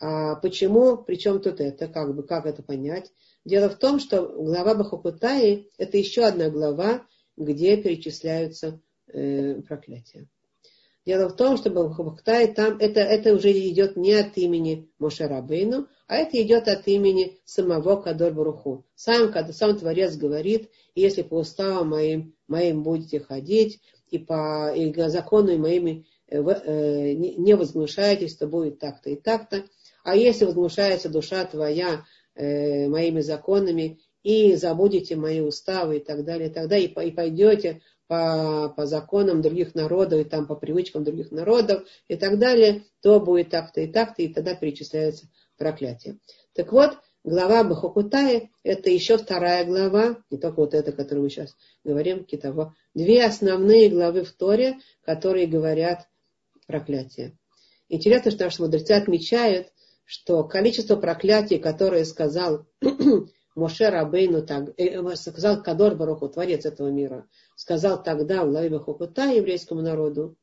А 0.00 0.36
почему? 0.36 0.96
Причем 0.96 1.40
тут 1.40 1.60
это? 1.60 1.88
Как, 1.88 2.14
бы, 2.14 2.22
как 2.22 2.46
это 2.46 2.62
понять? 2.62 3.12
Дело 3.44 3.68
в 3.68 3.76
том, 3.76 4.00
что 4.00 4.22
глава 4.26 4.74
Бахукутаи– 4.74 5.68
это 5.78 5.98
еще 5.98 6.24
одна 6.24 6.48
глава, 6.48 7.06
где 7.36 7.76
перечисляются 7.76 8.80
э, 9.12 9.62
проклятия. 9.62 10.28
Дело 11.04 11.28
в 11.28 11.36
том, 11.36 11.56
что 11.56 11.70
Бахуктай 11.70 12.54
там, 12.54 12.76
это, 12.78 13.00
это 13.00 13.34
уже 13.34 13.50
идет 13.52 13.96
не 13.96 14.14
от 14.14 14.36
имени 14.36 14.88
Мошерабейну, 15.00 15.88
а 16.06 16.16
это 16.16 16.40
идет 16.40 16.68
от 16.68 16.86
имени 16.86 17.40
самого 17.44 18.00
Кадор 18.00 18.32
Баруху. 18.32 18.86
Сам, 18.94 19.32
сам 19.52 19.76
Творец 19.76 20.16
говорит, 20.16 20.70
если 20.94 21.22
по 21.22 21.34
уставам 21.34 21.88
моим, 21.88 22.36
моим 22.46 22.84
будете 22.84 23.18
ходить, 23.18 23.80
и 24.10 24.18
по 24.18 24.72
и 24.76 24.92
закону 25.08 25.58
моими 25.58 26.06
э, 26.28 26.38
э, 26.38 27.14
не 27.14 27.56
возмущаетесь, 27.56 28.36
то 28.36 28.46
будет 28.46 28.78
так-то 28.78 29.10
и 29.10 29.16
так-то. 29.16 29.64
А 30.04 30.14
если 30.14 30.44
возмущается 30.44 31.08
душа 31.08 31.44
твоя 31.46 32.04
э, 32.34 32.86
моими 32.88 33.22
законами, 33.22 33.98
и 34.22 34.54
забудете 34.54 35.16
мои 35.16 35.40
уставы 35.40 35.96
и 35.96 36.00
так 36.00 36.24
далее, 36.24 36.48
и 36.48 36.52
так 36.52 36.68
далее, 36.68 36.88
и 36.88 37.10
пойдете 37.10 37.82
по, 38.12 38.68
по 38.76 38.84
законам 38.84 39.40
других 39.40 39.74
народов 39.74 40.20
и 40.20 40.24
там 40.24 40.46
по 40.46 40.54
привычкам 40.54 41.02
других 41.02 41.30
народов 41.30 41.84
и 42.08 42.16
так 42.16 42.38
далее, 42.38 42.84
то 43.00 43.18
будет 43.20 43.48
так-то 43.48 43.80
и 43.80 43.86
так-то, 43.86 44.20
и 44.20 44.28
тогда 44.28 44.54
перечисляется 44.54 45.30
проклятие. 45.56 46.18
Так 46.52 46.72
вот, 46.72 46.98
глава 47.24 47.64
Бахукутая– 47.64 48.50
это 48.64 48.90
еще 48.90 49.16
вторая 49.16 49.64
глава, 49.64 50.18
не 50.30 50.36
только 50.36 50.56
вот 50.56 50.74
эта, 50.74 50.90
о 50.90 50.92
которой 50.92 51.20
мы 51.20 51.30
сейчас 51.30 51.56
говорим, 51.84 52.26
Китово. 52.26 52.76
Две 52.92 53.24
основные 53.24 53.88
главы 53.88 54.24
в 54.24 54.32
Торе, 54.32 54.76
которые 55.00 55.46
говорят 55.46 56.06
проклятие. 56.66 57.38
Интересно, 57.88 58.30
что 58.30 58.44
наши 58.44 58.60
мудрецы 58.60 58.92
отмечают, 58.92 59.68
что 60.04 60.44
количество 60.44 60.96
проклятий, 60.96 61.58
которые 61.58 62.04
сказал 62.04 62.66
Моше 63.54 63.90
Рабейну, 63.90 64.42
так, 64.42 64.70
э, 64.78 65.16
сказал 65.16 65.62
Кадор 65.62 65.94
Баруху, 65.94 66.28
творец 66.28 66.64
этого 66.64 66.88
мира, 66.88 67.28
сказал 67.54 68.02
тогда 68.02 68.42
Лавиба 68.42 68.80
Хукута 68.80 69.30
еврейскому 69.30 69.82
народу, 69.82 70.36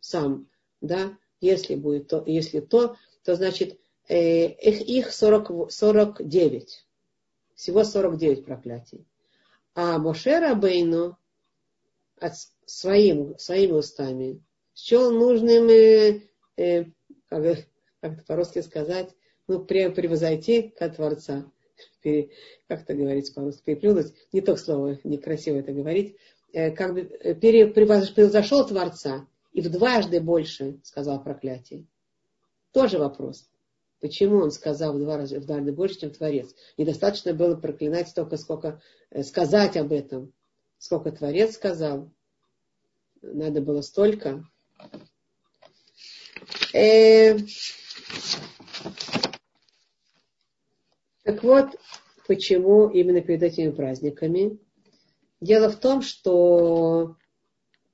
сам, 0.00 0.48
да, 0.80 1.16
если 1.40 1.74
будет 1.74 2.08
то, 2.08 2.22
если 2.26 2.60
то, 2.60 2.96
то 3.24 3.34
значит 3.34 3.78
э, 4.08 4.48
их, 4.48 4.82
их 4.82 5.12
40, 5.12 5.72
49. 5.72 6.86
Всего 7.54 7.84
49 7.84 8.44
проклятий. 8.44 9.06
А 9.74 9.98
Моше 9.98 10.38
Рабейну 10.38 11.16
от, 12.18 12.34
своим, 12.66 13.38
своими 13.38 13.72
устами 13.72 14.42
счел 14.74 15.12
нужным, 15.12 15.68
э, 15.68 16.22
э, 16.56 16.84
как, 17.28 17.58
как 18.00 18.24
по-русски 18.26 18.60
сказать, 18.60 19.14
ну, 19.46 19.64
превзойти 19.64 20.74
к 20.76 20.88
Творца 20.90 21.50
как 22.02 22.82
это 22.82 22.94
говорится 22.94 23.32
по-русски, 23.34 23.62
переплюнуть, 23.64 24.12
не 24.32 24.40
то 24.40 24.56
слово, 24.56 24.98
некрасиво 25.04 25.56
это 25.56 25.72
говорить, 25.72 26.16
э, 26.52 26.70
как 26.70 26.94
бы 26.94 27.00
э, 27.00 27.34
пере, 27.34 27.66
превзошел 27.66 28.66
Творца 28.66 29.26
и 29.52 29.60
в 29.60 29.70
дважды 29.70 30.20
больше 30.20 30.80
сказал 30.82 31.22
проклятие. 31.22 31.86
Тоже 32.72 32.98
вопрос. 32.98 33.48
Почему 34.00 34.38
он 34.38 34.50
сказал 34.50 34.92
в 34.94 34.98
два 34.98 35.16
раза 35.16 35.40
в 35.40 35.46
дважды 35.46 35.72
больше, 35.72 36.00
чем 36.00 36.10
Творец? 36.10 36.54
Недостаточно 36.76 37.32
было 37.32 37.56
проклинать 37.56 38.08
столько, 38.08 38.36
сколько 38.36 38.82
э, 39.10 39.22
сказать 39.22 39.76
об 39.76 39.92
этом, 39.92 40.32
сколько 40.78 41.10
Творец 41.12 41.54
сказал. 41.54 42.10
Надо 43.22 43.62
было 43.62 43.80
столько. 43.80 44.44
Э, 46.74 47.38
так 51.24 51.42
вот, 51.42 51.70
почему 52.26 52.88
именно 52.88 53.22
перед 53.22 53.42
этими 53.42 53.70
праздниками? 53.70 54.58
Дело 55.40 55.70
в 55.70 55.76
том, 55.76 56.02
что 56.02 57.16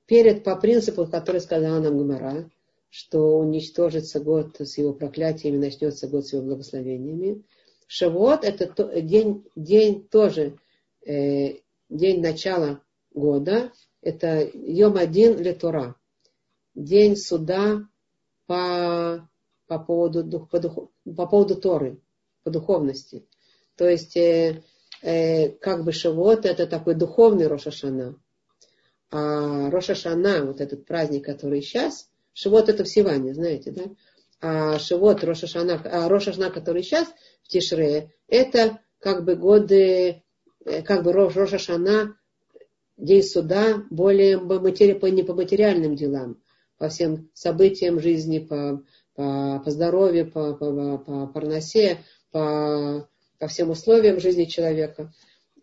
перед, 0.05 0.43
по 0.43 0.57
принципу, 0.57 1.07
который 1.07 1.39
сказала 1.39 1.79
нам 1.79 1.97
Гумара, 1.97 2.49
что 2.89 3.39
уничтожится 3.39 4.19
год 4.19 4.59
с 4.59 4.77
его 4.77 4.93
проклятиями, 4.93 5.57
начнется 5.57 6.07
год 6.07 6.27
с 6.27 6.33
его 6.33 6.43
благословениями. 6.43 7.43
Шавуот– 7.87 8.43
это 8.43 8.67
то, 8.67 9.01
день, 9.01 9.45
день 9.55 10.05
тоже, 10.09 10.57
э, 11.05 11.59
день 11.89 12.21
начала 12.21 12.81
года. 13.13 13.71
Это 14.01 14.49
Йом 14.53 14.97
один 14.97 15.37
летура. 15.39 15.95
День 16.75 17.15
суда 17.15 17.87
по, 18.45 19.29
по, 19.67 19.79
поводу, 19.79 20.47
по, 20.51 20.59
по 20.59 21.27
поводу 21.27 21.55
Торы 21.55 22.01
по 22.43 22.51
духовности. 22.51 23.25
То 23.75 23.89
есть, 23.89 24.15
э, 24.17 24.61
э, 25.01 25.49
как 25.49 25.83
бы 25.83 25.91
Шавуот 25.91 26.45
это 26.45 26.67
такой 26.67 26.95
духовный 26.95 27.47
Рошашана. 27.47 28.15
А 29.09 29.69
Рошашана, 29.69 30.45
вот 30.45 30.61
этот 30.61 30.85
праздник, 30.85 31.25
который 31.25 31.61
сейчас, 31.61 32.09
Шавуот 32.33 32.69
это 32.69 32.83
в 32.83 32.89
Сиване, 32.89 33.33
знаете, 33.33 33.71
да? 33.71 33.83
А 34.39 34.79
Шавуот, 34.79 35.23
Рошашана, 35.23 35.81
а 35.83 36.07
Рошашана, 36.07 36.49
который 36.49 36.83
сейчас 36.83 37.07
в 37.43 37.47
Тишре, 37.47 38.11
это 38.27 38.79
как 38.99 39.25
бы 39.25 39.35
годы, 39.35 40.23
э, 40.65 40.81
как 40.83 41.03
бы 41.03 41.11
Рошашана, 41.11 42.15
день 42.97 43.23
суда, 43.23 43.83
более 43.89 44.39
матери, 44.39 44.93
по, 44.93 45.07
не 45.07 45.23
по 45.23 45.33
материальным 45.33 45.95
делам, 45.95 46.37
по 46.77 46.87
всем 46.89 47.29
событиям 47.33 47.99
жизни, 47.99 48.39
по, 48.39 48.83
по, 49.15 49.61
по 49.63 49.71
здоровью, 49.71 50.31
по, 50.31 50.53
по, 50.53 50.97
по 50.97 51.27
парносе, 51.27 51.99
по, 52.31 53.07
по 53.39 53.47
всем 53.47 53.69
условиям 53.69 54.19
жизни 54.19 54.45
человека. 54.45 55.13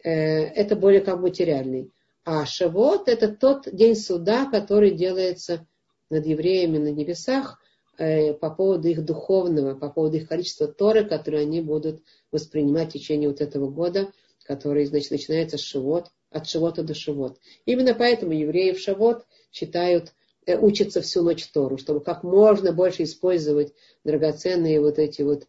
Э, 0.02 0.10
это 0.10 0.76
более 0.76 1.00
как 1.00 1.20
материальный. 1.20 1.90
А 2.24 2.44
Шавот 2.44 3.08
это 3.08 3.28
тот 3.28 3.68
день 3.72 3.96
суда, 3.96 4.46
который 4.46 4.90
делается 4.90 5.66
над 6.10 6.26
евреями 6.26 6.78
на 6.78 6.90
небесах 6.90 7.58
э, 7.96 8.32
по 8.34 8.50
поводу 8.50 8.88
их 8.88 9.04
духовного, 9.04 9.74
по 9.74 9.88
поводу 9.88 10.16
их 10.16 10.28
количества 10.28 10.68
Торы, 10.68 11.04
которые 11.04 11.42
они 11.42 11.60
будут 11.60 12.02
воспринимать 12.30 12.90
в 12.90 12.92
течение 12.92 13.28
вот 13.28 13.40
этого 13.40 13.68
года, 13.68 14.12
который, 14.44 14.84
значит, 14.86 15.10
начинается 15.10 15.58
с 15.58 15.62
Шавот, 15.62 16.10
от 16.30 16.46
Шавота 16.48 16.82
до 16.82 16.94
Шавот. 16.94 17.38
Именно 17.64 17.94
поэтому 17.94 18.32
евреи 18.32 18.72
в 18.72 18.80
Шавот 18.80 19.24
читают, 19.50 20.12
э, 20.46 20.58
учатся 20.58 21.00
всю 21.00 21.22
ночь 21.22 21.46
Тору, 21.46 21.78
чтобы 21.78 22.00
как 22.00 22.22
можно 22.22 22.72
больше 22.72 23.04
использовать 23.04 23.72
драгоценные 24.04 24.80
вот 24.80 24.98
эти 24.98 25.22
вот 25.22 25.46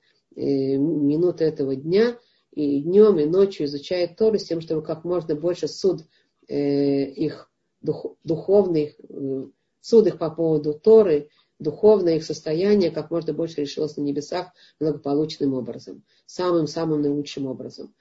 минуты 0.47 1.43
этого 1.45 1.75
дня, 1.75 2.17
и 2.51 2.81
днем, 2.81 3.19
и 3.19 3.25
ночью 3.25 3.65
изучает 3.65 4.17
Тору 4.17 4.37
с 4.37 4.43
тем, 4.43 4.61
чтобы 4.61 4.81
как 4.81 5.03
можно 5.03 5.35
больше 5.35 5.67
суд 5.67 6.01
э, 6.47 7.05
их 7.05 7.51
дух, 7.81 8.17
духовных, 8.23 8.93
э, 8.99 9.45
суд 9.81 10.07
их 10.07 10.17
по 10.17 10.29
поводу 10.29 10.73
Торы, 10.73 11.29
духовное 11.59 12.15
их 12.15 12.23
состояние 12.23 12.91
как 12.91 13.11
можно 13.11 13.33
больше 13.33 13.61
решилось 13.61 13.97
на 13.97 14.01
небесах 14.01 14.51
благополучным 14.79 15.53
образом, 15.53 16.03
самым-самым 16.25 17.01
наилучшим 17.01 17.45
образом. 17.45 17.93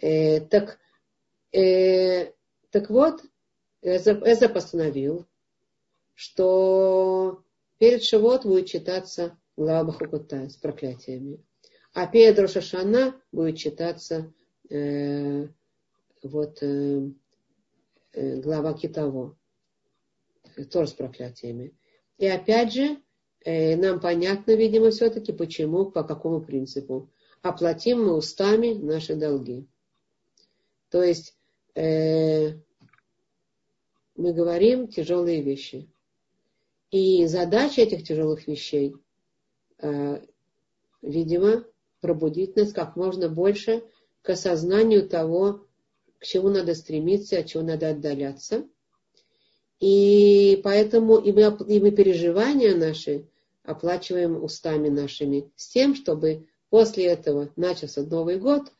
Э, 0.00 0.40
так, 0.40 0.78
э, 1.52 2.32
так 2.70 2.90
вот, 2.90 3.22
Эза 3.82 4.48
постановил, 4.48 5.26
что 6.14 7.42
перед 7.78 8.02
Шивот 8.02 8.44
будет 8.44 8.66
читаться 8.66 9.36
глава 9.56 9.84
Бахукута 9.84 10.48
с 10.48 10.56
проклятиями. 10.56 11.44
А 11.94 12.08
перед 12.08 12.36
Рошашана 12.40 13.14
будет 13.30 13.56
читаться 13.56 14.32
э, 14.68 15.46
вот 16.24 16.60
э, 16.60 17.08
э, 18.12 18.40
глава 18.40 18.74
Китово, 18.74 19.38
тоже 20.72 20.90
с 20.90 20.92
проклятиями. 20.92 21.72
И 22.18 22.26
опять 22.26 22.72
же, 22.72 23.00
э, 23.44 23.76
нам 23.76 24.00
понятно, 24.00 24.56
видимо, 24.56 24.90
все-таки, 24.90 25.32
почему, 25.32 25.88
по 25.88 26.02
какому 26.02 26.40
принципу. 26.40 27.12
Оплатим 27.42 28.04
мы 28.04 28.16
устами 28.16 28.74
наши 28.74 29.14
долги. 29.14 29.68
То 30.90 31.00
есть 31.00 31.36
э, 31.76 32.54
мы 34.16 34.32
говорим 34.32 34.88
тяжелые 34.88 35.42
вещи. 35.42 35.88
И 36.90 37.24
задача 37.26 37.82
этих 37.82 38.02
тяжелых 38.02 38.48
вещей, 38.48 38.96
э, 39.78 40.26
видимо, 41.00 41.64
пробудить 42.04 42.54
нас 42.54 42.70
как 42.74 42.96
можно 42.96 43.30
больше 43.30 43.82
к 44.20 44.28
осознанию 44.28 45.08
того, 45.08 45.66
к 46.18 46.26
чему 46.26 46.50
надо 46.50 46.74
стремиться, 46.74 47.38
от 47.38 47.46
чего 47.46 47.62
надо 47.62 47.88
отдаляться. 47.88 48.68
И 49.80 50.60
поэтому 50.62 51.16
и 51.16 51.32
мы, 51.32 51.56
и 51.66 51.80
мы 51.80 51.92
переживания 51.92 52.76
наши 52.76 53.26
оплачиваем 53.62 54.44
устами 54.44 54.90
нашими 54.90 55.50
с 55.56 55.68
тем, 55.68 55.94
чтобы 55.94 56.46
после 56.68 57.06
этого 57.06 57.50
начался 57.56 58.02
Новый 58.02 58.38
год, 58.38 58.70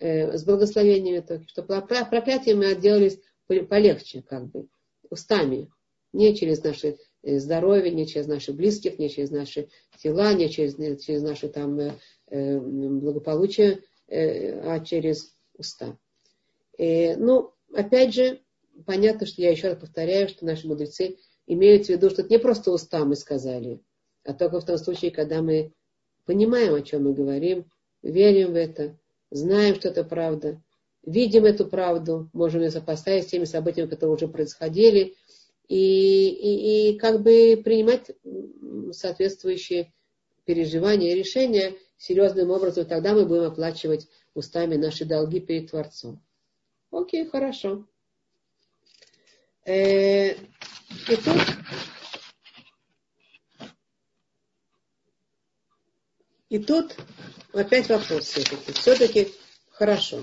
э, 0.00 0.36
с 0.36 0.42
благословениями 0.42 1.20
только, 1.20 1.46
что 1.46 1.62
проклятие 1.62 2.56
мы 2.56 2.66
отделались 2.66 3.20
полегче, 3.46 4.24
как 4.28 4.50
бы, 4.50 4.66
устами, 5.08 5.70
не 6.12 6.34
через 6.34 6.64
наше 6.64 6.98
э, 7.22 7.38
здоровье, 7.38 7.92
не 7.92 8.08
через 8.08 8.26
наших 8.26 8.56
близких, 8.56 8.98
не 8.98 9.08
через 9.08 9.30
наши 9.30 9.68
тела, 9.98 10.34
не 10.34 10.50
через, 10.50 10.78
не 10.78 10.98
через 10.98 11.22
наше 11.22 11.48
там 11.48 11.78
э, 12.32 12.58
благополучие, 12.58 13.82
э, 14.08 14.60
а 14.60 14.80
через 14.80 15.34
уста. 15.54 15.96
Э, 16.78 17.16
ну, 17.16 17.52
опять 17.74 18.14
же, 18.14 18.40
понятно, 18.86 19.26
что 19.26 19.42
я 19.42 19.50
еще 19.50 19.68
раз 19.68 19.78
повторяю, 19.78 20.28
что 20.28 20.46
наши 20.46 20.66
мудрецы 20.66 21.18
имеют 21.46 21.86
в 21.86 21.88
виду, 21.90 22.10
что 22.10 22.22
это 22.22 22.30
не 22.30 22.38
просто 22.38 22.72
уста 22.72 23.04
мы 23.04 23.16
сказали, 23.16 23.80
а 24.24 24.32
только 24.32 24.60
в 24.60 24.66
том 24.66 24.78
случае, 24.78 25.10
когда 25.10 25.42
мы 25.42 25.72
понимаем, 26.24 26.74
о 26.74 26.82
чем 26.82 27.04
мы 27.04 27.12
говорим, 27.12 27.70
верим 28.02 28.52
в 28.52 28.56
это, 28.56 28.98
знаем, 29.30 29.74
что 29.74 29.88
это 29.88 30.04
правда, 30.04 30.62
видим 31.04 31.44
эту 31.44 31.66
правду, 31.66 32.30
можем 32.32 32.62
ее 32.62 32.70
сопоставить 32.70 33.24
с 33.24 33.30
теми 33.30 33.44
событиями, 33.44 33.90
которые 33.90 34.14
уже 34.14 34.28
происходили, 34.28 35.16
и, 35.68 36.28
и, 36.28 36.92
и 36.92 36.98
как 36.98 37.22
бы 37.22 37.60
принимать 37.62 38.10
соответствующие 38.92 39.92
переживания 40.44 41.12
и 41.12 41.18
решения 41.18 41.74
серьезным 42.02 42.50
образом, 42.50 42.84
тогда 42.84 43.14
мы 43.14 43.24
будем 43.24 43.44
оплачивать 43.44 44.08
устами 44.34 44.74
наши 44.74 45.04
долги 45.04 45.38
перед 45.38 45.70
Творцом. 45.70 46.20
Окей, 46.90 47.26
хорошо. 47.26 47.86
Э, 49.64 50.32
и 50.32 51.16
тут 51.16 51.36
И 56.48 56.58
тут 56.58 56.96
опять 57.54 57.88
вопрос 57.88 58.24
все-таки. 58.24 58.72
Все-таки 58.72 59.28
хорошо. 59.70 60.22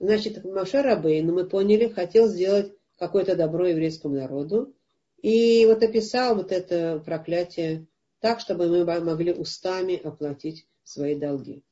Значит, 0.00 0.44
Маша 0.44 0.82
Рабейн, 0.82 1.32
мы 1.32 1.46
поняли, 1.46 1.86
хотел 1.86 2.26
сделать 2.26 2.72
какое-то 2.98 3.36
добро 3.36 3.68
еврейскому 3.68 4.16
народу. 4.16 4.74
И 5.22 5.64
вот 5.66 5.82
описал 5.84 6.34
вот 6.34 6.50
это 6.50 7.00
проклятие 7.04 7.86
так, 8.18 8.40
чтобы 8.40 8.68
мы 8.68 8.84
могли 9.00 9.32
устами 9.32 9.94
оплатить 9.94 10.66
свои 10.90 11.14
долги. 11.14 11.62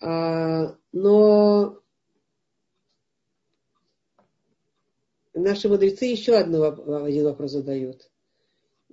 А, 0.00 0.76
но 0.92 1.80
наши 5.34 5.68
мудрецы 5.68 6.06
еще 6.06 6.36
одну, 6.36 6.62
один 7.04 7.24
вопрос 7.24 7.52
задают. 7.52 8.10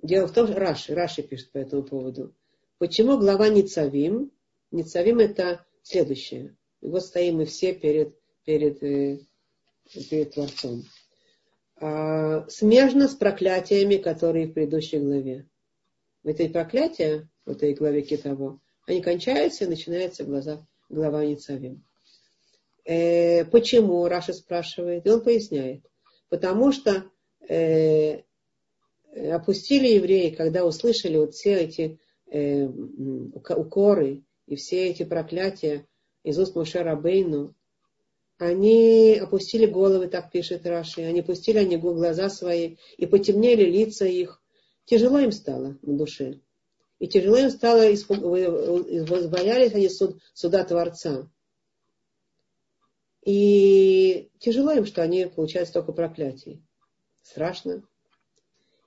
Дело 0.02 0.26
в 0.26 0.32
том, 0.32 0.46
что 0.46 0.58
Раши, 0.58 0.94
Раши 0.94 1.22
пишет 1.22 1.50
по 1.50 1.58
этому 1.58 1.82
поводу. 1.82 2.34
Почему 2.78 3.18
глава 3.18 3.48
Ницавим? 3.48 4.30
Ницавим 4.70 5.18
это 5.18 5.64
следующее. 5.82 6.54
Вот 6.82 7.04
стоим 7.04 7.36
мы 7.36 7.46
все 7.46 7.72
перед, 7.72 8.14
перед, 8.44 8.82
э, 8.82 9.20
перед 10.10 10.34
Творцом. 10.34 10.82
А, 11.76 12.46
смежно 12.50 13.08
с 13.08 13.14
проклятиями, 13.14 13.96
которые 13.96 14.46
в 14.46 14.52
предыдущей 14.52 14.98
главе. 14.98 15.48
В 16.22 16.28
этой 16.28 16.50
проклятия, 16.50 17.28
в 17.46 17.52
этой 17.52 17.72
главе 17.74 18.02
Китово, 18.02 18.60
они 18.86 19.00
кончаются 19.00 19.64
и 19.64 19.68
начинается 19.68 20.24
глаза, 20.24 20.66
глава 20.88 21.24
Ницавим. 21.24 21.84
Э, 22.84 23.44
почему, 23.46 24.06
Раша 24.08 24.32
спрашивает, 24.32 25.06
и 25.06 25.10
он 25.10 25.22
поясняет. 25.22 25.84
Потому 26.28 26.72
что 26.72 27.04
э, 27.48 28.22
опустили 29.14 29.88
евреи, 29.88 30.30
когда 30.30 30.64
услышали 30.66 31.16
вот 31.16 31.34
все 31.34 31.54
эти 31.54 31.98
э, 32.30 32.64
укоры 32.66 34.24
и 34.46 34.56
все 34.56 34.88
эти 34.88 35.04
проклятия 35.04 35.86
из 36.22 36.38
уст 36.38 36.54
Моше 36.54 36.82
Рабейну, 36.82 37.54
они 38.38 39.16
опустили 39.22 39.64
головы, 39.64 40.08
так 40.08 40.30
пишет 40.32 40.66
Раши, 40.66 41.02
они 41.02 41.20
опустили 41.20 41.58
они 41.58 41.76
глаза 41.76 42.28
свои 42.28 42.76
и 42.98 43.06
потемнели 43.06 43.64
лица 43.64 44.06
их. 44.06 44.42
Тяжело 44.86 45.18
им 45.20 45.32
стало 45.32 45.78
на 45.82 45.96
душе. 45.96 46.40
И 47.04 47.06
тяжело 47.06 47.36
им 47.36 47.50
стало, 47.50 47.82
боялись 49.28 49.74
они 49.74 49.90
суд, 49.90 50.22
суда 50.32 50.64
Творца. 50.64 51.28
И 53.26 54.30
тяжело 54.38 54.72
им, 54.72 54.86
что 54.86 55.02
они 55.02 55.26
получают 55.26 55.68
столько 55.68 55.92
проклятий. 55.92 56.62
Страшно. 57.20 57.82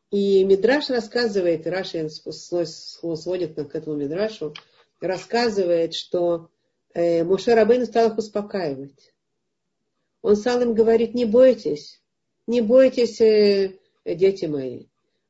И 0.10 0.44
Мидраш 0.46 0.90
рассказывает, 0.90 1.68
Раши 1.68 2.10
сводит 2.10 3.54
к 3.54 3.76
этому 3.76 3.96
Мидрашу, 3.96 4.56
рассказывает, 5.00 5.94
что 5.94 6.50
э, 6.96 7.24
Муше 7.24 7.54
Рабейн 7.54 7.86
стал 7.86 8.10
их 8.10 8.18
успокаивать. 8.18 9.14
Он 10.24 10.36
стал 10.36 10.60
им 10.64 10.74
говорить, 10.74 11.14
не 11.14 11.26
бойтесь, 11.26 12.02
не 12.48 12.62
бойтесь, 12.62 13.22
э, 13.22 13.78
дети 14.06 14.46
мои. 14.46 14.88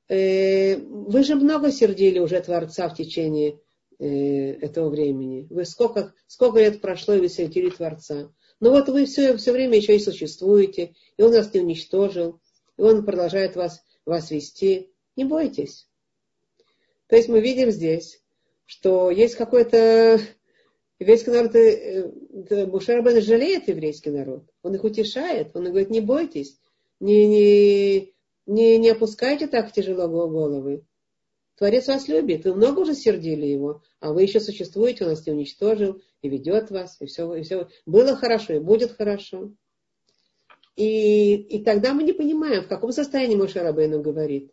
Э, 0.10 0.78
вы 0.78 1.24
же 1.24 1.36
много 1.36 1.72
сердили 1.72 2.20
уже 2.20 2.40
Творца 2.42 2.90
в 2.90 2.96
течение 2.96 3.60
этого 4.00 4.90
времени. 4.90 5.48
Вы 5.50 5.66
сколько, 5.66 6.14
сколько 6.28 6.60
лет 6.60 6.82
прошло, 6.82 7.16
и 7.16 7.20
вы 7.20 7.30
сердили 7.30 7.72
Творца. 7.72 8.32
Но 8.60 8.70
вот 8.70 8.90
вы 8.90 9.06
все, 9.06 9.36
все 9.38 9.52
время 9.52 9.78
еще 9.78 9.96
и 9.96 10.00
существуете, 10.00 10.94
и 11.18 11.24
Он 11.24 11.32
вас 11.32 11.52
не 11.52 11.62
уничтожил, 11.62 12.40
и 12.78 12.82
Он 12.84 13.04
продолжает 13.04 13.56
вас 13.56 13.82
вас 14.08 14.32
вести, 14.32 14.90
не 15.16 15.26
бойтесь. 15.26 15.88
То 17.08 17.16
есть 17.16 17.30
мы 17.30 17.42
видим 17.42 17.70
здесь, 17.70 18.22
что 18.66 19.12
есть 19.12 19.36
какой-то 19.36 20.20
еврейский 21.00 21.30
народ, 21.30 22.70
Бушарабен 22.70 23.18
э, 23.18 23.22
жалеет 23.22 23.68
еврейский 23.68 24.10
народ, 24.10 24.46
он 24.64 24.76
их 24.76 24.84
утешает, 24.84 25.56
он 25.56 25.66
говорит, 25.66 25.90
не 25.90 26.02
бойтесь, 26.02 26.58
не, 27.00 27.28
не, 27.28 28.14
не, 28.48 28.78
не 28.78 28.90
опускайте 28.90 29.48
так 29.48 29.72
тяжело 29.72 30.08
головы. 30.08 30.84
Творец 31.56 31.88
вас 31.88 32.08
любит, 32.08 32.46
вы 32.46 32.54
много 32.54 32.82
уже 32.82 32.94
сердили 32.94 33.46
его, 33.46 33.82
а 34.00 34.14
вы 34.14 34.24
еще 34.24 34.40
существуете, 34.40 35.04
он 35.04 35.12
вас 35.12 35.26
не 35.26 35.34
уничтожил 35.34 36.02
и 36.22 36.30
ведет 36.30 36.70
вас, 36.70 36.98
и 37.02 37.08
все, 37.08 37.34
и 37.34 37.42
все. 37.42 37.68
Было 37.86 38.16
хорошо, 38.16 38.54
и 38.54 38.60
будет 38.60 38.92
хорошо. 38.92 39.52
И, 40.76 41.34
и 41.36 41.64
тогда 41.64 41.94
мы 41.94 42.04
не 42.04 42.14
понимаем, 42.14 42.64
в 42.64 42.68
каком 42.68 42.92
состоянии 42.92 43.36
Моше 43.36 43.62
Рабейну 43.62 44.02
говорит. 44.02 44.52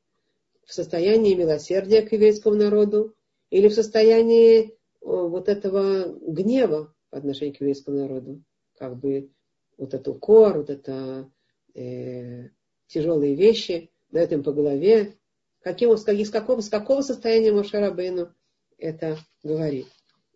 В 0.65 0.73
состоянии 0.73 1.35
милосердия 1.35 2.01
к 2.01 2.13
еврейскому 2.13 2.57
народу 2.57 3.15
или 3.51 3.69
в 3.69 3.75
состоянии 3.75 4.79
вот 5.03 5.51
этого 5.51 6.07
гнева 6.07 6.95
по 7.11 7.19
отношению 7.19 7.55
к 7.55 7.61
еврейскому 7.61 7.99
народу. 7.99 8.43
Как 8.79 8.99
бы 8.99 9.31
вот 9.77 9.93
этот 9.93 10.09
укор, 10.09 10.57
вот 10.57 10.71
это 10.71 11.31
э, 11.75 12.49
тяжелые 12.87 13.35
вещи, 13.35 13.91
дает 14.11 14.33
им 14.33 14.43
по 14.43 14.53
голове. 14.53 15.15
Каким, 15.61 15.97
с, 15.97 16.05
какого, 16.31 16.61
с 16.61 16.69
какого 16.69 17.01
состояния 17.03 17.53
Моше 17.53 17.79
Рабейну 17.79 18.33
это 18.79 19.19
говорит. 19.43 19.87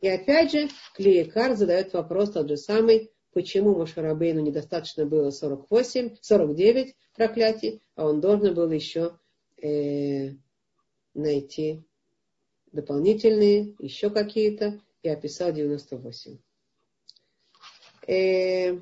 И 0.01 0.09
опять 0.09 0.53
же, 0.53 0.69
Клеекар 0.95 1.57
задает 1.57 1.93
вопрос 1.93 2.33
тот 2.33 2.49
же 2.49 2.57
самый, 2.57 3.11
почему 3.33 3.77
Мошарабейну 3.77 4.41
недостаточно 4.41 5.05
было 5.05 5.31
48, 5.31 6.17
49 6.21 6.97
проклятий, 7.15 7.83
а 7.97 8.07
он 8.07 8.21
должен 8.21 8.55
был 8.55 8.71
еще 8.71 9.19
э, 9.61 10.35
найти 11.15 11.83
дополнительные, 12.71 13.75
еще 13.81 14.11
какие-то, 14.11 14.81
и 15.03 15.09
описал 15.09 15.53
98. 15.53 16.39
Э, 18.07 18.79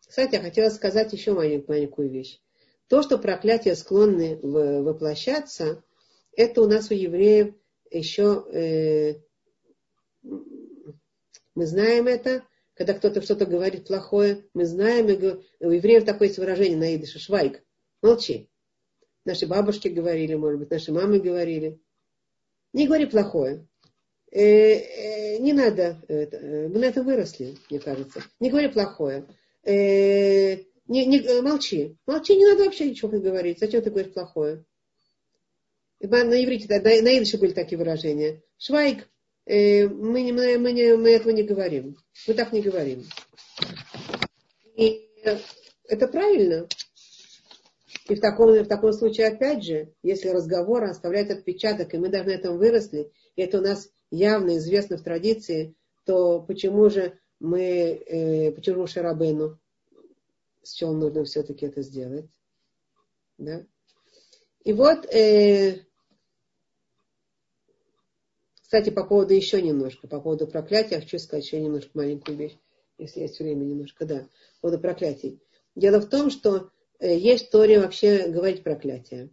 кстати, 0.00 0.34
я 0.34 0.40
хотела 0.40 0.68
сказать 0.70 1.12
еще 1.12 1.32
маленькую, 1.32 1.76
маленькую 1.76 2.10
вещь. 2.10 2.40
То, 2.88 3.02
что 3.02 3.18
проклятия 3.18 3.76
склонны 3.76 4.38
воплощаться, 4.42 5.82
это 6.34 6.62
у 6.62 6.66
нас 6.66 6.90
у 6.90 6.94
евреев 6.94 7.54
еще, 7.90 8.44
э, 8.52 9.14
мы 10.22 11.66
знаем 11.66 12.06
это, 12.06 12.44
когда 12.74 12.94
кто-то 12.94 13.20
что-то 13.20 13.44
говорит 13.44 13.86
плохое, 13.86 14.46
мы 14.54 14.64
знаем, 14.64 15.06
у 15.06 15.70
евреев 15.70 16.04
такое 16.04 16.28
есть 16.28 16.38
выражение 16.38 16.78
на 16.78 16.96
идыше, 16.96 17.18
швайк, 17.18 17.62
молчи. 18.02 18.48
Наши 19.24 19.46
бабушки 19.46 19.88
говорили, 19.88 20.34
может 20.34 20.60
быть, 20.60 20.70
наши 20.70 20.90
мамы 20.90 21.18
говорили. 21.18 21.78
Не 22.72 22.86
говори 22.86 23.04
плохое. 23.04 23.66
Э, 24.30 24.40
э, 24.40 25.38
не 25.38 25.52
надо, 25.52 26.00
э, 26.08 26.68
мы 26.68 26.78
на 26.78 26.84
это 26.86 27.02
выросли, 27.02 27.56
мне 27.68 27.80
кажется. 27.80 28.22
Не 28.40 28.50
говори 28.50 28.68
плохое. 28.68 29.26
Э, 29.64 30.58
не, 30.88 31.06
не, 31.06 31.40
молчи. 31.42 31.96
Молчи, 32.06 32.36
не 32.36 32.46
надо 32.46 32.64
вообще 32.64 32.90
ничего 32.90 33.08
говорить. 33.10 33.60
Зачем 33.60 33.82
ты 33.82 33.90
говоришь 33.90 34.12
плохое? 34.12 34.64
На 36.00 36.44
иврите, 36.44 36.66
на, 36.68 36.80
на 36.80 37.18
идыше 37.18 37.38
были 37.38 37.52
такие 37.52 37.78
выражения. 37.78 38.42
Швайк, 38.56 39.08
Э, 39.48 39.88
мы, 39.88 40.20
не, 40.20 40.32
мы, 40.32 40.72
не, 40.72 40.94
мы 40.94 41.10
этого 41.10 41.32
не 41.32 41.42
говорим. 41.42 41.96
Мы 42.26 42.34
так 42.34 42.52
не 42.52 42.60
говорим. 42.60 43.04
И 44.76 45.08
это 45.88 46.06
правильно. 46.06 46.68
И 48.10 48.14
в 48.14 48.20
таком, 48.20 48.52
в 48.52 48.68
таком 48.68 48.92
случае, 48.92 49.28
опять 49.28 49.64
же, 49.64 49.94
если 50.02 50.28
разговор 50.28 50.84
оставляет 50.84 51.30
отпечаток, 51.30 51.94
и 51.94 51.98
мы 51.98 52.10
даже 52.10 52.24
на 52.24 52.32
этом 52.32 52.58
выросли, 52.58 53.10
и 53.36 53.42
это 53.42 53.58
у 53.58 53.62
нас 53.62 53.88
явно 54.10 54.58
известно 54.58 54.98
в 54.98 55.02
традиции, 55.02 55.74
то 56.04 56.40
почему 56.42 56.90
же 56.90 57.18
мы, 57.40 57.60
э, 57.60 58.52
почему 58.52 58.86
Шарабейну 58.86 59.58
счел 60.74 60.94
нужно 60.94 61.24
все-таки 61.24 61.66
это 61.66 61.82
сделать. 61.82 62.26
Да? 63.38 63.64
И 64.64 64.72
вот, 64.72 65.06
э, 65.06 65.84
кстати, 68.60 68.90
по 68.90 69.04
поводу 69.04 69.34
еще 69.34 69.62
немножко, 69.62 70.08
по 70.08 70.20
поводу 70.20 70.46
проклятия, 70.46 71.00
хочу 71.00 71.18
сказать 71.18 71.44
еще 71.44 71.60
немножко 71.60 71.90
маленькую 71.94 72.36
вещь, 72.36 72.58
если 72.98 73.20
есть 73.20 73.38
время 73.38 73.64
немножко, 73.64 74.04
да, 74.04 74.28
по 74.60 74.68
поводу 74.68 74.82
проклятий. 74.82 75.40
Дело 75.74 76.00
в 76.00 76.08
том, 76.08 76.30
что 76.30 76.70
э, 76.98 77.16
есть 77.16 77.46
в 77.46 77.50
Торе 77.50 77.80
вообще 77.80 78.28
говорить 78.28 78.62
проклятие. 78.62 79.30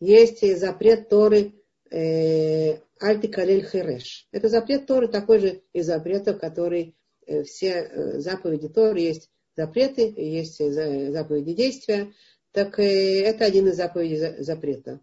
Есть 0.00 0.58
запрет 0.58 1.08
Торы 1.08 1.52
э, 1.90 2.78
Альти 2.98 3.28
Калель 3.28 3.64
Хереш. 3.64 4.26
Это 4.32 4.48
запрет 4.48 4.86
Торы 4.86 5.08
такой 5.08 5.38
же 5.38 5.62
из 5.72 5.86
запретов, 5.86 6.40
который 6.40 6.96
э, 7.26 7.42
все 7.44 7.68
э, 7.68 8.18
заповеди 8.18 8.68
Торы 8.68 9.00
есть 9.00 9.30
запреты, 9.56 10.12
есть 10.16 10.58
заповеди 10.58 11.54
действия. 11.54 12.12
Так 12.52 12.78
это 12.78 13.44
один 13.44 13.68
из 13.68 13.76
заповедей 13.76 14.42
запрета. 14.42 15.00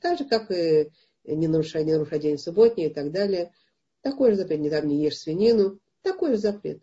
Так 0.00 0.18
же, 0.18 0.24
как 0.24 0.50
и 0.50 0.90
не 1.24 1.48
нарушай, 1.48 1.84
не 1.84 1.92
нарушай 1.92 2.18
день 2.18 2.38
субботний 2.38 2.86
и 2.86 2.92
так 2.92 3.12
далее. 3.12 3.52
Такой 4.00 4.30
же 4.30 4.36
запрет. 4.36 4.60
Не 4.60 4.70
там 4.70 4.86
не 4.86 5.02
ешь 5.02 5.18
свинину. 5.18 5.78
Такой 6.02 6.32
же 6.32 6.38
запрет. 6.38 6.82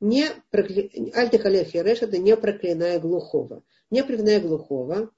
Не 0.00 0.26
прокля... 0.50 0.88
Альтихалер 1.14 1.64
хереш 1.64 2.02
это 2.02 2.18
не 2.18 2.36
проклиная 2.36 3.00
глухого. 3.00 3.64
Не 3.90 4.04
проклиная 4.04 4.40
глухого. 4.40 5.10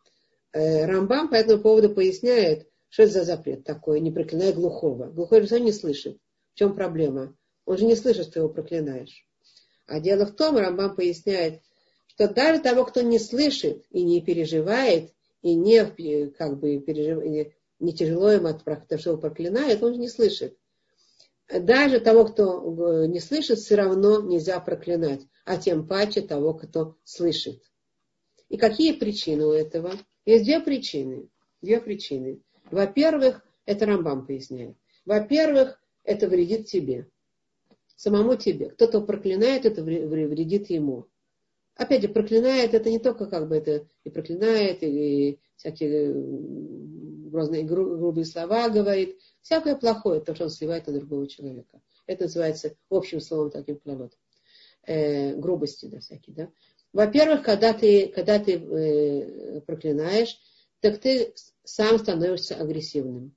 Рамбам 0.53 1.29
по 1.29 1.35
этому 1.35 1.63
поводу 1.63 1.91
поясняет, 1.95 2.67
что 2.89 3.03
это 3.05 3.13
за 3.13 3.25
запрет 3.25 3.65
такой, 3.65 4.01
не 4.01 4.11
проклиная 4.11 4.53
глухого? 4.53 5.07
Глухой 5.07 5.47
же 5.47 5.61
не 5.61 5.73
слышит. 5.73 6.19
В 6.55 6.59
чем 6.59 6.75
проблема? 6.75 7.37
Он 7.67 7.77
же 7.77 7.85
не 7.85 7.95
слышит, 7.95 8.27
что 8.27 8.41
его 8.41 8.49
проклинаешь. 8.49 9.27
А 9.91 9.99
дело 9.99 10.25
в 10.25 10.37
том, 10.37 10.57
Рамбам 10.57 10.95
поясняет, 10.95 11.63
что 12.07 12.29
даже 12.29 12.63
того, 12.63 12.85
кто 12.85 13.01
не 13.01 13.19
слышит 13.19 13.85
и 13.91 14.05
не 14.05 14.21
переживает, 14.21 15.13
и 15.43 15.57
не, 15.57 15.85
как 16.31 16.61
бы, 16.61 16.79
пережив... 16.79 17.53
не 17.81 17.93
тяжело 17.93 18.31
ему 18.31 18.47
от 18.47 18.63
того, 18.63 19.01
что 19.01 19.11
его 19.11 19.21
проклинает, 19.21 19.83
он 19.83 19.95
же 19.95 19.99
не 19.99 20.09
слышит. 20.09 20.57
Даже 21.53 21.99
того, 21.99 22.25
кто 22.27 23.05
не 23.07 23.19
слышит, 23.19 23.59
все 23.59 23.75
равно 23.75 24.21
нельзя 24.21 24.61
проклинать, 24.61 25.23
а 25.45 25.57
тем 25.57 25.89
паче 25.89 26.21
того, 26.21 26.55
кто 26.55 26.95
слышит. 27.03 27.61
И 28.49 28.57
какие 28.57 28.93
причины 28.93 29.45
у 29.45 29.51
этого? 29.51 29.95
Есть 30.25 30.45
две 30.45 30.61
причины. 30.61 31.29
Две 31.63 31.81
причины. 31.81 32.41
Во-первых, 32.71 33.45
это 33.67 33.87
Рамбам 33.87 34.25
поясняет. 34.25 34.77
Во-первых, 35.05 35.81
это 36.05 36.29
вредит 36.29 36.69
тебе. 36.69 37.09
Самому 38.01 38.35
тебе. 38.35 38.71
Кто-то 38.71 39.03
проклинает, 39.03 39.67
это 39.67 39.83
вредит 39.83 40.71
ему. 40.71 41.09
Опять 41.75 42.01
же, 42.01 42.09
проклинает, 42.09 42.73
это 42.73 42.89
не 42.89 42.99
только 42.99 43.27
как 43.27 43.47
бы 43.47 43.59
это 43.59 43.87
и 44.05 44.09
проклинает, 44.09 44.83
и 44.83 45.39
всякие 45.57 46.15
разные 47.31 47.63
грубые 47.63 48.25
слова 48.25 48.71
говорит. 48.71 49.19
Всякое 49.43 49.77
плохое, 49.77 50.23
то, 50.23 50.35
что 50.35 50.45
он 50.45 50.51
сливает 50.51 50.87
на 50.87 50.95
другого 50.95 51.27
человека. 51.27 51.83
Это 52.07 52.25
называется 52.25 52.75
общим 52.89 53.21
словом 53.21 53.51
таким 53.51 53.77
планот. 53.77 54.17
Э, 54.87 55.35
грубости, 55.35 55.85
да, 55.85 56.01
всякие, 56.01 56.35
да. 56.35 56.51
Во-первых, 56.95 57.43
когда 57.43 57.75
ты, 57.75 58.09
когда 58.09 58.39
ты 58.39 58.55
э, 58.55 59.61
проклинаешь, 59.67 60.41
так 60.81 61.01
ты 61.01 61.35
сам 61.65 61.99
становишься 61.99 62.55
агрессивным. 62.55 63.37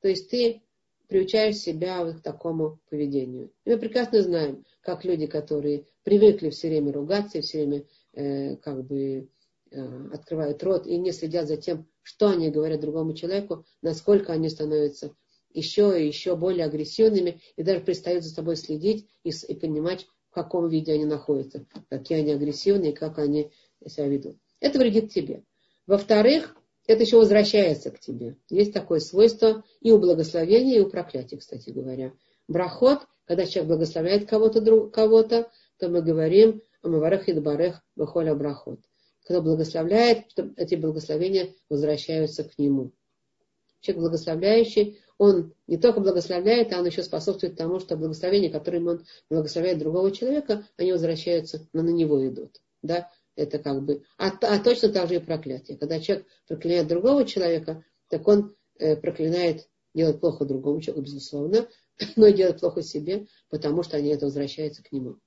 То 0.00 0.08
есть 0.08 0.30
ты 0.30 0.64
приучаешь 1.10 1.56
себя 1.56 2.04
вот 2.04 2.16
к 2.16 2.22
такому 2.22 2.78
поведению. 2.88 3.52
И 3.64 3.70
мы 3.70 3.78
прекрасно 3.78 4.22
знаем, 4.22 4.64
как 4.80 5.04
люди, 5.04 5.26
которые 5.26 5.86
привыкли 6.04 6.50
все 6.50 6.68
время 6.68 6.92
ругаться 6.92 7.42
все 7.42 7.58
время 7.58 7.84
э, 8.14 8.56
как 8.56 8.86
бы 8.86 9.28
э, 9.70 10.08
открывают 10.12 10.62
рот 10.62 10.86
и 10.86 10.96
не 10.96 11.12
следят 11.12 11.48
за 11.48 11.56
тем, 11.56 11.86
что 12.02 12.30
они 12.30 12.48
говорят 12.50 12.80
другому 12.80 13.12
человеку, 13.12 13.66
насколько 13.82 14.32
они 14.32 14.48
становятся 14.48 15.14
еще 15.52 16.00
и 16.00 16.06
еще 16.06 16.36
более 16.36 16.64
агрессивными 16.64 17.40
и 17.56 17.64
даже 17.64 17.80
перестают 17.80 18.22
за 18.24 18.30
собой 18.30 18.54
следить 18.56 19.08
и, 19.24 19.30
и 19.30 19.54
понимать, 19.54 20.06
в 20.30 20.34
каком 20.34 20.68
виде 20.68 20.92
они 20.92 21.04
находятся, 21.04 21.66
какие 21.88 22.18
они 22.18 22.32
агрессивные, 22.32 22.92
как 22.92 23.18
они 23.18 23.50
себя 23.84 24.06
ведут. 24.06 24.36
Это 24.60 24.78
вредит 24.78 25.12
тебе. 25.12 25.42
Во-вторых, 25.88 26.56
это 26.86 27.02
еще 27.02 27.18
возвращается 27.18 27.90
к 27.90 28.00
тебе. 28.00 28.36
Есть 28.48 28.72
такое 28.72 29.00
свойство 29.00 29.64
и 29.80 29.92
у 29.92 29.98
благословения, 29.98 30.78
и 30.78 30.80
у 30.80 30.88
проклятия, 30.88 31.36
кстати 31.36 31.70
говоря. 31.70 32.12
Брахот, 32.48 33.00
когда 33.26 33.46
человек 33.46 33.68
благословляет 33.68 34.28
кого-то, 34.28 34.88
кого-то 34.88 35.50
то 35.78 35.88
мы 35.88 36.02
говорим 36.02 36.62
Амаварех 36.82 37.28
и 37.28 37.32
Дбарех 37.32 37.82
Бахоля 37.96 38.34
Брахот. 38.34 38.80
Когда 39.26 39.40
благословляет, 39.40 40.26
эти 40.56 40.74
благословения 40.74 41.54
возвращаются 41.68 42.44
к 42.44 42.58
нему. 42.58 42.92
Человек 43.80 44.02
благословляющий, 44.02 45.00
он 45.16 45.54
не 45.66 45.78
только 45.78 46.00
благословляет, 46.00 46.72
а 46.72 46.78
он 46.78 46.86
еще 46.86 47.02
способствует 47.02 47.56
тому, 47.56 47.78
что 47.78 47.96
благословения, 47.96 48.50
которым 48.50 48.88
он 48.88 49.06
благословляет 49.28 49.78
другого 49.78 50.10
человека, 50.10 50.66
они 50.76 50.92
возвращаются, 50.92 51.66
но 51.72 51.82
на 51.82 51.90
него 51.90 52.26
идут. 52.26 52.60
Да? 52.82 53.10
Это 53.36 53.58
как 53.58 53.82
бы, 53.82 54.02
а, 54.18 54.28
а 54.28 54.58
точно 54.58 54.90
так 54.90 55.08
же 55.08 55.16
и 55.16 55.18
проклятие. 55.18 55.76
Когда 55.78 56.00
человек 56.00 56.26
проклинает 56.46 56.88
другого 56.88 57.24
человека, 57.24 57.84
так 58.08 58.26
он 58.26 58.54
э, 58.78 58.96
проклинает, 58.96 59.68
делает 59.94 60.20
плохо 60.20 60.44
другому 60.44 60.80
человеку, 60.80 61.04
безусловно, 61.04 61.68
но 62.16 62.26
и 62.26 62.32
делает 62.32 62.60
плохо 62.60 62.82
себе, 62.82 63.26
потому 63.48 63.82
что 63.82 63.96
они 63.96 64.10
это 64.10 64.26
возвращаются 64.26 64.82
к 64.82 64.92
нему. 64.92 65.18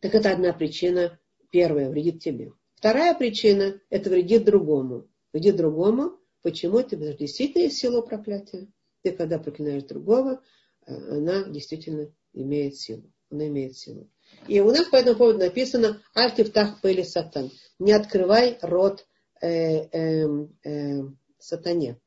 Так 0.00 0.14
это 0.14 0.32
одна 0.32 0.52
причина, 0.52 1.18
первая, 1.50 1.88
вредит 1.88 2.20
тебе. 2.22 2.52
Вторая 2.74 3.14
причина, 3.14 3.80
это 3.90 4.10
вредит 4.10 4.44
другому. 4.44 5.08
Вредит 5.32 5.56
другому, 5.56 6.18
почему? 6.42 6.78
Это 6.78 6.96
действительно 6.96 7.62
есть 7.62 7.78
сила 7.78 8.02
проклятия. 8.02 8.68
Ты 9.02 9.12
когда 9.12 9.38
проклинаешь 9.38 9.84
другого, 9.84 10.42
э, 10.86 10.92
она 10.92 11.44
действительно 11.44 12.12
имеет 12.32 12.76
силу. 12.76 13.12
Она 13.30 13.46
имеет 13.46 13.76
силу. 13.76 14.10
И 14.48 14.60
у 14.60 14.70
нас 14.70 14.86
по 14.86 14.96
этому 14.96 15.16
поводу 15.16 15.38
написано 15.38 16.02
«Альтифтах 16.14 16.80
пели 16.80 17.02
сатан». 17.02 17.50
Не 17.78 17.92
открывай 17.92 18.58
рот 18.62 19.06
э, 19.40 19.86
э, 19.92 20.26
э, 20.64 21.02
сатане, 21.38 21.98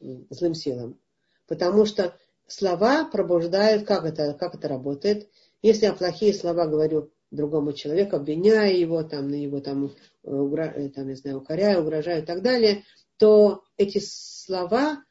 злым 0.00 0.54
силам. 0.54 0.98
Потому 1.46 1.86
что 1.86 2.16
слова 2.46 3.04
пробуждают, 3.04 3.86
как 3.86 4.04
это, 4.04 4.34
как 4.34 4.54
это 4.54 4.68
работает. 4.68 5.28
Если 5.62 5.86
я 5.86 5.92
плохие 5.92 6.34
слова 6.34 6.66
говорю 6.66 7.10
другому 7.30 7.72
человеку, 7.72 8.16
обвиняя 8.16 8.72
его, 8.72 9.02
там, 9.02 9.28
на 9.28 9.34
его 9.34 9.60
там, 9.60 9.94
угра, 10.22 10.66
э, 10.66 10.88
там, 10.90 11.08
не 11.08 11.14
знаю, 11.14 11.38
укоряю, 11.38 11.80
угрожаю 11.80 12.22
и 12.22 12.26
так 12.26 12.42
далее, 12.42 12.84
то 13.16 13.62
эти 13.76 13.98
слова 13.98 15.02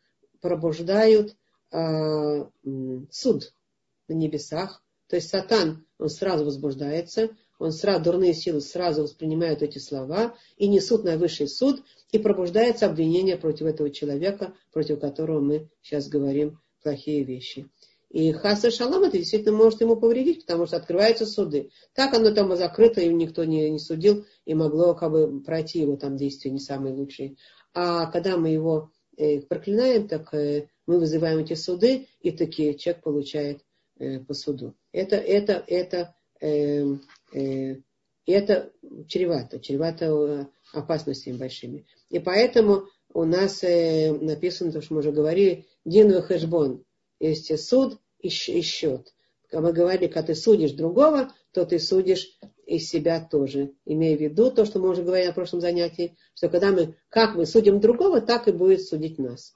пробуждают 0.41 1.35
э, 1.71 2.45
суд 3.11 3.53
на 4.07 4.13
небесах. 4.13 4.83
То 5.07 5.15
есть 5.17 5.29
сатан 5.29 5.85
он 5.97 6.09
сразу 6.09 6.45
возбуждается, 6.45 7.29
он 7.57 7.71
сразу, 7.71 8.03
дурные 8.03 8.33
силы 8.33 8.61
сразу 8.61 9.03
воспринимают 9.03 9.61
эти 9.61 9.77
слова 9.77 10.35
и 10.57 10.67
несут 10.67 11.03
на 11.03 11.17
высший 11.17 11.47
суд, 11.47 11.83
и 12.11 12.19
пробуждается 12.19 12.85
обвинение 12.85 13.37
против 13.37 13.67
этого 13.67 13.89
человека, 13.89 14.53
против 14.71 14.99
которого 14.99 15.39
мы 15.39 15.69
сейчас 15.81 16.07
говорим 16.07 16.59
плохие 16.83 17.23
вещи. 17.23 17.69
И 18.09 18.31
хаса 18.31 18.71
шалом 18.71 19.03
это 19.03 19.17
действительно 19.17 19.57
может 19.57 19.81
ему 19.81 19.97
повредить, 19.97 20.45
потому 20.45 20.65
что 20.65 20.77
открываются 20.77 21.25
суды. 21.25 21.71
Так 21.93 22.13
оно 22.13 22.33
там 22.33 22.55
закрыто, 22.55 23.01
и 23.01 23.13
никто 23.13 23.43
не, 23.43 23.69
не 23.69 23.79
судил, 23.79 24.25
и 24.45 24.53
могло 24.53 24.93
как 24.93 25.11
бы 25.11 25.41
пройти 25.41 25.79
его 25.79 25.97
там 25.97 26.15
действия 26.15 26.51
не 26.51 26.59
самые 26.59 26.93
лучшие. 26.93 27.35
А 27.73 28.05
когда 28.05 28.37
мы 28.37 28.49
его 28.49 28.91
э, 29.17 29.41
проклинаем, 29.41 30.07
так 30.07 30.33
э, 30.33 30.67
мы 30.85 30.99
вызываем 30.99 31.39
эти 31.39 31.55
суды, 31.55 32.07
и 32.21 32.31
таки 32.31 32.77
человек 32.77 33.03
получает 33.03 33.64
э, 33.99 34.19
по 34.19 34.33
суду. 34.33 34.75
Это, 34.91 35.15
это, 35.15 35.63
это, 35.67 36.15
э, 36.41 36.85
э, 37.33 37.75
это 38.25 38.71
чревато, 39.07 39.59
чревато 39.59 40.05
э, 40.05 40.45
опасностями 40.73 41.37
большими. 41.37 41.85
И 42.09 42.19
поэтому 42.19 42.87
у 43.13 43.23
нас 43.23 43.63
э, 43.63 44.11
написано, 44.13 44.71
то, 44.71 44.81
что 44.81 44.93
мы 44.93 44.99
уже 44.99 45.11
говорили, 45.11 45.65
Дин 45.85 46.21
Хэшбон. 46.21 46.83
Есть 47.19 47.57
суд 47.63 47.99
и, 48.19 48.27
и 48.27 48.61
счет. 48.61 49.13
Когда 49.49 49.67
мы 49.67 49.73
говорили, 49.73 50.07
когда 50.07 50.27
ты 50.27 50.35
судишь 50.35 50.71
другого, 50.71 51.31
то 51.51 51.65
ты 51.65 51.79
судишь 51.79 52.37
и 52.65 52.79
себя 52.79 53.25
тоже. 53.25 53.73
Имея 53.85 54.17
в 54.17 54.21
виду 54.21 54.51
то, 54.51 54.65
что 54.65 54.79
мы 54.79 54.89
уже 54.89 55.03
говорили 55.03 55.27
на 55.27 55.33
прошлом 55.33 55.61
занятии, 55.61 56.17
что 56.33 56.49
когда 56.49 56.71
мы, 56.71 56.97
как 57.09 57.35
мы 57.35 57.45
судим 57.45 57.79
другого, 57.79 58.21
так 58.21 58.47
и 58.47 58.51
будет 58.51 58.81
судить 58.81 59.19
нас 59.19 59.55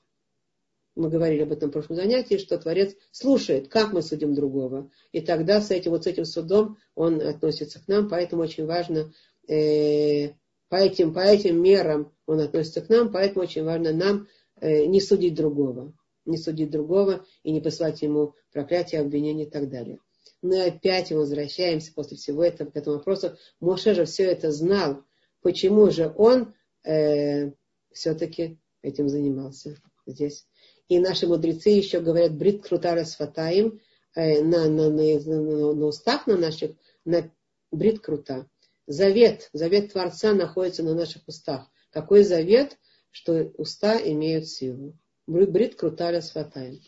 мы 0.99 1.09
говорили 1.09 1.43
об 1.43 1.51
этом 1.51 1.69
в 1.69 1.73
прошлом 1.73 1.95
занятии, 1.95 2.37
что 2.37 2.57
Творец 2.57 2.93
слушает, 3.11 3.69
как 3.69 3.93
мы 3.93 4.01
судим 4.01 4.33
другого. 4.35 4.91
И 5.13 5.21
тогда 5.21 5.61
с 5.61 5.71
этим, 5.71 5.91
вот 5.91 6.03
с 6.03 6.07
этим 6.07 6.25
судом 6.25 6.77
он 6.93 7.21
относится 7.21 7.81
к 7.81 7.87
нам, 7.87 8.09
поэтому 8.09 8.43
очень 8.43 8.65
важно, 8.65 9.11
э, 9.47 10.33
по, 10.67 10.75
этим, 10.75 11.13
по 11.13 11.19
этим 11.19 11.61
мерам 11.61 12.11
он 12.25 12.41
относится 12.41 12.81
к 12.81 12.89
нам, 12.89 13.11
поэтому 13.11 13.43
очень 13.43 13.63
важно 13.63 13.93
нам 13.93 14.27
э, 14.59 14.85
не 14.85 14.99
судить 14.99 15.35
другого. 15.35 15.93
Не 16.25 16.37
судить 16.37 16.69
другого 16.69 17.25
и 17.43 17.51
не 17.51 17.61
посылать 17.61 18.01
ему 18.01 18.35
проклятие, 18.51 19.01
обвинения 19.01 19.45
и 19.45 19.49
так 19.49 19.69
далее. 19.69 19.99
Мы 20.41 20.65
опять 20.65 21.11
возвращаемся 21.11 21.93
после 21.93 22.17
всего 22.17 22.43
этого 22.43 22.69
к 22.69 22.75
этому 22.75 22.97
вопросу. 22.97 23.37
Моше 23.61 23.93
же 23.93 24.03
все 24.03 24.23
это 24.23 24.51
знал. 24.51 25.03
Почему 25.41 25.89
же 25.91 26.13
он 26.17 26.53
э, 26.83 27.51
все-таки 27.91 28.59
этим 28.81 29.07
занимался 29.07 29.77
здесь? 30.05 30.45
И 30.89 30.99
наши 30.99 31.27
мудрецы 31.27 31.69
еще 31.69 32.01
говорят 32.01 32.35
брит 32.35 32.67
крутара 32.67 33.05
с 33.05 33.15
фатаем 33.15 33.79
э, 34.15 34.41
на, 34.41 34.67
на, 34.67 34.89
на, 34.89 35.73
на, 35.75 35.85
устах 35.85 36.27
на 36.27 36.35
наших, 36.35 36.71
на 37.05 37.31
брит 37.71 38.01
крута. 38.01 38.47
Завет, 38.87 39.49
завет 39.53 39.93
Творца 39.93 40.33
находится 40.33 40.83
на 40.83 40.95
наших 40.95 41.27
устах. 41.27 41.69
Какой 41.91 42.23
завет? 42.23 42.77
Что 43.11 43.51
уста 43.57 43.97
имеют 43.97 44.47
силу. 44.47 44.97
Брит 45.25 45.75
крутара 45.75 46.21
с 46.21 46.31
фатаем. 46.31 46.81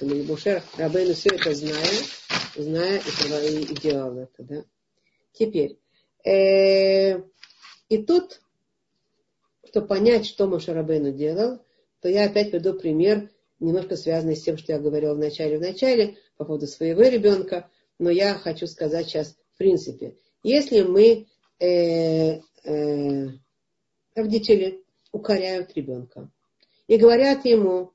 Мушер 0.00 0.62
Рабейну 0.76 1.14
все 1.14 1.30
это 1.34 1.52
зная, 1.54 2.00
зная 2.56 3.00
и, 3.00 3.62
и 3.64 3.74
делал 3.74 4.16
это. 4.16 4.42
Да? 4.42 4.64
Теперь, 5.32 5.78
э, 6.24 7.20
и 7.88 7.98
тут, 7.98 8.40
чтобы 9.68 9.88
понять, 9.88 10.26
что 10.26 10.46
Мушарабейну 10.46 11.12
делал, 11.12 11.60
то 12.04 12.10
я 12.10 12.26
опять 12.26 12.50
приведу 12.50 12.74
пример, 12.74 13.30
немножко 13.60 13.96
связанный 13.96 14.36
с 14.36 14.42
тем, 14.42 14.58
что 14.58 14.72
я 14.72 14.78
говорила 14.78 15.14
в 15.14 15.18
начале, 15.18 15.56
в 15.56 15.62
начале, 15.62 16.18
по 16.36 16.44
поводу 16.44 16.66
своего 16.66 17.00
ребенка, 17.00 17.70
но 17.98 18.10
я 18.10 18.34
хочу 18.34 18.66
сказать 18.66 19.06
сейчас 19.06 19.34
в 19.54 19.56
принципе. 19.56 20.18
Если 20.42 20.82
мы, 20.82 21.28
э, 21.60 22.40
э, 22.64 23.28
родители, 24.14 24.84
укоряют 25.12 25.72
ребенка 25.74 26.30
и 26.88 26.98
говорят 26.98 27.46
ему, 27.46 27.92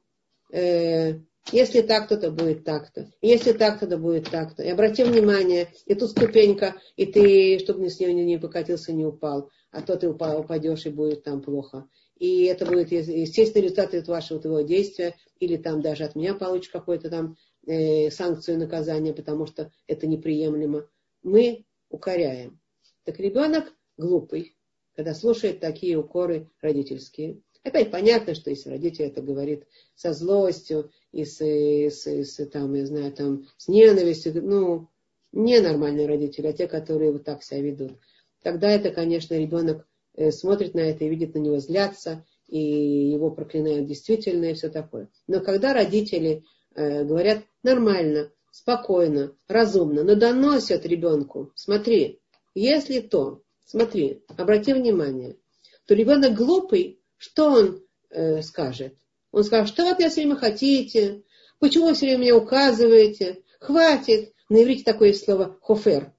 э, 0.51 1.20
если 1.51 1.82
так-то, 1.82 2.18
то 2.18 2.32
будет 2.32 2.64
так-то. 2.64 3.12
Если 3.22 3.51
так-то, 3.51 3.86
то 3.86 3.97
будет 3.97 4.28
так-то. 4.32 4.64
И 4.64 4.70
обрати 4.70 5.03
внимание, 5.03 5.68
и 5.86 5.93
тут 5.93 6.10
ступенька, 6.10 6.82
и 6.95 7.05
ты, 7.05 7.60
чтобы 7.60 7.88
с 7.91 7.99
нее 7.99 8.12
не 8.12 8.39
покатился, 8.39 8.91
не 8.91 9.05
упал. 9.05 9.51
А 9.70 9.84
то 9.84 9.95
ты 9.97 10.10
упадешь, 10.10 10.88
и 10.88 10.89
будет 10.89 11.24
там 11.24 11.43
плохо. 11.43 11.88
И 12.20 12.44
это 12.44 12.66
будет 12.66 12.92
естественный 12.92 13.64
результат 13.64 13.94
от 13.94 14.08
вашего 14.08 14.40
твоего 14.40 14.62
действия. 14.62 15.16
Или 15.40 15.58
там 15.58 15.82
даже 15.82 16.04
от 16.04 16.16
меня 16.16 16.36
получишь 16.36 16.70
какую-то 16.70 17.10
там 17.10 17.38
э, 17.66 18.12
санкцию 18.12 18.60
наказания, 18.60 19.14
потому 19.14 19.46
что 19.46 19.72
это 19.88 20.06
неприемлемо. 20.06 20.88
Мы 21.24 21.66
укоряем. 21.90 22.60
Так 23.06 23.20
ребенок 23.20 23.74
глупый, 23.98 24.56
когда 24.96 25.14
слушает 25.14 25.62
такие 25.62 25.98
укоры 25.98 26.50
родительские. 26.62 27.42
Опять 27.64 27.92
понятно, 27.92 28.36
что 28.36 28.50
если 28.50 28.70
родитель 28.70 29.06
это 29.06 29.22
говорит 29.22 29.66
со 29.96 30.14
злостью 30.14 30.92
и 31.12 31.26
с, 31.26 31.42
с, 31.42 32.06
с, 32.06 32.46
там, 32.48 32.74
я 32.74 32.86
знаю, 32.86 33.12
там, 33.12 33.48
с 33.58 33.68
ненавистью, 33.68 34.42
ну, 34.44 34.90
не 35.32 35.60
нормальные 35.60 36.08
родители, 36.08 36.48
а 36.48 36.54
те, 36.54 36.68
которые 36.68 37.12
вот 37.12 37.24
так 37.24 37.44
себя 37.44 37.62
ведут. 37.62 37.94
Тогда 38.42 38.70
это, 38.70 38.92
конечно, 38.92 39.36
ребенок 39.36 39.88
смотрит 40.32 40.74
на 40.74 40.82
это 40.82 41.05
и 41.05 41.10
видит 41.10 41.36
на 41.36 41.39
него 41.39 41.60
злятся, 41.60 42.26
и 42.47 42.60
его 42.60 43.32
проклинают 43.32 43.86
действительно 43.88 44.45
и 44.45 44.53
все 44.53 44.70
такое. 44.70 45.10
Но 45.28 45.39
когда 45.39 45.74
родители 45.74 46.43
э, 46.76 47.03
говорят 47.03 47.43
нормально, 47.64 48.32
спокойно, 48.51 49.36
разумно, 49.47 50.03
но 50.03 50.16
доносят 50.16 50.86
ребенку, 50.86 51.51
смотри, 51.55 52.20
если 52.55 52.99
то, 52.99 53.43
смотри, 53.66 54.24
обрати 54.38 54.74
внимание, 54.74 55.38
то 55.86 55.93
ребенок 55.93 56.34
глупый, 56.34 56.99
что 57.18 57.51
он 57.51 57.84
э, 58.10 58.41
скажет? 58.41 58.95
Он 59.32 59.43
скажет, 59.43 59.74
что 59.74 59.84
вы 59.84 59.91
от 59.91 59.99
меня 59.99 60.10
все 60.10 60.22
время 60.22 60.36
хотите, 60.36 61.24
почему 61.60 61.88
вы 61.88 61.93
все 61.93 62.07
время 62.07 62.22
меня 62.22 62.38
указываете, 62.38 63.43
хватит. 63.60 64.34
На 64.49 64.64
иврите 64.64 64.84
такое 64.84 65.14
слово 65.14 65.60
хофер. 65.62 66.12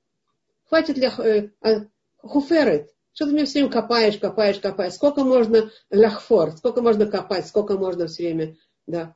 Хватит 0.67 0.95
для 0.95 1.09
э, 1.09 1.51
а, 1.61 1.87
хоферет. 2.19 2.95
Что 3.21 3.27
ты 3.27 3.35
меня 3.35 3.45
все 3.45 3.59
время 3.59 3.71
копаешь, 3.71 4.17
копаешь, 4.17 4.59
копаешь. 4.61 4.95
Сколько 4.95 5.25
можно 5.25 5.71
ляхфор, 5.91 6.53
сколько 6.57 6.81
можно 6.81 7.05
копать, 7.05 7.47
сколько 7.47 7.77
можно 7.77 8.07
все 8.07 8.23
время. 8.23 8.57
Да. 8.87 9.15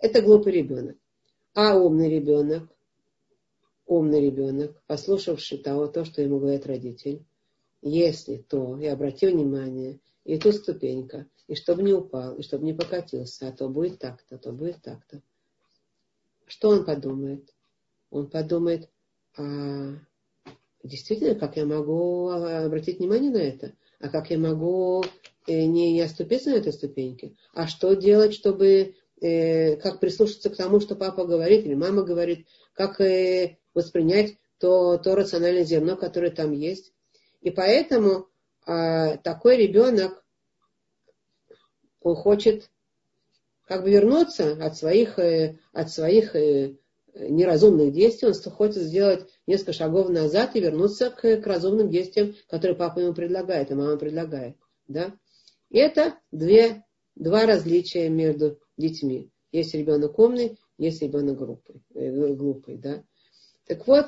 Это 0.00 0.22
глупый 0.22 0.54
ребенок. 0.54 0.96
А 1.54 1.76
умный 1.78 2.10
ребенок, 2.10 2.68
умный 3.86 4.20
ребенок, 4.22 4.82
послушавший 4.88 5.58
того, 5.58 5.86
то, 5.86 6.04
что 6.04 6.20
ему 6.20 6.40
говорит 6.40 6.66
родитель, 6.66 7.24
если 7.80 8.38
то, 8.38 8.76
и 8.76 8.86
обрати 8.86 9.28
внимание, 9.28 10.00
и 10.24 10.36
тут 10.36 10.56
ступенька, 10.56 11.28
и 11.46 11.54
чтобы 11.54 11.84
не 11.84 11.92
упал, 11.92 12.34
и 12.34 12.42
чтобы 12.42 12.64
не 12.64 12.72
покатился, 12.72 13.46
а 13.46 13.52
то 13.52 13.68
будет 13.68 14.00
так-то, 14.00 14.36
то 14.36 14.50
будет 14.50 14.82
так-то. 14.82 15.22
Что 16.46 16.70
он 16.70 16.84
подумает? 16.84 17.54
Он 18.10 18.28
подумает, 18.28 18.90
а 19.38 19.92
действительно, 20.84 21.34
как 21.34 21.56
я 21.56 21.64
могу 21.64 22.28
обратить 22.28 22.98
внимание 22.98 23.30
на 23.30 23.38
это? 23.38 23.72
А 23.98 24.08
как 24.08 24.30
я 24.30 24.38
могу 24.38 25.02
э, 25.46 25.64
не, 25.64 25.92
не 25.92 26.02
оступиться 26.02 26.50
на 26.50 26.56
этой 26.56 26.72
ступеньке? 26.72 27.34
А 27.54 27.66
что 27.66 27.94
делать, 27.94 28.34
чтобы, 28.34 28.94
э, 29.20 29.76
как 29.76 29.98
прислушаться 29.98 30.50
к 30.50 30.56
тому, 30.56 30.80
что 30.80 30.94
папа 30.94 31.24
говорит 31.24 31.64
или 31.64 31.74
мама 31.74 32.02
говорит, 32.02 32.46
как 32.74 33.00
э, 33.00 33.56
воспринять 33.72 34.36
то, 34.58 34.98
то 34.98 35.14
рациональное 35.16 35.64
зерно, 35.64 35.96
которое 35.96 36.30
там 36.30 36.52
есть? 36.52 36.92
И 37.40 37.50
поэтому 37.50 38.28
а, 38.66 39.16
такой 39.18 39.56
ребенок, 39.56 40.24
он 42.00 42.16
хочет 42.16 42.70
как 43.66 43.82
бы 43.82 43.90
вернуться 43.90 44.52
от 44.64 44.76
своих, 44.76 45.18
от 45.72 45.90
своих 45.90 46.34
неразумных 47.14 47.92
действий, 47.92 48.28
он 48.28 48.34
хочет 48.52 48.82
сделать 48.82 49.28
несколько 49.46 49.72
шагов 49.72 50.08
назад 50.08 50.56
и 50.56 50.60
вернуться 50.60 51.10
к, 51.10 51.36
к 51.36 51.46
разумным 51.46 51.90
действиям, 51.90 52.34
которые 52.48 52.76
папа 52.76 53.00
ему 53.00 53.14
предлагает, 53.14 53.70
и 53.70 53.74
мама 53.74 53.96
предлагает. 53.96 54.56
Да? 54.88 55.14
И 55.70 55.78
это 55.78 56.18
две, 56.32 56.84
два 57.14 57.46
различия 57.46 58.08
между 58.08 58.58
детьми. 58.76 59.30
Есть 59.52 59.74
ребенок 59.74 60.18
умный, 60.18 60.58
есть 60.78 61.02
ребенок 61.02 61.38
глупый. 61.38 61.82
Э, 61.94 62.34
глупый 62.34 62.76
да? 62.76 63.04
Так 63.66 63.86
вот, 63.86 64.06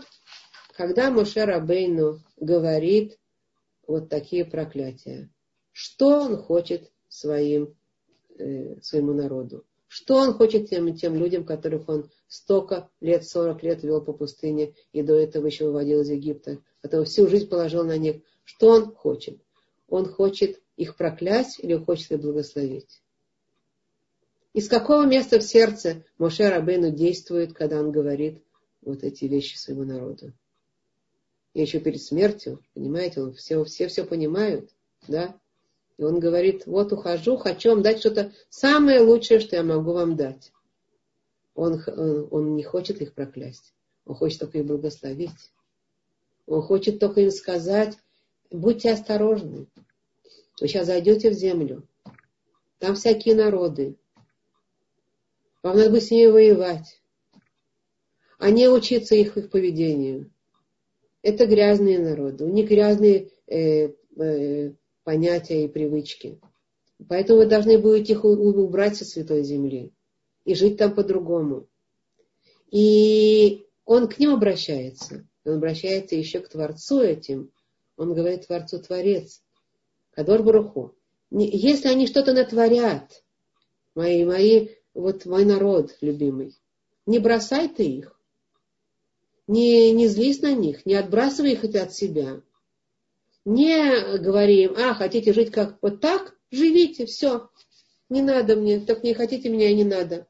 когда 0.76 1.10
Моше 1.10 1.44
Рабейну 1.44 2.20
говорит 2.36 3.18
вот 3.86 4.08
такие 4.08 4.44
проклятия. 4.44 5.30
Что 5.72 6.20
он 6.20 6.36
хочет 6.36 6.90
своим, 7.08 7.74
э, 8.38 8.80
своему 8.80 9.12
народу? 9.12 9.64
Что 9.86 10.16
он 10.16 10.34
хочет 10.34 10.68
тем, 10.68 10.94
тем 10.94 11.14
людям, 11.14 11.44
которых 11.44 11.88
он 11.88 12.10
столько 12.28 12.88
лет, 13.00 13.24
40 13.24 13.62
лет 13.62 13.82
вел 13.82 14.00
по 14.00 14.12
пустыне 14.12 14.74
и 14.92 15.02
до 15.02 15.14
этого 15.14 15.46
еще 15.46 15.66
выводил 15.66 16.00
из 16.00 16.10
Египта, 16.10 16.58
потом 16.82 17.04
всю 17.04 17.28
жизнь 17.28 17.48
положил 17.48 17.84
на 17.84 17.96
них. 17.96 18.22
Что 18.44 18.68
он 18.68 18.94
хочет? 18.94 19.38
Он 19.88 20.06
хочет 20.06 20.60
их 20.76 20.96
проклясть 20.96 21.58
или 21.60 21.74
хочет 21.74 22.12
их 22.12 22.20
благословить? 22.20 23.02
Из 24.52 24.68
какого 24.68 25.04
места 25.04 25.38
в 25.38 25.42
сердце 25.42 26.04
Моше 26.18 26.48
Рабейну 26.48 26.90
действует, 26.90 27.52
когда 27.52 27.80
он 27.80 27.92
говорит 27.92 28.42
вот 28.82 29.04
эти 29.04 29.26
вещи 29.26 29.56
своему 29.56 29.84
народу? 29.84 30.32
и 31.56 31.62
еще 31.62 31.80
перед 31.80 32.02
смертью, 32.02 32.62
понимаете, 32.74 33.22
он 33.22 33.32
все, 33.32 33.64
все 33.64 33.88
все 33.88 34.04
понимают, 34.04 34.68
да, 35.08 35.34
и 35.96 36.04
он 36.04 36.20
говорит, 36.20 36.66
вот 36.66 36.92
ухожу, 36.92 37.38
хочу 37.38 37.70
вам 37.70 37.80
дать 37.80 38.00
что-то 38.00 38.34
самое 38.50 39.00
лучшее, 39.00 39.40
что 39.40 39.56
я 39.56 39.62
могу 39.62 39.94
вам 39.94 40.16
дать. 40.16 40.52
Он, 41.56 41.82
он, 41.88 42.28
он 42.30 42.54
не 42.54 42.62
хочет 42.62 43.00
их 43.02 43.14
проклясть, 43.14 43.74
он 44.04 44.14
хочет 44.14 44.38
только 44.38 44.58
их 44.58 44.66
благословить. 44.66 45.50
Он 46.46 46.62
хочет 46.62 47.00
только 47.00 47.22
им 47.22 47.32
сказать, 47.32 47.98
будьте 48.50 48.92
осторожны. 48.92 49.66
Вы 50.60 50.68
сейчас 50.68 50.86
зайдете 50.86 51.30
в 51.30 51.32
землю, 51.32 51.88
там 52.78 52.94
всякие 52.94 53.34
народы. 53.34 53.96
Вам 55.64 55.76
надо 55.76 55.90
будет 55.90 56.04
с 56.04 56.10
ними 56.12 56.30
воевать, 56.30 57.02
а 58.38 58.50
не 58.50 58.68
учиться 58.68 59.16
их, 59.16 59.36
их 59.36 59.50
поведению 59.50 60.30
это 61.26 61.46
грязные 61.46 61.98
народы, 61.98 62.44
у 62.44 62.48
них 62.48 62.68
грязные 62.68 63.30
э, 63.48 63.88
э, 64.16 64.72
понятия 65.02 65.64
и 65.64 65.68
привычки. 65.68 66.38
Поэтому 67.08 67.40
вы 67.40 67.46
должны 67.46 67.78
будете 67.78 68.12
их 68.12 68.24
убрать 68.24 68.96
со 68.96 69.04
святой 69.04 69.42
земли 69.42 69.92
и 70.46 70.54
жить 70.54 70.78
там 70.78 70.94
по-другому. 70.94 71.68
И 72.70 73.66
он 73.84 74.08
к 74.08 74.18
ним 74.18 74.32
обращается. 74.32 75.28
Он 75.44 75.56
обращается 75.56 76.16
еще 76.16 76.40
к 76.40 76.48
Творцу 76.48 77.02
этим. 77.02 77.52
Он 77.98 78.14
говорит 78.14 78.46
Творцу 78.46 78.78
Творец. 78.78 79.42
Кадор 80.12 80.42
Баруху. 80.42 80.94
Если 81.30 81.88
они 81.88 82.06
что-то 82.06 82.32
натворят, 82.32 83.22
мои, 83.94 84.24
мои, 84.24 84.68
вот 84.94 85.26
мой 85.26 85.44
народ 85.44 85.94
любимый, 86.00 86.56
не 87.04 87.18
бросай 87.18 87.68
ты 87.68 87.84
их 87.84 88.16
не, 89.46 89.92
не 89.92 90.08
злись 90.08 90.42
на 90.42 90.54
них, 90.54 90.84
не 90.86 90.94
отбрасывай 90.94 91.52
их 91.52 91.64
от 91.64 91.94
себя. 91.94 92.42
Не 93.44 94.18
говори 94.18 94.64
им, 94.64 94.74
а, 94.76 94.94
хотите 94.94 95.32
жить 95.32 95.52
как 95.52 95.78
вот 95.80 96.00
так, 96.00 96.36
живите, 96.50 97.06
все. 97.06 97.48
Не 98.08 98.22
надо 98.22 98.56
мне, 98.56 98.80
так 98.80 99.04
не 99.04 99.14
хотите 99.14 99.48
меня 99.48 99.70
и 99.70 99.74
не 99.74 99.84
надо. 99.84 100.26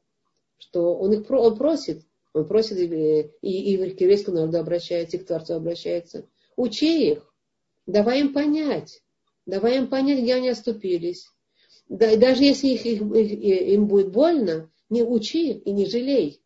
Что 0.57 0.95
он 0.95 1.13
их 1.13 1.29
он 1.29 1.57
просит, 1.57 2.03
Он 2.33 2.47
просит 2.47 2.77
и, 2.77 3.31
и, 3.41 3.73
и 3.75 3.89
к 3.91 4.01
еврейскому 4.01 4.37
народу 4.37 4.59
обращается, 4.59 5.17
и 5.17 5.19
к 5.19 5.25
Творцу 5.25 5.55
обращается. 5.55 6.27
Учи 6.55 7.11
их. 7.11 7.33
Давай 7.85 8.21
им 8.21 8.33
понять. 8.33 9.01
Давай 9.45 9.77
им 9.77 9.87
понять, 9.87 10.19
где 10.19 10.35
они 10.35 10.49
оступились. 10.49 11.27
Да, 11.87 12.15
даже 12.17 12.43
если 12.43 12.67
их, 12.67 12.85
их, 12.85 13.01
их, 13.01 13.61
им 13.73 13.87
будет 13.87 14.11
больно, 14.11 14.69
не 14.89 15.03
учи 15.03 15.53
и 15.53 15.71
не 15.71 15.85
жалей. 15.85 16.41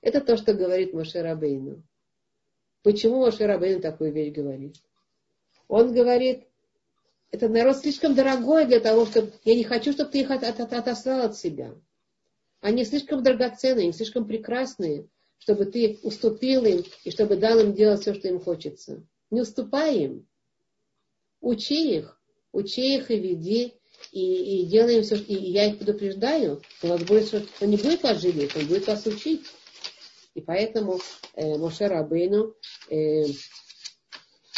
Это 0.00 0.20
то, 0.20 0.36
что 0.36 0.54
говорит 0.54 0.94
Моше 0.94 1.22
Рабейну. 1.22 1.82
Почему 2.82 3.20
Моше 3.20 3.46
Рабейну 3.46 3.80
такую 3.80 4.12
вещь 4.12 4.32
говорит? 4.32 4.76
Он 5.68 5.92
говорит, 5.92 6.44
этот 7.30 7.50
народ 7.50 7.76
слишком 7.76 8.14
дорогой 8.14 8.64
для 8.64 8.80
того, 8.80 9.06
чтобы... 9.06 9.32
Я 9.44 9.54
не 9.54 9.64
хочу, 9.64 9.92
чтобы 9.92 10.10
ты 10.10 10.20
их 10.20 10.30
от, 10.30 10.42
от, 10.42 10.60
от, 10.60 10.72
отослал 10.72 11.26
от 11.26 11.36
себя. 11.36 11.74
Они 12.60 12.84
слишком 12.84 13.22
драгоценные, 13.22 13.84
они 13.84 13.92
слишком 13.92 14.26
прекрасные, 14.26 15.06
чтобы 15.38 15.66
ты 15.66 15.98
уступил 16.02 16.64
им 16.64 16.84
и 17.04 17.10
чтобы 17.10 17.36
дал 17.36 17.58
им 17.60 17.72
делать 17.72 18.00
все, 18.00 18.14
что 18.14 18.28
им 18.28 18.40
хочется. 18.40 19.02
Не 19.30 19.42
уступай 19.42 19.98
им. 19.98 20.26
Учи 21.40 21.96
их. 21.96 22.20
Учи 22.52 22.96
их 22.96 23.10
и 23.10 23.18
веди. 23.18 23.74
И, 24.12 24.62
и 24.62 24.66
делай 24.66 24.98
им 24.98 25.02
все, 25.02 25.16
и 25.16 25.34
я 25.34 25.66
их 25.66 25.78
предупреждаю, 25.78 26.62
он, 26.82 26.90
вас 26.90 27.02
будет, 27.02 27.48
он 27.60 27.68
не 27.68 27.76
будет 27.76 28.02
вас 28.04 28.22
жалеть, 28.22 28.56
он 28.56 28.66
будет 28.66 28.86
вас 28.86 29.04
учить. 29.06 29.44
И 30.34 30.40
поэтому 30.40 31.00
э, 31.34 31.58
Моше 31.58 31.88
Рабейну 31.88 32.54
э, 32.90 33.24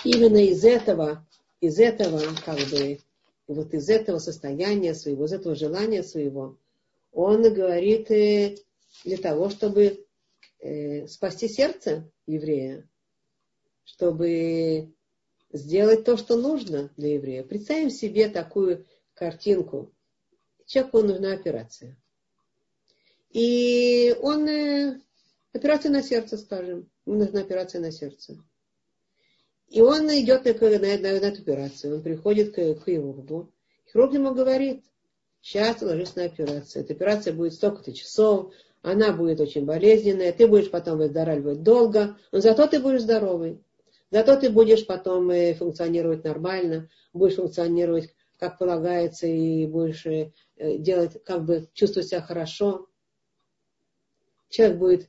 именно 0.05 0.45
из 0.45 0.63
этого, 0.63 1.27
из 1.63 1.79
этого, 1.79 2.21
как 2.45 2.59
бы, 2.71 3.01
вот 3.47 3.73
из 3.73 3.89
этого 3.89 4.19
состояния 4.19 4.95
своего, 4.95 5.25
из 5.25 5.33
этого 5.33 5.55
желания 5.55 6.03
своего, 6.03 6.59
он 7.13 7.43
говорит 7.53 8.11
э, 8.11 8.57
для 9.05 9.17
того, 9.17 9.51
чтобы 9.51 10.07
э, 10.61 11.07
спасти 11.07 11.49
сердце 11.49 12.11
еврея, 12.27 12.89
чтобы 13.85 14.93
сделать 15.53 16.05
то, 16.05 16.17
что 16.17 16.37
нужно 16.37 16.91
для 16.97 17.15
еврея. 17.15 17.43
Представим 17.43 17.91
себе 17.91 18.29
такую 18.29 18.87
картинку. 19.15 19.93
Человеку 20.67 21.03
нужна 21.03 21.33
операция. 21.33 21.97
И 23.31 24.15
он, 24.21 24.49
э, 24.49 25.01
операция 25.53 25.91
на 25.91 26.03
сердце, 26.03 26.39
скажем, 26.39 26.91
ему 27.07 27.19
нужна 27.19 27.41
операция 27.41 27.81
на 27.81 27.91
сердце. 27.91 28.43
И 29.69 29.81
он 29.81 30.09
идет 30.09 30.45
на, 30.45 30.53
на, 30.53 30.79
на, 30.79 31.21
на 31.21 31.27
эту 31.27 31.43
операцию, 31.43 31.97
он 31.97 32.03
приходит 32.03 32.55
к, 32.55 32.75
к 32.75 32.85
хирургу. 32.85 33.53
Хирург 33.91 34.15
ему 34.15 34.35
говорит, 34.35 34.85
сейчас 35.41 35.83
ложись 35.83 36.17
на 36.17 36.25
операцию. 36.25 36.85
Эта 36.85 36.93
операция 36.93 37.33
будет 37.33 37.55
столько-то 37.55 37.93
часов, 37.93 38.53
она 38.83 39.13
будет 39.13 39.41
очень 39.41 39.65
болезненная, 39.65 40.33
ты 40.33 40.47
будешь 40.47 40.71
потом 40.71 40.99
выздоравливать 40.99 41.63
долго, 41.63 42.17
но 42.33 42.41
зато 42.41 42.67
ты 42.67 42.81
будешь 42.81 43.03
здоровый. 43.03 43.63
Зато 44.11 44.37
ты 44.37 44.51
будешь 44.51 44.87
потом 44.87 45.31
э, 45.31 45.55
функционировать 45.55 46.25
нормально, 46.25 46.89
будешь 47.13 47.37
функционировать 47.37 48.13
как 48.39 48.59
полагается 48.59 49.27
и 49.27 49.67
будешь 49.67 50.07
э, 50.07 50.33
делать, 50.57 51.23
как 51.25 51.45
бы 51.45 51.69
чувствовать 51.75 52.09
себя 52.09 52.23
хорошо. 52.23 52.89
Человек 54.49 54.79
будет 54.79 55.09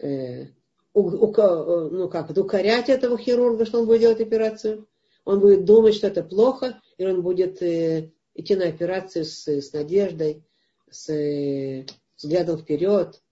э, 0.00 0.46
у, 0.94 1.02
у, 1.02 1.90
ну 1.90 2.08
как, 2.08 2.30
укорять 2.30 2.88
этого 2.88 3.18
хирурга, 3.18 3.66
что 3.66 3.80
он 3.80 3.86
будет 3.86 4.00
делать 4.00 4.20
операцию. 4.20 4.88
Он 5.24 5.38
будет 5.38 5.64
думать, 5.64 5.94
что 5.94 6.06
это 6.06 6.24
плохо, 6.24 6.80
и 6.96 7.06
он 7.06 7.22
будет 7.22 7.62
э, 7.62 8.10
идти 8.40 8.56
на 8.56 8.68
операцию 8.68 9.24
с, 9.24 9.46
с 9.46 9.72
надеждой, 9.72 10.42
с 10.90 11.84
взглядом 12.16 12.58
вперед, 12.58 13.22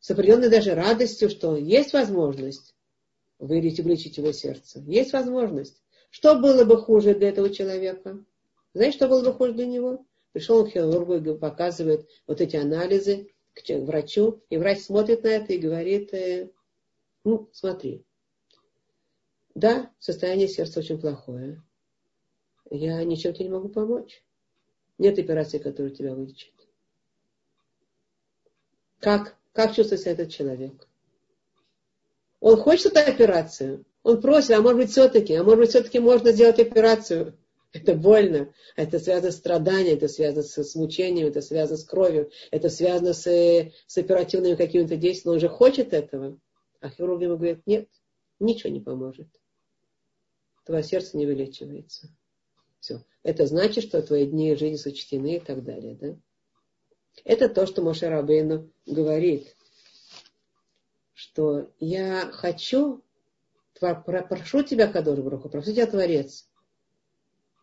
с 0.00 0.10
определенной 0.10 0.50
даже 0.50 0.74
радостью, 0.74 1.30
что 1.30 1.56
есть 1.56 1.92
возможность 1.92 2.74
вылечить, 3.38 3.80
вылечить 3.80 4.18
его 4.18 4.32
сердце. 4.32 4.80
Есть 4.80 5.12
возможность. 5.12 5.82
Что 6.10 6.36
было 6.36 6.64
бы 6.64 6.76
хуже 6.78 7.14
для 7.14 7.28
этого 7.28 7.50
человека? 7.50 8.24
Знаете, 8.74 8.96
что 8.96 9.08
было 9.08 9.22
бы 9.22 9.32
хуже 9.32 9.52
для 9.52 9.66
него? 9.66 10.04
Пришел 10.32 10.58
он 10.58 10.66
к 10.68 10.72
хирургу 10.72 11.14
и 11.14 11.38
показывает 11.38 12.08
вот 12.26 12.40
эти 12.40 12.56
анализы 12.56 13.32
к 13.54 13.68
врачу, 13.68 14.42
и 14.50 14.56
врач 14.56 14.80
смотрит 14.80 15.24
на 15.24 15.28
это 15.28 15.52
и 15.52 15.58
говорит, 15.58 16.14
э, 16.14 16.50
ну, 17.24 17.48
смотри, 17.52 18.04
да, 19.54 19.90
состояние 19.98 20.48
сердца 20.48 20.78
очень 20.78 21.00
плохое. 21.00 21.62
Я 22.70 23.02
ничем 23.04 23.32
тебе 23.32 23.46
не 23.46 23.50
могу 23.50 23.68
помочь. 23.68 24.22
Нет 24.98 25.18
операции, 25.18 25.58
которая 25.58 25.92
тебя 25.92 26.14
вылечит. 26.14 26.52
Как, 29.00 29.36
как 29.52 29.74
чувствует 29.74 30.00
себя 30.00 30.12
этот 30.12 30.30
человек? 30.30 30.88
Он 32.40 32.56
хочет 32.56 32.96
эту 32.96 33.10
операцию. 33.10 33.84
Он 34.02 34.20
просит, 34.20 34.50
а 34.50 34.60
может 34.60 34.78
быть 34.78 34.90
все-таки, 34.90 35.34
а 35.34 35.44
может 35.44 35.58
быть 35.60 35.70
все-таки 35.70 35.98
можно 35.98 36.32
сделать 36.32 36.58
операцию. 36.58 37.36
Это 37.72 37.94
больно, 37.94 38.52
это 38.76 38.98
связано 38.98 39.30
с 39.30 39.36
страданием, 39.36 39.96
это 39.96 40.08
связано 40.08 40.42
с, 40.42 40.74
мучением, 40.74 41.26
это 41.26 41.42
связано 41.42 41.76
с 41.76 41.84
кровью, 41.84 42.30
это 42.50 42.70
связано 42.70 43.12
с, 43.12 43.24
с 43.24 43.98
оперативными 43.98 44.54
какими-то 44.54 44.96
действиями. 44.96 45.34
Он 45.34 45.40
же 45.40 45.48
хочет 45.48 45.92
этого. 45.92 46.38
А 46.80 46.88
хирург 46.88 47.20
ему 47.20 47.36
говорит, 47.36 47.60
нет, 47.66 47.88
ничего 48.40 48.72
не 48.72 48.80
поможет. 48.80 49.28
Твое 50.64 50.82
сердце 50.82 51.16
не 51.18 51.26
вылечивается. 51.26 52.08
Все. 52.80 53.04
Это 53.22 53.46
значит, 53.46 53.84
что 53.84 54.02
твои 54.02 54.26
дни 54.26 54.54
жизни 54.54 54.76
сочтены 54.76 55.36
и 55.36 55.40
так 55.40 55.64
далее. 55.64 55.94
Да? 55.94 56.16
Это 57.24 57.48
то, 57.48 57.66
что 57.66 57.82
Моше 57.82 58.08
Рабейну 58.08 58.70
говорит 58.86 59.54
что 61.18 61.68
я 61.80 62.30
хочу, 62.32 63.02
прошу 63.80 64.62
тебя, 64.62 64.86
Кадор 64.86 65.20
Бруху, 65.20 65.48
прошу 65.48 65.72
тебя, 65.72 65.86
Творец, 65.86 66.48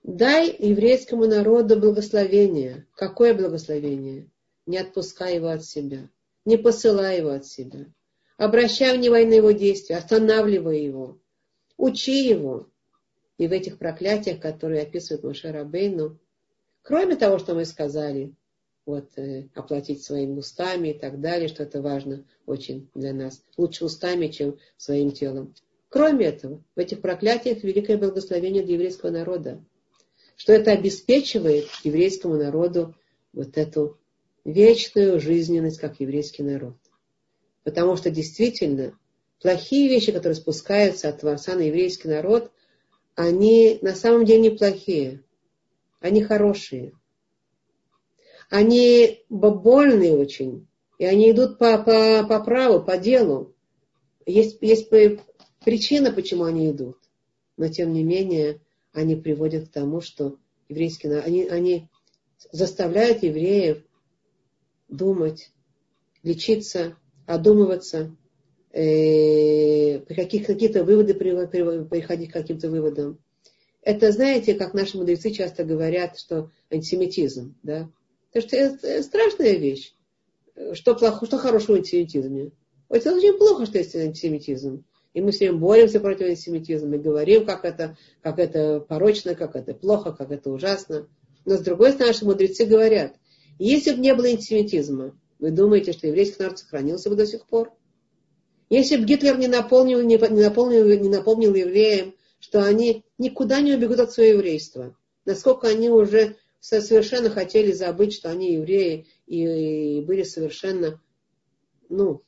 дай 0.03 0.53
еврейскому 0.59 1.25
народу 1.25 1.79
благословение. 1.79 2.85
Какое 2.95 3.33
благословение? 3.33 4.29
Не 4.65 4.79
отпускай 4.79 5.35
его 5.35 5.47
от 5.47 5.63
себя, 5.63 6.09
не 6.43 6.57
посылай 6.57 7.19
его 7.19 7.29
от 7.29 7.45
себя. 7.45 7.85
Обращай 8.37 8.97
внимание 8.97 9.29
на 9.29 9.33
его 9.35 9.51
действия, 9.51 9.97
останавливай 9.97 10.83
его, 10.83 11.21
учи 11.77 12.27
его. 12.27 12.69
И 13.37 13.47
в 13.47 13.51
этих 13.51 13.77
проклятиях, 13.77 14.39
которые 14.39 14.83
описывает 14.83 15.23
Моше 15.23 15.51
Рабейну, 15.51 16.17
кроме 16.81 17.15
того, 17.15 17.37
что 17.37 17.53
мы 17.53 17.65
сказали, 17.65 18.33
вот, 18.85 19.17
э, 19.17 19.49
оплатить 19.55 20.03
своими 20.03 20.37
устами 20.37 20.89
и 20.89 20.93
так 20.97 21.19
далее, 21.19 21.47
что 21.47 21.63
это 21.63 21.81
важно 21.81 22.25
очень 22.45 22.89
для 22.93 23.13
нас. 23.13 23.43
Лучше 23.57 23.85
устами, 23.85 24.27
чем 24.27 24.57
своим 24.77 25.11
телом. 25.11 25.53
Кроме 25.89 26.27
этого, 26.27 26.63
в 26.75 26.79
этих 26.79 27.01
проклятиях 27.01 27.63
великое 27.63 27.97
благословение 27.97 28.63
для 28.63 28.75
еврейского 28.75 29.11
народа, 29.11 29.63
что 30.35 30.53
это 30.53 30.71
обеспечивает 30.71 31.67
еврейскому 31.83 32.35
народу 32.35 32.95
вот 33.33 33.57
эту 33.57 33.97
вечную 34.43 35.19
жизненность, 35.19 35.79
как 35.79 35.99
еврейский 35.99 36.43
народ. 36.43 36.75
Потому 37.63 37.95
что 37.95 38.11
действительно 38.11 38.97
плохие 39.41 39.89
вещи, 39.89 40.11
которые 40.11 40.35
спускаются 40.35 41.09
от 41.09 41.21
Творца 41.21 41.55
на 41.55 41.61
еврейский 41.61 42.07
народ, 42.07 42.51
они 43.15 43.79
на 43.81 43.95
самом 43.95 44.25
деле 44.25 44.51
неплохие, 44.51 45.23
они 45.99 46.21
хорошие– 46.23 46.93
они 48.49 49.23
больные 49.29 50.15
очень, 50.17 50.67
и 50.97 51.05
они 51.05 51.31
идут 51.31 51.57
по, 51.57 51.77
по, 51.77 52.25
по 52.27 52.39
праву, 52.43 52.83
по 52.83 52.97
делу. 52.97 53.55
Есть, 54.25 54.59
есть 54.61 54.89
причина, 55.63 56.11
почему 56.11 56.43
они 56.43 56.71
идут. 56.71 56.97
Но 57.57 57.67
тем 57.69 57.93
не 57.93 58.03
менее, 58.03 58.61
они 58.93 59.15
приводят 59.15 59.69
к 59.69 59.71
тому, 59.71 60.01
что 60.01 60.37
еврейские, 60.69 61.19
они, 61.19 61.45
они 61.45 61.89
заставляют 62.51 63.23
евреев 63.23 63.83
думать, 64.87 65.51
лечиться, 66.23 66.95
одумываться, 67.25 68.15
э, 68.75 69.99
каких, 70.13 70.45
какие-то 70.45 70.83
выводы 70.83 71.13
приходить 71.13 72.29
к 72.29 72.33
каким-то 72.33 72.69
выводам. 72.69 73.19
Это, 73.81 74.11
знаете, 74.11 74.55
как 74.55 74.73
наши 74.73 74.97
мудрецы 74.97 75.31
часто 75.31 75.63
говорят, 75.63 76.17
что 76.17 76.51
антисемитизм, 76.71 77.55
да, 77.63 77.89
Потому 78.35 78.49
что 78.49 78.57
это 78.57 79.03
страшная 79.03 79.53
вещь. 79.53 79.93
Что, 80.73 80.93
плохо, 80.93 81.25
что 81.25 81.37
хорошего 81.37 81.75
в 81.75 81.77
антисемитизме? 81.77 82.51
Это 82.89 83.15
очень 83.15 83.37
плохо, 83.37 83.65
что 83.65 83.77
есть 83.77 83.95
антисемитизм. 83.95 84.83
И 85.13 85.21
мы 85.21 85.31
все 85.31 85.45
время 85.45 85.59
боремся 85.59 86.01
против 86.01 86.27
антисемитизма 86.27 86.97
и 86.97 86.99
говорим, 86.99 87.45
как 87.45 87.63
это, 87.63 87.97
как 88.21 88.39
это 88.39 88.81
порочно, 88.81 89.35
как 89.35 89.55
это 89.55 89.73
плохо, 89.73 90.11
как 90.11 90.31
это 90.31 90.49
ужасно. 90.49 91.07
Но 91.45 91.55
с 91.55 91.61
другой 91.61 91.91
стороны, 91.91 92.11
наши 92.11 92.25
мудрецы 92.25 92.65
говорят, 92.65 93.15
если 93.57 93.93
бы 93.93 93.99
не 93.99 94.13
было 94.13 94.27
антисемитизма, 94.27 95.17
вы 95.39 95.51
думаете, 95.51 95.93
что 95.93 96.07
еврейский 96.07 96.43
народ 96.43 96.59
сохранился 96.59 97.09
бы 97.09 97.15
до 97.15 97.25
сих 97.25 97.45
пор? 97.45 97.71
Если 98.69 98.97
бы 98.97 99.05
Гитлер 99.05 99.37
не 99.37 99.47
наполнил, 99.47 100.01
не, 100.01 100.17
наполнил, 100.17 100.85
не 100.87 101.09
напомнил 101.09 101.53
евреям, 101.53 102.15
что 102.39 102.63
они 102.63 103.03
никуда 103.17 103.61
не 103.61 103.73
убегут 103.73 103.99
от 103.99 104.11
своего 104.11 104.39
еврейства, 104.39 104.95
насколько 105.25 105.67
они 105.67 105.89
уже 105.89 106.37
совершенно 106.59 107.29
хотели 107.29 107.71
забыть, 107.71 108.13
что 108.13 108.29
они 108.29 108.53
евреи, 108.53 109.07
и 109.27 110.01
были 110.01 110.23
совершенно, 110.23 111.01
ну, 111.89 112.23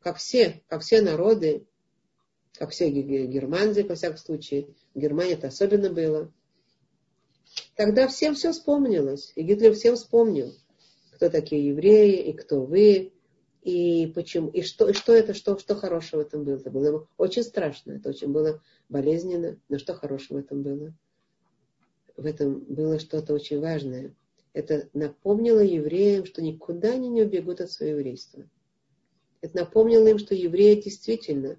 как 0.00 0.18
все, 0.18 0.62
как 0.68 0.82
все 0.82 1.02
народы, 1.02 1.66
как 2.54 2.70
все 2.70 2.90
германцы, 2.90 3.84
во 3.84 3.94
всяком 3.94 4.18
случае, 4.18 4.68
в 4.94 4.98
Германии 4.98 5.34
это 5.34 5.48
особенно 5.48 5.90
было. 5.90 6.32
Тогда 7.74 8.06
всем 8.06 8.34
все 8.34 8.52
вспомнилось, 8.52 9.32
и 9.34 9.42
Гитлер 9.42 9.74
всем 9.74 9.96
вспомнил, 9.96 10.54
кто 11.14 11.28
такие 11.28 11.66
евреи, 11.68 12.30
и 12.30 12.32
кто 12.32 12.62
вы, 12.62 13.12
и 13.62 14.06
почему, 14.14 14.48
и 14.50 14.62
что, 14.62 14.88
и 14.88 14.92
что 14.92 15.12
это, 15.12 15.34
что, 15.34 15.58
что 15.58 15.74
хорошего 15.74 16.22
в 16.22 16.26
этом 16.26 16.44
было. 16.44 16.56
Это 16.56 16.70
было 16.70 17.08
очень 17.18 17.42
страшно, 17.42 17.92
это 17.92 18.08
очень 18.08 18.32
было 18.32 18.62
болезненно, 18.88 19.58
но 19.68 19.78
что 19.78 19.94
хорошего 19.94 20.38
в 20.38 20.40
этом 20.40 20.62
было? 20.62 20.94
В 22.16 22.26
этом 22.26 22.60
было 22.60 22.98
что-то 22.98 23.34
очень 23.34 23.60
важное. 23.60 24.14
Это 24.52 24.88
напомнило 24.94 25.60
евреям, 25.60 26.24
что 26.24 26.42
никуда 26.42 26.92
они 26.92 27.08
не 27.08 27.22
убегут 27.22 27.60
от 27.60 27.70
своего 27.70 27.98
еврейства. 27.98 28.48
Это 29.42 29.58
напомнило 29.58 30.08
им, 30.08 30.18
что 30.18 30.34
евреи 30.34 30.80
действительно 30.80 31.56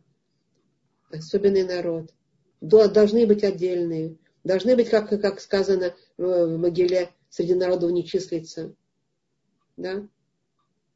особенный 1.10 1.64
народ, 1.64 2.14
должны 2.61 3.26
быть 3.26 3.44
отдельные, 3.44 4.18
должны 4.44 4.76
быть, 4.76 4.90
как, 4.90 5.10
как 5.10 5.40
сказано 5.40 5.95
в 6.18 6.57
Могиле, 6.57 7.10
среди 7.30 7.53
народов 7.53 7.91
не 7.91 8.06
числится. 8.06 8.73
Да? 9.78 10.07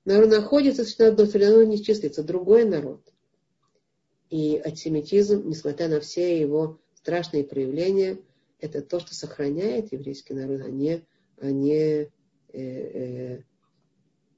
Народ 0.06 0.30
находится 0.30 0.86
среди 0.86 1.04
народов, 1.04 1.30
среди 1.30 1.46
народов 1.46 1.68
не 1.68 1.84
числится. 1.84 2.24
Другой 2.24 2.64
народ. 2.64 3.02
И 4.30 4.62
антисемитизм, 4.64 5.48
несмотря 5.48 5.88
на 5.88 6.00
все 6.00 6.40
его 6.40 6.80
страшные 6.96 7.44
проявления, 7.44 8.20
это 8.60 8.82
то, 8.82 9.00
что 9.00 9.14
сохраняет 9.14 9.92
еврейский 9.92 10.34
народ, 10.34 10.62
а 10.62 10.70
не, 10.70 11.04
а 11.38 11.52
не 11.52 11.74
э, 11.74 12.10
э, 12.54 13.42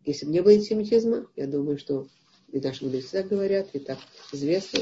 если 0.05 0.25
бы 0.25 0.31
не 0.31 0.41
было 0.41 0.53
антисемитизма, 0.53 1.27
я 1.35 1.47
думаю, 1.47 1.77
что 1.77 2.07
и 2.51 2.61
наши 2.61 2.85
мудрецы 2.85 3.11
так 3.11 3.27
говорят, 3.27 3.69
и 3.73 3.79
так 3.79 3.97
известно, 4.31 4.79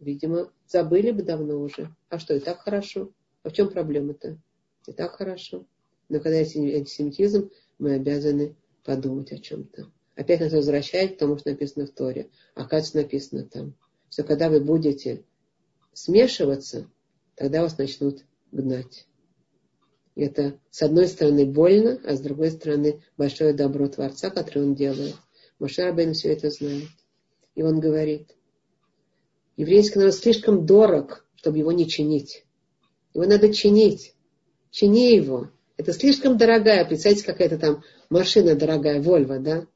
видимо, 0.00 0.50
забыли 0.66 1.10
бы 1.10 1.22
давно 1.22 1.60
уже. 1.60 1.94
А 2.08 2.18
что, 2.18 2.34
и 2.34 2.40
так 2.40 2.60
хорошо? 2.60 3.12
А 3.42 3.50
в 3.50 3.52
чем 3.52 3.68
проблема-то? 3.68 4.38
И 4.86 4.92
так 4.92 5.16
хорошо. 5.16 5.66
Но 6.08 6.18
когда 6.18 6.38
есть 6.38 6.56
антисемитизм, 6.56 7.50
мы 7.78 7.94
обязаны 7.94 8.56
подумать 8.84 9.32
о 9.32 9.38
чем-то. 9.38 9.90
Опять 10.16 10.40
нас 10.40 10.52
возвращает 10.52 11.16
к 11.16 11.18
тому, 11.18 11.38
что 11.38 11.50
написано 11.50 11.86
в 11.86 11.90
Торе. 11.90 12.30
Оказывается, 12.54 12.96
написано 12.98 13.44
там, 13.44 13.74
что 14.10 14.22
когда 14.22 14.48
вы 14.48 14.60
будете 14.60 15.24
смешиваться, 15.92 16.88
тогда 17.34 17.62
вас 17.62 17.76
начнут 17.78 18.24
гнать. 18.52 19.06
И 20.14 20.22
это, 20.22 20.60
с 20.70 20.82
одной 20.82 21.08
стороны, 21.08 21.44
больно, 21.44 22.00
а 22.04 22.14
с 22.14 22.20
другой 22.20 22.50
стороны, 22.50 23.02
большое 23.16 23.52
добро 23.52 23.88
Творца, 23.88 24.30
которое 24.30 24.66
он 24.66 24.74
делает. 24.74 25.16
Моше 25.58 25.82
Рабейн 25.82 26.14
все 26.14 26.32
это 26.32 26.50
знает. 26.50 26.88
И 27.56 27.62
он 27.62 27.80
говорит, 27.80 28.36
еврейский 29.56 29.98
народ 29.98 30.14
слишком 30.14 30.66
дорог, 30.66 31.26
чтобы 31.34 31.58
его 31.58 31.72
не 31.72 31.88
чинить. 31.88 32.44
Его 33.12 33.24
надо 33.24 33.52
чинить. 33.52 34.14
Чини 34.70 35.14
его. 35.14 35.50
Это 35.76 35.92
слишком 35.92 36.36
дорогая, 36.36 36.84
представьте, 36.84 37.24
какая-то 37.24 37.58
там 37.58 37.82
машина 38.10 38.54
дорогая, 38.54 39.00
Вольва, 39.00 39.38
да? 39.38 39.66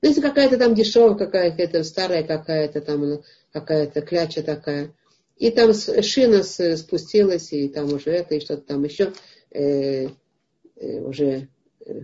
Ну, 0.00 0.08
если 0.08 0.20
какая-то 0.20 0.58
там 0.58 0.74
дешевая, 0.74 1.14
какая-то 1.14 1.82
старая 1.82 2.22
какая-то 2.22 2.80
там, 2.80 3.22
какая-то 3.52 4.00
кляча 4.02 4.42
такая. 4.42 4.94
И 5.36 5.50
там 5.50 5.72
шина 5.72 6.42
спустилась, 6.42 7.52
и 7.52 7.68
там 7.68 7.92
уже 7.92 8.10
это, 8.10 8.34
и 8.34 8.40
что-то 8.40 8.62
там 8.62 8.84
еще, 8.84 9.12
э, 9.50 10.08
э, 10.76 11.00
уже, 11.00 11.48
э, 11.84 12.02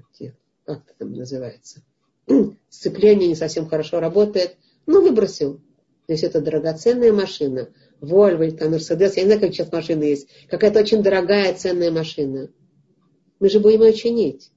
как 0.65 0.83
это 0.87 0.95
там 0.99 1.13
называется, 1.13 1.83
сцепление 2.69 3.29
не 3.29 3.35
совсем 3.35 3.69
хорошо 3.69 4.01
работает. 4.01 4.57
Ну, 4.87 5.03
выбросил. 5.03 5.61
То 6.07 6.13
есть 6.13 6.25
это 6.25 6.41
драгоценная 6.41 7.13
машина. 7.13 7.71
Или 8.01 8.51
там 8.51 8.73
Мерседес, 8.73 9.17
я 9.17 9.23
не 9.23 9.29
знаю, 9.29 9.41
какие 9.41 9.57
сейчас 9.57 9.73
машины 9.73 10.05
есть. 10.05 10.29
Какая-то 10.49 10.81
очень 10.81 11.03
дорогая, 11.03 11.55
ценная 11.55 11.91
машина. 11.91 12.51
Мы 13.41 13.49
же 13.49 13.61
будем 13.61 13.83
ее 13.83 13.95
чинить. 13.95 14.51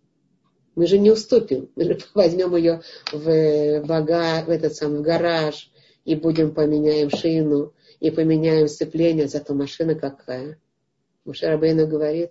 Мы 0.77 0.85
же 0.85 0.99
не 0.99 1.09
уступим. 1.09 1.71
Мы 1.75 1.85
же 1.85 1.99
возьмем 2.13 2.55
ее 2.55 2.81
в, 3.11 3.81
бага, 3.83 4.43
в 4.45 4.49
этот 4.51 4.75
самый 4.75 5.01
гараж 5.01 5.71
и 6.05 6.13
будем 6.13 6.53
поменяем 6.53 7.09
шину 7.09 7.73
и 7.99 8.11
поменяем 8.11 8.67
сцепление, 8.67 9.27
зато 9.27 9.55
машина 9.55 9.95
какая. 9.95 10.59
Мушарабейна 11.25 11.87
говорит, 11.87 12.29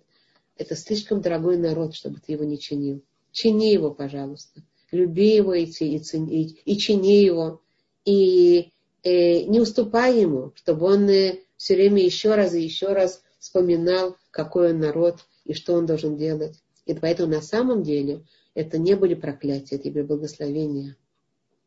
это 0.56 0.76
слишком 0.76 1.20
дорогой 1.20 1.56
народ, 1.58 1.96
чтобы 1.96 2.20
ты 2.24 2.32
его 2.32 2.44
не 2.44 2.56
чинил. 2.56 3.02
Чини 3.32 3.72
его, 3.72 3.90
пожалуйста. 3.90 4.62
Люби 4.92 5.34
его 5.34 5.52
и, 5.52 5.64
и, 5.64 5.96
и, 5.96 6.60
и 6.64 6.78
чини 6.78 7.24
его. 7.24 7.60
И 8.04 8.70
э, 9.02 9.42
не 9.42 9.58
уступай 9.58 10.20
ему, 10.20 10.52
чтобы 10.54 10.86
он 10.86 11.10
э, 11.10 11.40
все 11.56 11.74
время 11.74 12.00
еще 12.00 12.36
раз 12.36 12.54
и 12.54 12.62
еще 12.62 12.92
раз 12.92 13.22
вспоминал, 13.40 14.16
какой 14.30 14.70
он 14.70 14.78
народ 14.78 15.16
и 15.44 15.52
что 15.52 15.74
он 15.74 15.84
должен 15.84 16.16
делать. 16.16 16.62
И 16.86 16.94
поэтому 16.94 17.32
на 17.32 17.42
самом 17.42 17.82
деле 17.82 18.24
это 18.54 18.78
не 18.78 18.94
были 18.94 19.14
проклятия, 19.14 19.76
это 19.76 19.90
были 19.90 20.02
благословения. 20.02 20.96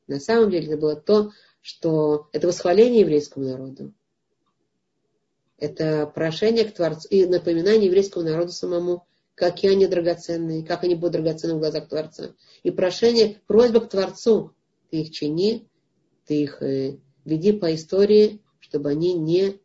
На 0.07 0.19
самом 0.19 0.49
деле 0.49 0.67
это 0.67 0.77
было 0.77 0.95
то, 0.95 1.31
что 1.61 2.29
это 2.31 2.47
восхваление 2.47 3.01
еврейскому 3.01 3.45
народу. 3.45 3.93
Это 5.57 6.07
прошение 6.07 6.63
к 6.65 6.73
Творцу 6.73 7.07
и 7.09 7.25
напоминание 7.25 7.85
еврейскому 7.85 8.25
народу 8.25 8.51
самому, 8.53 9.05
какие 9.35 9.71
они 9.71 9.87
драгоценные, 9.87 10.65
как 10.65 10.83
они 10.83 10.95
будут 10.95 11.13
драгоценны 11.13 11.55
в 11.55 11.59
глазах 11.59 11.89
Творца. 11.89 12.33
И 12.63 12.71
прошение, 12.71 13.41
просьба 13.45 13.81
к 13.81 13.89
Творцу. 13.89 14.53
Ты 14.89 15.01
их 15.01 15.11
чини, 15.11 15.67
ты 16.25 16.41
их 16.43 16.61
э, 16.63 16.97
веди 17.25 17.51
по 17.51 17.73
истории, 17.75 18.41
чтобы 18.59 18.89
они 18.89 19.13
не 19.13 19.59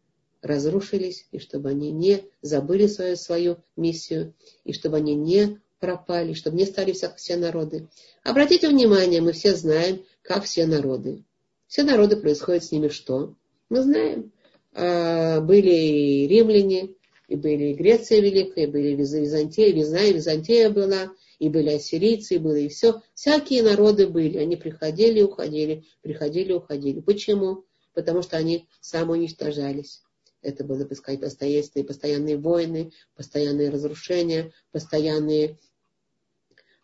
разрушились, 0.45 1.27
и 1.33 1.39
чтобы 1.39 1.71
они 1.71 1.91
не 1.91 2.25
забыли 2.43 2.87
свою, 2.87 3.17
свою 3.17 3.57
миссию, 3.77 4.35
и 4.65 4.73
чтобы 4.73 4.99
они 4.99 5.15
не 5.15 5.59
пропали, 5.81 6.35
чтобы 6.35 6.57
не 6.57 6.67
стали 6.67 6.93
все, 6.93 7.13
все 7.17 7.37
народы. 7.37 7.89
Обратите 8.23 8.69
внимание, 8.69 9.21
мы 9.21 9.33
все 9.33 9.55
знаем, 9.55 10.05
как 10.23 10.45
все 10.45 10.67
народы. 10.67 11.25
Все 11.67 11.83
народы 11.83 12.17
происходят 12.17 12.65
с 12.65 12.73
ними 12.73 12.89
что? 12.89 13.35
Мы 13.71 13.83
знаем. 13.83 14.33
А, 14.73 15.41
были 15.41 15.71
и 15.71 16.27
римляне, 16.27 16.91
и 17.29 17.37
были 17.37 17.71
и 17.71 17.75
Греция 17.75 18.21
Великая, 18.21 18.65
и 18.65 18.71
были 18.71 18.95
Византия, 18.95 19.73
Визная, 19.73 20.13
Византия 20.13 20.69
была, 20.71 21.13
и 21.39 21.49
были 21.49 21.71
ассирийцы, 21.71 22.35
и 22.35 22.39
было 22.39 22.57
и 22.57 22.69
все. 22.69 23.01
Всякие 23.15 23.63
народы 23.63 24.07
были. 24.07 24.39
Они 24.39 24.57
приходили 24.57 25.21
и 25.21 25.23
уходили, 25.23 25.85
приходили 26.03 26.53
и 26.53 26.57
уходили. 26.57 27.01
Почему? 27.01 27.65
Потому 27.95 28.23
что 28.23 28.37
они 28.37 28.69
самоуничтожались. 28.81 30.03
Это 30.45 30.65
сказать, 30.95 31.21
постоянные, 31.21 31.85
постоянные 31.85 32.37
войны, 32.37 32.93
постоянные 33.17 33.71
разрушения, 33.71 34.53
постоянные 34.73 35.59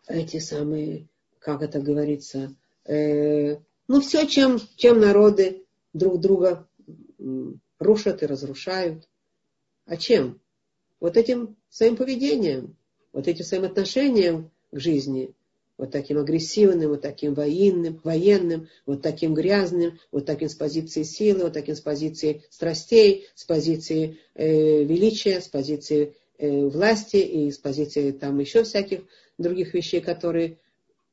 эти 0.09 0.39
самые, 0.39 1.09
как 1.39 1.62
это 1.62 1.81
говорится, 1.81 2.55
э, 2.85 3.57
ну 3.87 4.01
все, 4.01 4.27
чем, 4.27 4.59
чем 4.77 5.01
народы 5.01 5.65
друг 5.93 6.20
друга 6.20 6.66
рушат 7.78 8.23
и 8.23 8.27
разрушают. 8.27 9.09
А 9.87 9.97
чем? 9.97 10.41
Вот 11.01 11.16
этим 11.16 11.57
своим 11.69 11.97
поведением, 11.97 12.77
вот 13.12 13.28
этим 13.28 13.45
своим 13.45 13.65
отношением 13.65 14.51
к 14.70 14.78
жизни, 14.78 15.35
вот 15.81 15.93
таким 15.93 16.19
агрессивным, 16.19 16.90
вот 16.90 17.01
таким 17.01 17.32
военным, 17.32 18.02
военным, 18.05 18.69
вот 18.85 19.01
таким 19.01 19.32
грязным, 19.32 19.98
вот 20.12 20.27
таким 20.27 20.51
с 20.51 20.55
позиции 20.55 21.05
силы, 21.05 21.44
вот 21.44 21.55
таким 21.55 21.74
с 21.74 21.81
позиции 21.81 22.44
страстей, 22.51 23.28
с 23.35 23.44
позиции 23.44 24.19
э, 24.35 24.85
величия, 24.85 25.40
с 25.40 25.48
позиции 25.48 26.15
э, 26.36 26.66
власти 26.66 27.16
и 27.16 27.51
с 27.51 27.57
позиции 27.57 28.11
там 28.12 28.39
еще 28.40 28.62
всяких 28.62 29.05
других 29.39 29.73
вещей, 29.73 30.02
которые... 30.02 30.59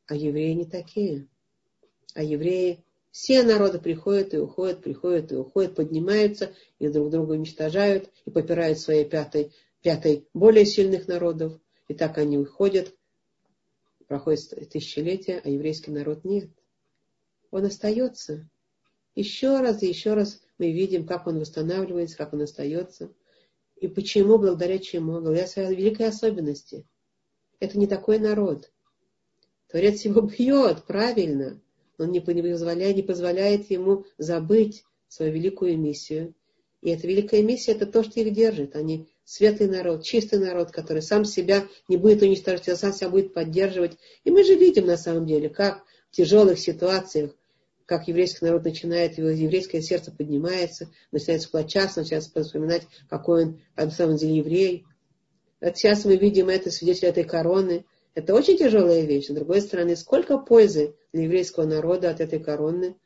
А 0.06 0.16
евреи 0.16 0.52
не 0.52 0.66
такие. 0.66 1.28
А 2.14 2.22
евреи, 2.22 2.84
все 3.12 3.44
народы 3.44 3.80
приходят 3.80 4.34
и 4.34 4.38
уходят, 4.38 4.84
приходят 4.84 5.32
и 5.32 5.36
уходят, 5.36 5.76
поднимаются 5.76 6.52
и 6.80 6.90
друг 6.90 7.10
друга 7.10 7.32
уничтожают 7.32 8.10
и 8.26 8.32
попирают 8.32 8.80
своей 8.80 9.06
пятой, 9.06 9.54
пятой 9.82 10.28
более 10.34 10.66
сильных 10.66 11.08
народов. 11.08 11.58
И 11.88 11.94
так 11.94 12.18
они 12.18 12.38
уходят, 12.38 12.94
проходит 14.08 14.70
тысячелетия, 14.70 15.42
а 15.44 15.50
еврейский 15.50 15.92
народ 15.92 16.24
нет. 16.24 16.50
Он 17.52 17.66
остается. 17.66 18.50
Еще 19.16 19.60
раз 19.60 19.84
и 19.84 19.88
еще 19.88 20.14
раз 20.14 20.42
мы 20.58 20.72
видим, 20.72 21.06
как 21.06 21.28
он 21.28 21.40
восстанавливается, 21.40 22.18
как 22.18 22.34
он 22.34 22.42
остается. 22.42 23.12
И 23.76 23.88
почему, 23.88 24.38
благодаря 24.38 24.80
чему? 24.80 25.14
Благодаря 25.14 25.48
своей 25.48 25.76
великой 25.76 26.08
особенности– 26.08 26.86
это 27.60 27.78
не 27.80 27.88
такой 27.88 28.20
народ. 28.20 28.72
Творец 29.68 30.02
его 30.02 30.22
бьет, 30.38 30.84
правильно. 30.86 31.60
Он 31.98 32.12
не 32.12 32.20
позволяет, 32.20 32.96
не 32.96 33.02
позволяет 33.02 33.70
ему 33.72 34.06
забыть 34.18 34.84
свою 35.08 35.34
великую 35.34 35.78
миссию. 35.80 36.36
И 36.82 36.90
эта 36.90 37.08
великая 37.08 37.42
миссия, 37.42 37.72
это 37.72 37.88
то, 37.88 38.04
что 38.04 38.20
их 38.20 38.34
держит. 38.34 38.76
Они 38.76 39.08
светлый 39.28 39.68
народ, 39.68 40.06
чистый 40.06 40.40
народ, 40.40 40.72
который 40.72 41.02
сам 41.02 41.26
себя 41.26 41.68
не 41.90 41.98
будет 41.98 42.22
уничтожать, 42.22 42.70
а 42.70 42.78
сам 42.78 42.94
себя 42.94 43.10
будет 43.10 43.34
поддерживать. 43.34 43.98
И 44.24 44.32
мы 44.32 44.46
же 44.46 44.56
видим 44.56 44.86
на 44.86 44.96
самом 44.96 45.26
деле, 45.26 45.50
как 45.50 45.84
в 46.10 46.16
тяжелых 46.16 46.58
ситуациях 46.58 47.32
как 47.86 48.08
еврейский 48.08 48.46
народ 48.46 48.66
начинает, 48.66 49.18
его 49.18 49.30
еврейское 49.30 49.82
сердце 49.82 50.12
поднимается, 50.12 50.90
начинает 51.12 51.42
сплочаться, 51.42 52.02
начинает 52.02 52.24
вспоминать, 52.26 52.84
какой 53.10 53.46
он 53.46 53.62
на 53.78 53.90
самом 53.92 54.18
деле 54.18 54.38
еврей. 54.38 54.86
Вот 55.62 55.78
сейчас 55.78 56.04
мы 56.04 56.18
видим 56.18 56.50
это, 56.50 56.70
свидетель 56.70 57.08
этой 57.08 57.24
короны. 57.24 57.86
Это 58.14 58.34
очень 58.34 58.58
тяжелая 58.58 59.02
вещь. 59.02 59.28
С 59.28 59.34
другой 59.34 59.62
стороны, 59.62 59.96
сколько 59.96 60.38
пользы 60.38 60.96
для 61.14 61.24
еврейского 61.24 61.66
народа 61.66 62.10
от 62.10 62.20
этой 62.20 62.40
короны, 62.40 62.98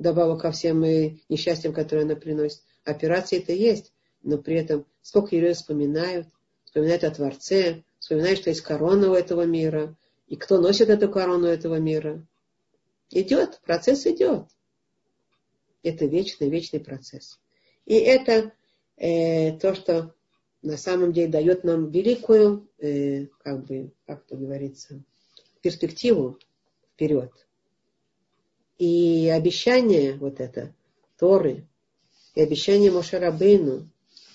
добавок 0.00 0.42
ко 0.42 0.50
всем 0.50 0.82
несчастьям, 0.82 1.72
которые 1.72 2.04
она 2.04 2.16
приносит. 2.16 2.60
Операции 2.84 3.38
это 3.38 3.52
есть, 3.52 3.92
но 4.24 4.38
при 4.38 4.56
этом 4.56 4.86
сколько 5.02 5.36
евреев 5.36 5.56
вспоминают, 5.56 6.26
вспоминают 6.64 7.04
о 7.04 7.10
Творце, 7.10 7.84
вспоминают, 7.98 8.40
что 8.40 8.50
есть 8.50 8.62
корона 8.62 9.10
у 9.10 9.14
этого 9.14 9.42
мира, 9.42 9.94
и 10.26 10.36
кто 10.36 10.60
носит 10.60 10.88
эту 10.88 11.08
корону 11.08 11.46
этого 11.46 11.76
мира. 11.76 12.26
Идет, 13.10 13.60
процесс 13.64 14.06
идет. 14.06 14.46
Это 15.82 16.06
вечный, 16.06 16.48
вечный 16.48 16.80
процесс. 16.80 17.38
И 17.84 17.94
это 17.94 18.52
э, 18.96 19.58
то, 19.58 19.74
что 19.74 20.14
на 20.62 20.78
самом 20.78 21.12
деле 21.12 21.28
дает 21.30 21.62
нам 21.62 21.90
великую, 21.90 22.66
э, 22.78 23.26
как 23.42 23.66
бы, 23.66 23.92
как 24.06 24.24
это 24.24 24.36
говорится, 24.36 25.02
перспективу 25.60 26.38
вперед. 26.94 27.30
И 28.78 29.28
обещание 29.28 30.14
вот 30.14 30.40
это, 30.40 30.74
Торы, 31.18 31.66
и 32.34 32.40
обещание 32.40 32.90
Мошарабейну, 32.90 33.88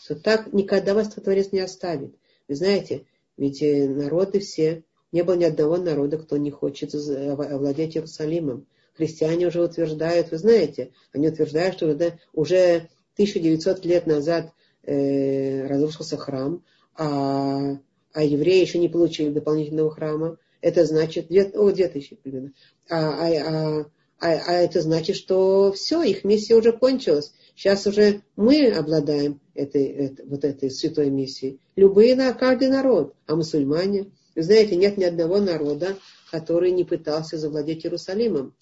что 0.10 0.16
так 0.16 0.52
никогда 0.54 0.96
вас 0.96 1.10
Творец 1.10 1.52
не 1.52 1.60
оставит. 1.60 2.16
Вы 2.48 2.56
знаете, 2.56 3.06
ведь 3.38 3.62
э, 3.62 3.88
народы 3.88 4.40
все, 4.40 4.84
не 5.12 5.22
было 5.24 5.36
ни 5.36 5.44
одного 5.44 5.78
народа, 5.78 6.18
кто 6.18 6.38
не 6.38 6.50
хочет 6.50 6.96
овладеть 6.96 7.96
Иерусалимом. 7.96 8.66
Христиане 8.96 9.46
уже 9.46 9.62
утверждают, 9.62 10.32
вы 10.32 10.40
знаете, 10.40 10.94
они 11.14 11.28
утверждают, 11.28 11.76
что 11.76 11.96
уже 12.34 12.90
1900 13.14 13.86
лет 13.86 14.08
назад 14.08 14.52
э, 14.82 15.68
разрушился 15.68 16.18
храм, 16.18 16.64
а, 16.96 17.78
а 18.12 18.24
евреи 18.24 18.62
еще 18.62 18.80
не 18.80 18.90
получили 18.90 19.30
дополнительного 19.30 19.92
храма. 19.92 20.38
Это 20.60 20.86
значит, 20.86 21.28
две, 21.28 21.44
о, 21.44 21.70
две 21.70 21.88
тысячи 21.88 22.16
примерно. 22.16 22.54
А, 22.90 23.28
а, 23.28 23.82
а, 23.82 23.86
а, 24.20 24.28
а 24.28 24.54
это 24.54 24.82
значит, 24.82 25.16
что 25.16 25.72
все, 25.72 26.02
их 26.04 26.24
миссия 26.24 26.56
уже 26.56 26.74
кончилась. 26.74 27.34
Сейчас 27.56 27.88
уже 27.88 28.22
мы 28.36 28.70
обладаем 28.72 29.42
этой, 29.54 29.86
этой, 29.86 30.26
вот 30.26 30.44
этой 30.44 30.72
святой 30.72 31.10
миссией. 31.10 31.60
Любые, 31.76 32.16
каждый 32.34 32.70
народ. 32.70 33.16
А 33.28 33.36
мусульмане, 33.36 34.12
вы 34.36 34.44
знаете, 34.44 34.76
нет 34.76 34.98
ни 34.98 35.04
одного 35.04 35.40
народа, 35.40 35.98
который 36.32 36.72
не 36.72 36.84
пытался 36.84 37.38
завладеть 37.38 37.86
Иерусалимом. 37.86 38.56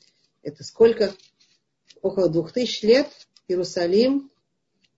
Это 0.43 0.63
сколько? 0.63 1.13
Около 2.01 2.29
двух 2.29 2.51
тысяч 2.51 2.83
лет 2.83 3.07
Иерусалим 3.47 4.29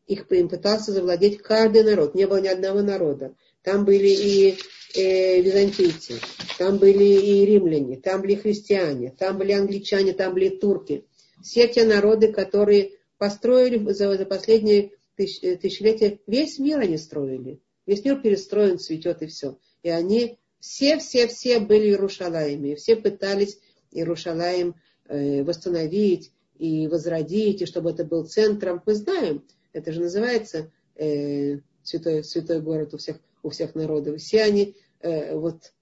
их 0.07 0.29
им 0.31 0.49
пытался 0.49 0.91
завладеть 0.91 1.37
каждый 1.37 1.83
народ. 1.83 2.15
Не 2.15 2.25
было 2.25 2.41
ни 2.41 2.47
одного 2.47 2.81
народа. 2.81 3.35
Там 3.63 3.85
были 3.85 4.07
и 4.07 4.57
э, 4.95 5.41
византийцы, 5.41 6.15
там 6.57 6.77
были 6.77 7.03
и 7.03 7.45
римляне, 7.45 7.97
там 7.97 8.21
были 8.21 8.35
христиане, 8.35 9.13
там 9.17 9.37
были 9.37 9.51
англичане, 9.51 10.13
там 10.13 10.33
были 10.33 10.49
турки. 10.49 11.05
Все 11.43 11.67
те 11.67 11.83
народы, 11.83 12.31
которые 12.31 12.91
построили 13.17 13.91
за, 13.91 14.17
за 14.17 14.25
последние 14.25 14.91
тысяч, 15.15 15.43
э, 15.43 15.57
тысячелетия, 15.57 16.19
весь 16.25 16.59
мир 16.59 16.79
они 16.79 16.97
строили. 16.97 17.59
Весь 17.85 18.03
мир 18.05 18.21
перестроен, 18.21 18.79
цветет 18.79 19.21
и 19.21 19.27
все. 19.27 19.57
И 19.83 19.89
они 19.89 20.37
все-все-все 20.59 21.59
были 21.59 21.87
Иерушалаими. 21.87 22.75
Все 22.75 22.95
пытались 22.95 23.59
Иерушалаем 23.91 24.75
э, 25.07 25.43
восстановить 25.43 26.31
и 26.57 26.87
возродить, 26.87 27.61
и 27.61 27.65
чтобы 27.65 27.91
это 27.91 28.03
был 28.03 28.25
центром. 28.25 28.81
Мы 28.85 28.93
знаем, 28.93 29.43
это 29.73 29.91
же 29.91 30.01
называется 30.01 30.71
э, 30.95 31.59
святой, 31.83 32.23
святой 32.23 32.61
город 32.61 32.93
у 32.93 32.97
всех, 32.97 33.19
у 33.43 33.49
всех 33.49 33.75
народов. 33.75 34.19
Все 34.19 34.43
они 34.43 34.75
э, 35.01 35.35
вот 35.35 35.73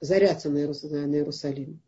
зарятся 0.00 0.50
на, 0.50 0.58
Иерусалим, 0.58 1.10
на 1.10 1.16
Иерусалим. 1.16 1.80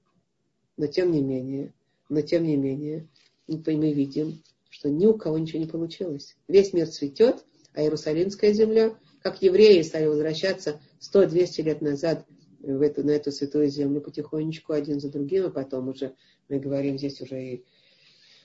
Но 0.77 0.87
тем 0.87 1.13
не 1.13 1.23
менее, 1.23 1.75
но 2.09 2.21
тем 2.21 2.45
не 2.45 2.57
менее, 2.57 3.09
мы 3.47 3.93
видим, 3.93 4.43
что 4.71 4.91
ни 4.91 5.07
у 5.07 5.15
кого 5.15 5.39
ничего 5.39 5.61
не 5.61 5.67
получилось. 5.67 6.37
Весь 6.47 6.73
мир 6.73 6.89
цветет, 6.89 7.45
а 7.75 7.83
Иерусалимская 7.83 8.53
земля, 8.53 8.97
как 9.23 9.43
евреи 9.43 9.83
стали 9.83 10.07
возвращаться 10.07 10.81
100-200 11.01 11.63
лет 11.63 11.81
назад 11.81 12.27
в 12.61 12.81
эту, 12.83 13.05
на 13.05 13.11
эту 13.11 13.33
святую 13.33 13.69
землю 13.69 14.01
потихонечку 14.01 14.73
один 14.73 15.01
за 15.01 15.11
другим, 15.11 15.47
а 15.47 15.51
потом 15.51 15.89
уже 15.89 16.15
мы 16.49 16.59
говорим 16.59 16.99
здесь 16.99 17.21
уже 17.21 17.43
и 17.43 17.65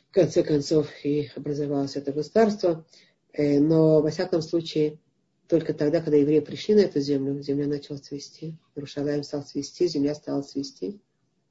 в 0.10 0.14
конце 0.14 0.44
концов 0.44 0.88
и 1.04 1.32
образовалось 1.36 1.96
это 1.96 2.12
государство. 2.12 2.86
Э, 3.34 3.60
но, 3.60 4.02
во 4.02 4.10
всяком 4.12 4.42
случае, 4.42 5.00
только 5.54 5.76
тогда, 5.76 6.02
когда 6.02 6.18
евреи 6.18 6.40
пришли 6.40 6.74
на 6.74 6.80
эту 6.80 7.00
землю, 7.00 7.40
земля 7.40 7.68
начала 7.68 8.00
цвести. 8.00 8.58
Иерушалаем 8.74 9.22
стал 9.22 9.44
цвести, 9.44 9.86
земля 9.86 10.16
стала 10.16 10.42
цвести. 10.42 11.00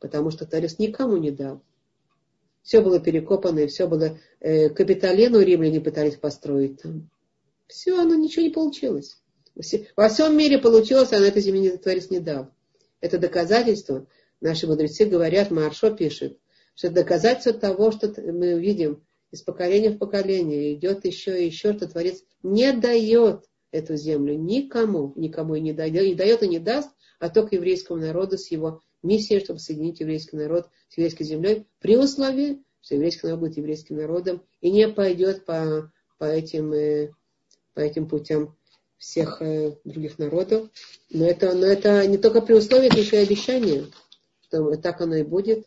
Потому 0.00 0.32
что 0.32 0.44
Тарис 0.44 0.80
никому 0.80 1.18
не 1.18 1.30
дал. 1.30 1.62
Все 2.64 2.80
было 2.80 2.98
перекопано, 2.98 3.60
и 3.60 3.68
все 3.68 3.86
было... 3.86 4.18
Э, 4.40 4.70
Капитолину 4.70 5.38
римляне 5.38 5.80
пытались 5.80 6.16
построить 6.16 6.82
там. 6.82 7.10
Все, 7.68 7.96
оно 7.96 8.16
ничего 8.16 8.44
не 8.44 8.50
получилось. 8.50 9.18
Во 9.94 10.08
всем 10.08 10.36
мире 10.36 10.58
получилось, 10.58 11.12
а 11.12 11.20
на 11.20 11.26
этой 11.26 11.40
земле 11.40 11.76
Творец 11.76 12.10
не 12.10 12.18
дал. 12.18 12.50
Это 13.00 13.18
доказательство. 13.18 14.08
Наши 14.40 14.66
мудрецы 14.66 15.04
говорят, 15.04 15.52
Маршо 15.52 15.92
пишет, 15.92 16.40
что 16.74 16.88
это 16.88 16.96
доказательство 16.96 17.52
того, 17.52 17.92
что 17.92 18.08
мы 18.20 18.58
видим 18.58 19.04
из 19.30 19.42
поколения 19.42 19.90
в 19.90 19.98
поколение, 19.98 20.74
идет 20.74 21.04
еще 21.04 21.40
и 21.40 21.46
еще, 21.46 21.72
что 21.74 21.86
Творец 21.86 22.24
не 22.42 22.72
дает 22.72 23.46
эту 23.72 23.96
землю 23.96 24.34
никому, 24.34 25.12
никому 25.16 25.56
и 25.56 25.60
не 25.60 25.72
дает, 25.72 26.04
не 26.04 26.14
дает 26.14 26.42
и 26.42 26.48
не 26.48 26.60
даст, 26.60 26.90
а 27.18 27.28
только 27.28 27.56
еврейскому 27.56 28.00
народу 28.00 28.38
с 28.38 28.50
его 28.50 28.82
миссией, 29.02 29.40
чтобы 29.40 29.58
соединить 29.58 30.00
еврейский 30.00 30.36
народ 30.36 30.68
с 30.88 30.96
еврейской 30.96 31.24
землей, 31.24 31.66
при 31.80 31.96
условии, 31.96 32.62
что 32.80 32.94
еврейский 32.94 33.26
народ 33.26 33.40
будет 33.40 33.56
еврейским 33.56 33.96
народом 33.96 34.42
и 34.60 34.70
не 34.70 34.88
пойдет 34.88 35.44
по, 35.44 35.90
по, 36.18 36.24
этим, 36.24 36.72
э, 36.72 37.10
по 37.74 37.80
этим 37.80 38.08
путям 38.08 38.56
всех 38.98 39.40
э, 39.40 39.76
других 39.84 40.18
народов. 40.18 40.68
Но 41.10 41.26
это, 41.26 41.54
но 41.54 41.66
это 41.66 42.06
не 42.06 42.18
только 42.18 42.42
при 42.42 42.54
условии, 42.54 42.86
это 42.86 43.00
еще 43.00 43.16
и 43.16 43.26
обещание, 43.26 43.86
что 44.42 44.76
так 44.76 45.00
оно 45.00 45.16
и 45.16 45.22
будет. 45.22 45.66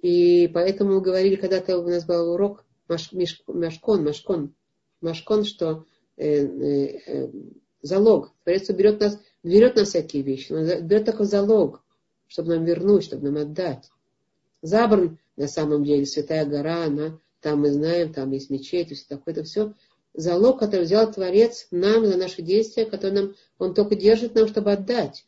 И 0.00 0.48
поэтому 0.48 0.94
мы 0.94 1.00
говорили, 1.00 1.36
когда-то 1.36 1.78
у 1.78 1.86
нас 1.86 2.04
был 2.04 2.32
урок 2.32 2.64
Маш, 2.88 3.10
Машкон, 3.46 4.04
Машкон, 4.04 4.54
Машкон, 5.00 5.44
что 5.44 5.86
залог. 7.82 8.32
Творец 8.44 8.70
берет 8.70 9.00
нас, 9.00 9.18
берет 9.42 9.76
на 9.76 9.84
всякие 9.84 10.22
вещи, 10.22 10.52
но 10.52 10.80
берет 10.80 11.04
такой 11.04 11.26
залог, 11.26 11.82
чтобы 12.26 12.54
нам 12.54 12.64
вернуть, 12.64 13.04
чтобы 13.04 13.30
нам 13.30 13.42
отдать. 13.42 13.90
Забран, 14.62 15.18
на 15.36 15.48
самом 15.48 15.84
деле, 15.84 16.06
Святая 16.06 16.44
гора, 16.44 16.84
она, 16.84 17.18
там 17.40 17.60
мы 17.60 17.72
знаем, 17.72 18.12
там 18.12 18.30
есть 18.30 18.50
мечеть, 18.50 18.92
все 18.96 19.04
такое, 19.08 19.34
это 19.34 19.42
все 19.42 19.74
залог, 20.14 20.60
который 20.60 20.84
взял 20.84 21.10
Творец 21.10 21.66
нам 21.70 22.06
за 22.06 22.16
наши 22.16 22.42
действия, 22.42 22.84
который 22.84 23.12
нам, 23.12 23.34
он 23.58 23.74
только 23.74 23.96
держит 23.96 24.34
нам, 24.34 24.46
чтобы 24.46 24.72
отдать. 24.72 25.24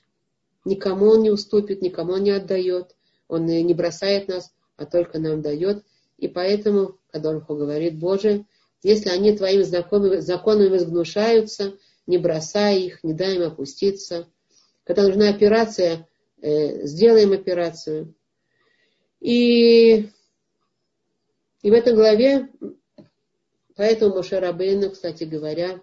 Никому 0.64 1.06
он 1.06 1.22
не 1.22 1.30
уступит, 1.30 1.82
никому 1.82 2.12
он 2.12 2.22
не 2.22 2.30
отдает, 2.30 2.94
он 3.28 3.46
не 3.46 3.74
бросает 3.74 4.28
нас, 4.28 4.54
а 4.76 4.86
только 4.86 5.18
нам 5.18 5.42
дает. 5.42 5.84
И 6.18 6.28
поэтому, 6.28 6.98
когда 7.10 7.30
он 7.30 7.40
говорит, 7.40 7.98
Боже, 7.98 8.46
если 8.84 9.08
они 9.08 9.34
твоими 9.34 9.62
законами, 9.62 10.18
законами 10.18 10.68
возгнушаются, 10.68 11.76
не 12.06 12.18
бросай 12.18 12.82
их, 12.82 13.02
не 13.02 13.14
дай 13.14 13.36
им 13.36 13.42
опуститься. 13.42 14.28
Когда 14.84 15.04
нужна 15.04 15.30
операция, 15.30 16.06
э, 16.42 16.86
сделаем 16.86 17.32
операцию. 17.32 18.14
И, 19.20 20.10
и 21.62 21.70
в 21.70 21.72
этой 21.72 21.94
главе, 21.94 22.50
поэтому 23.74 24.16
Моше 24.16 24.38
Рабейну, 24.38 24.90
кстати 24.90 25.24
говоря, 25.24 25.80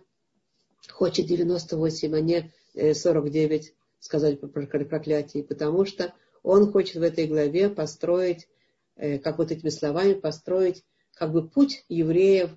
хочет 0.87 1.25
98, 1.25 2.15
а 2.15 2.21
не 2.21 2.93
49 2.93 3.67
э, 3.67 3.71
сказать 3.99 4.39
про 4.39 4.67
проклятие, 4.67 5.43
потому 5.43 5.85
что 5.85 6.13
он 6.43 6.71
хочет 6.71 6.97
в 6.97 7.01
этой 7.01 7.25
главе 7.25 7.71
построить, 7.71 8.47
э, 8.95 9.17
как 9.17 9.39
вот 9.39 9.51
этими 9.51 9.69
словами, 9.69 10.13
построить 10.13 10.83
как 11.15 11.31
бы 11.31 11.47
путь 11.47 11.83
евреев 11.89 12.51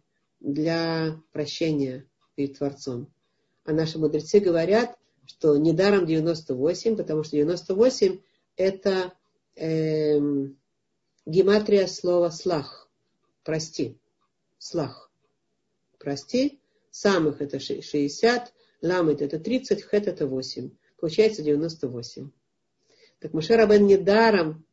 для 0.44 1.20
прощения 1.32 2.06
перед 2.34 2.58
Творцом. 2.58 3.12
А 3.64 3.72
наши 3.72 3.98
мудрецы 3.98 4.40
говорят, 4.40 4.96
что 5.26 5.56
недаром 5.56 6.06
98, 6.06 6.96
потому 6.96 7.24
что 7.24 7.36
98 7.36 8.20
это 8.56 9.14
э, 9.56 10.18
гематрия 11.24 11.86
слова 11.86 12.30
слах, 12.30 12.90
прости, 13.42 13.98
слах, 14.58 15.10
прости, 15.98 16.60
самых 16.90 17.40
это 17.40 17.58
60, 17.58 18.52
ламет 18.82 19.22
это 19.22 19.38
30, 19.38 19.82
хет 19.82 20.06
это 20.06 20.26
8. 20.26 20.70
Получается 21.00 21.42
98. 21.42 22.30
Так 23.18 23.32
Мушер 23.32 23.56
Рабен 23.56 23.86
недаром 23.86 24.66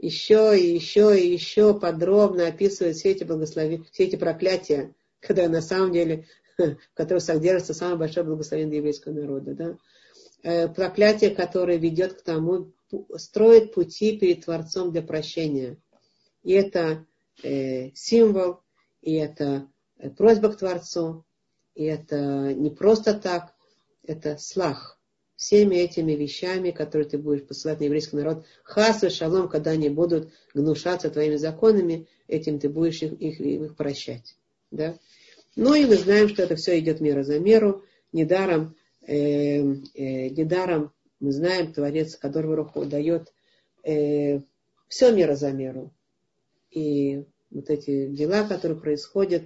еще 0.00 0.58
и 0.58 0.74
еще 0.74 1.18
и 1.18 1.30
еще 1.30 1.78
подробно 1.78 2.46
описывает 2.46 2.96
все 2.96 3.10
эти 3.10 3.24
благословения, 3.24 3.84
все 3.92 4.04
эти 4.04 4.16
проклятия, 4.16 4.94
когда 5.20 5.48
на 5.48 5.60
самом 5.60 5.92
деле, 5.92 6.26
в 6.56 6.76
которых 6.94 7.22
содержится 7.22 7.74
самое 7.74 7.98
большое 7.98 8.24
благословение 8.24 8.78
еврейского 8.78 9.12
народа. 9.12 9.54
Да? 9.54 9.76
Э, 10.42 10.68
проклятие, 10.68 11.30
которое 11.30 11.76
ведет 11.76 12.14
к 12.14 12.22
тому, 12.22 12.72
строит 13.16 13.74
пути 13.74 14.16
перед 14.16 14.44
Творцом 14.44 14.90
для 14.90 15.02
прощения. 15.02 15.76
И 16.42 16.52
это 16.52 17.06
э, 17.42 17.90
символ, 17.94 18.60
и 19.02 19.14
это 19.14 19.68
э, 19.98 20.08
просьба 20.10 20.50
к 20.50 20.56
Творцу, 20.56 21.24
и 21.74 21.84
это 21.84 22.54
не 22.54 22.70
просто 22.70 23.14
так, 23.14 23.54
это 24.02 24.38
слах. 24.38 24.99
Всеми 25.40 25.76
этими 25.76 26.12
вещами, 26.12 26.70
которые 26.70 27.08
ты 27.08 27.16
будешь 27.16 27.46
посылать 27.46 27.80
на 27.80 27.84
еврейский 27.84 28.14
народ, 28.16 28.44
хас 28.62 29.02
и 29.04 29.08
шалом, 29.08 29.48
когда 29.48 29.70
они 29.70 29.88
будут 29.88 30.30
гнушаться 30.52 31.08
твоими 31.08 31.36
законами, 31.36 32.08
этим 32.28 32.58
ты 32.58 32.68
будешь 32.68 33.00
их, 33.00 33.14
их, 33.14 33.40
их 33.40 33.74
прощать. 33.74 34.36
Да? 34.70 34.98
Ну 35.56 35.72
и 35.72 35.86
мы 35.86 35.96
знаем, 35.96 36.28
что 36.28 36.42
это 36.42 36.56
все 36.56 36.78
идет 36.78 37.00
мера 37.00 37.22
за 37.22 37.38
меру. 37.38 37.82
Недаром, 38.12 38.76
э, 39.06 39.14
э, 39.14 40.28
недаром 40.28 40.92
мы 41.20 41.32
знаем, 41.32 41.72
Творец, 41.72 42.16
которого 42.16 42.56
Руху 42.56 42.84
дает 42.84 43.32
э, 43.82 44.40
все 44.88 45.10
мера 45.10 45.36
за 45.36 45.52
меру. 45.52 45.90
И 46.70 47.24
вот 47.50 47.70
эти 47.70 48.08
дела, 48.08 48.46
которые 48.46 48.78
происходят, 48.78 49.44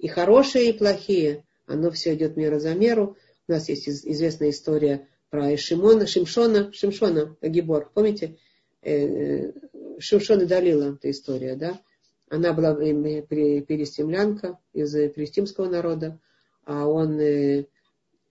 и 0.00 0.08
хорошие, 0.08 0.70
и 0.70 0.76
плохие, 0.76 1.44
оно 1.66 1.92
все 1.92 2.16
идет 2.16 2.36
мера 2.36 2.58
за 2.58 2.74
меру. 2.74 3.16
У 3.46 3.52
нас 3.52 3.68
есть 3.68 3.88
известная 3.88 4.50
история 4.50 5.06
про 5.30 5.56
Шимона, 5.56 6.06
Шимшона, 6.06 6.72
Шимшона, 6.72 7.36
Гибор. 7.42 7.90
Помните? 7.92 8.38
Э, 8.82 8.92
э, 8.94 9.52
Шимшон 9.98 10.42
и 10.42 10.46
Далила, 10.46 10.94
эта 10.94 11.10
история, 11.10 11.56
да? 11.56 11.80
Она 12.28 12.52
была 12.52 12.74
перестемлянка 12.74 14.58
из 14.72 14.92
перестимского 14.92 15.68
народа, 15.68 16.18
а 16.64 16.86
он 16.86 17.18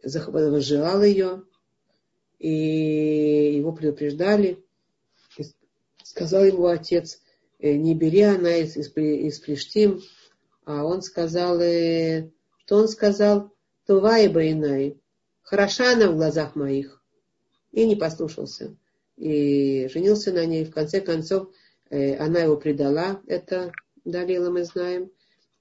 возжелал 0.04 1.02
ее, 1.02 1.44
и 2.40 3.56
его 3.58 3.72
предупреждали. 3.72 4.64
Сказал 6.04 6.44
ему 6.44 6.68
отец, 6.68 7.22
не 7.60 7.96
бери 7.96 8.22
она 8.22 8.58
из, 8.58 8.76
из, 8.76 8.92
из 8.96 9.40
Плештим, 9.40 10.02
а 10.66 10.84
он 10.84 11.02
сказал, 11.02 11.56
что 11.58 12.76
он 12.76 12.88
сказал, 12.90 13.54
Това 13.86 14.20
и 14.20 14.28
Байнай, 14.28 15.00
хороша 15.46 15.94
она 15.94 16.12
в 16.12 16.16
глазах 16.16 16.56
моих. 16.56 17.02
И 17.72 17.86
не 17.86 17.96
послушался. 17.96 18.76
И 19.16 19.88
женился 19.88 20.34
на 20.34 20.46
ней. 20.46 20.66
В 20.66 20.72
конце 20.72 21.00
концов, 21.00 21.50
э, 21.90 22.18
она 22.18 22.42
его 22.42 22.58
предала, 22.58 23.22
это 23.28 23.72
Далила 24.04 24.50
мы 24.50 24.66
знаем, 24.66 25.10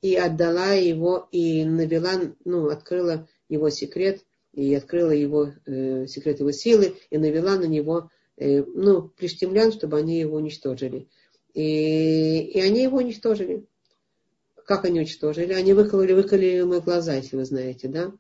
и 0.03 0.17
отдала 0.17 0.73
его, 0.73 1.29
и 1.31 1.65
навела, 1.65 2.21
ну, 2.45 2.69
открыла 2.69 3.29
его 3.49 3.71
секрет, 3.71 4.25
и 4.53 4.75
открыла 4.75 5.13
его, 5.13 5.53
э, 5.67 6.07
секрет 6.09 6.41
его 6.41 6.51
силы, 6.51 6.97
и 7.11 7.19
навела 7.19 7.57
на 7.57 7.65
него, 7.65 8.11
э, 8.37 8.63
ну, 8.65 9.09
плештемлян, 9.09 9.73
чтобы 9.73 9.99
они 9.99 10.19
его 10.19 10.37
уничтожили. 10.37 11.09
И, 11.55 12.41
и 12.41 12.61
они 12.61 12.83
его 12.83 12.99
уничтожили 12.99 13.67
как 14.65 14.85
они 14.85 15.01
уничтожили? 15.01 15.53
Они 15.53 15.73
выкололи, 15.73 16.13
выкололи 16.13 16.47
ему 16.47 16.81
глаза, 16.81 17.15
если 17.15 17.37
вы 17.37 17.45
знаете, 17.45 17.89
да? 17.89 18.13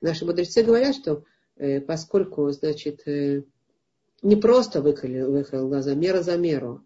Наши 0.00 0.24
мудрецы 0.24 0.62
говорят, 0.62 0.94
что 0.94 1.24
э, 1.56 1.80
поскольку, 1.80 2.50
значит, 2.50 3.06
э, 3.06 3.42
не 4.22 4.36
просто 4.36 4.82
выколил, 4.82 5.32
выколил 5.32 5.68
глаза, 5.68 5.94
мера 5.94 6.22
за 6.22 6.36
меру, 6.36 6.84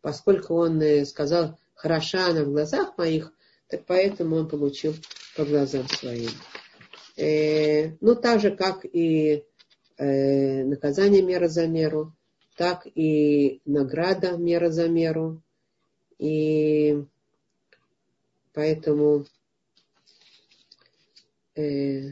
поскольку 0.00 0.54
он 0.54 0.80
э, 0.80 1.04
сказал, 1.04 1.58
хороша 1.74 2.28
она 2.28 2.44
в 2.44 2.50
глазах 2.50 2.96
моих, 2.98 3.32
так 3.68 3.84
поэтому 3.86 4.36
он 4.36 4.48
получил 4.48 4.94
по 5.36 5.44
глазам 5.44 5.88
своим. 5.88 6.30
Э, 7.16 7.96
ну, 8.00 8.14
так 8.14 8.40
же, 8.40 8.54
как 8.54 8.84
и 8.84 9.44
э, 9.96 10.64
наказание 10.64 11.22
мера 11.22 11.48
за 11.48 11.66
меру, 11.66 12.14
так 12.56 12.86
и 12.94 13.60
награда 13.64 14.36
мера 14.36 14.70
за 14.70 14.88
меру. 14.88 15.42
И 16.18 17.04
Поэтому 18.52 19.24
э, 21.54 22.10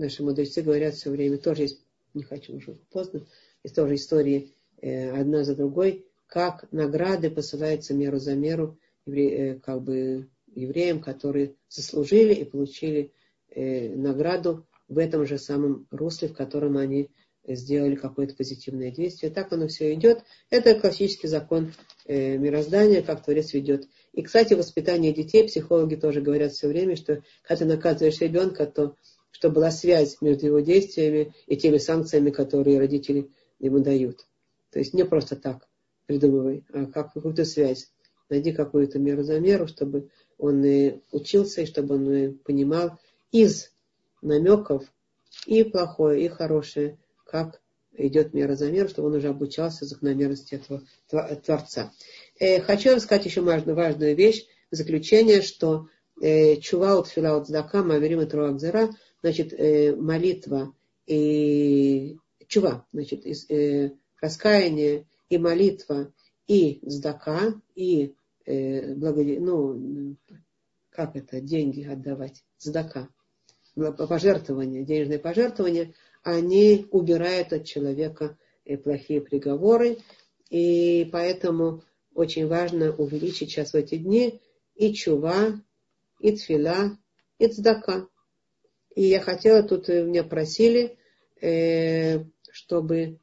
наши 0.00 0.22
мудрецы 0.22 0.62
говорят 0.62 0.94
все 0.94 1.10
время, 1.10 1.38
тоже 1.38 1.62
есть, 1.62 1.80
не 2.14 2.22
хочу 2.22 2.56
уже 2.56 2.76
поздно, 2.90 3.26
есть 3.62 3.76
тоже 3.76 3.94
истории 3.94 4.52
э, 4.80 5.10
одна 5.10 5.44
за 5.44 5.54
другой, 5.54 6.06
как 6.26 6.70
награды 6.72 7.30
посылаются 7.30 7.94
меру 7.94 8.18
за 8.18 8.34
меру 8.34 8.78
евре, 9.06 9.28
э, 9.28 9.54
как 9.60 9.82
бы 9.82 10.28
евреям, 10.54 11.00
которые 11.00 11.54
заслужили 11.68 12.34
и 12.34 12.44
получили 12.44 13.12
э, 13.50 13.94
награду 13.94 14.66
в 14.88 14.98
этом 14.98 15.26
же 15.26 15.38
самом 15.38 15.86
русле, 15.90 16.28
в 16.28 16.34
котором 16.34 16.76
они 16.76 17.10
сделали 17.46 17.94
какое-то 17.94 18.34
позитивное 18.34 18.90
действие. 18.90 19.32
Так 19.32 19.52
оно 19.52 19.68
все 19.68 19.94
идет. 19.94 20.22
Это 20.50 20.78
классический 20.78 21.28
закон 21.28 21.72
э, 22.06 22.36
мироздания, 22.36 23.02
как 23.02 23.24
Творец 23.24 23.52
ведет. 23.54 23.88
И, 24.12 24.22
кстати, 24.22 24.54
воспитание 24.54 25.12
детей, 25.12 25.46
психологи 25.46 25.94
тоже 25.94 26.20
говорят 26.20 26.52
все 26.52 26.68
время, 26.68 26.96
что 26.96 27.22
когда 27.42 27.64
ты 27.64 27.64
наказываешь 27.64 28.20
ребенка, 28.20 28.66
то 28.66 28.96
чтобы 29.30 29.56
была 29.56 29.70
связь 29.70 30.20
между 30.20 30.46
его 30.46 30.60
действиями 30.60 31.34
и 31.46 31.56
теми 31.56 31.78
санкциями, 31.78 32.30
которые 32.30 32.78
родители 32.78 33.30
ему 33.58 33.80
дают. 33.80 34.26
То 34.70 34.78
есть 34.78 34.94
не 34.94 35.04
просто 35.04 35.36
так 35.36 35.68
придумывай, 36.06 36.64
а 36.72 36.86
как 36.86 37.12
какую-то 37.12 37.44
связь. 37.44 37.92
Найди 38.28 38.52
какую-то 38.52 38.98
меру 38.98 39.22
за 39.22 39.40
меру, 39.40 39.66
чтобы 39.66 40.08
он 40.38 40.64
и 40.64 41.00
учился, 41.10 41.62
и 41.62 41.66
чтобы 41.66 41.96
он 41.96 42.12
и 42.12 42.28
понимал 42.28 42.98
из 43.32 43.72
намеков 44.22 44.84
и 45.46 45.64
плохое, 45.64 46.24
и 46.24 46.28
хорошее, 46.28 46.98
как 47.24 47.60
идет 47.92 48.34
мера 48.34 48.54
за 48.54 48.70
меру, 48.70 48.88
чтобы 48.88 49.08
он 49.08 49.16
уже 49.16 49.28
обучался 49.28 49.84
закономерности 49.84 50.54
этого 50.54 50.82
Творца. 51.08 51.92
Э, 52.38 52.60
хочу 52.60 52.90
вам 52.90 53.00
сказать 53.00 53.26
еще 53.26 53.40
важную, 53.40 53.76
важную 53.76 54.16
вещь, 54.16 54.46
в 54.70 54.76
заключение, 54.76 55.42
что 55.42 55.88
э, 56.20 56.56
чува 56.56 56.98
от 56.98 57.08
фила 57.08 57.36
от 57.36 57.48
здака, 57.48 57.82
маверим 57.82 58.20
от 58.20 58.32
руакзера, 58.32 58.90
значит, 59.22 59.52
э, 59.52 59.94
молитва 59.96 60.74
и 61.06 62.16
чува, 62.46 62.86
значит, 62.92 63.24
из, 63.26 63.48
э, 63.50 63.92
раскаяние 64.20 65.06
и 65.28 65.38
молитва 65.38 66.12
и 66.46 66.80
здака, 66.82 67.54
и 67.74 68.14
э, 68.46 68.94
благоде... 68.94 69.40
ну, 69.40 70.16
как 70.90 71.16
это, 71.16 71.40
деньги 71.40 71.84
отдавать, 71.84 72.44
здака, 72.58 73.08
пожертвования, 73.74 74.84
денежные 74.84 75.18
пожертвования– 75.18 75.94
они 76.22 76.86
убирают 76.90 77.52
от 77.52 77.64
человека 77.64 78.38
э, 78.64 78.76
плохие 78.76 79.20
приговоры. 79.20 79.98
И 80.50 81.08
поэтому 81.12 81.82
очень 82.14 82.46
важно 82.46 82.94
увеличить 82.94 83.50
сейчас 83.50 83.72
в 83.72 83.76
эти 83.76 83.96
дни 83.96 84.40
и 84.74 84.92
чува, 84.92 85.60
и 86.18 86.32
тфила, 86.32 86.98
и 87.38 87.46
цдака. 87.46 88.08
И 89.00 89.04
я 89.04 89.20
хотела, 89.20 89.62
тут 89.62 89.88
э, 89.88 90.04
меня 90.04 90.22
просили, 90.24 90.98
э, 91.40 92.22
чтобы 92.50 93.18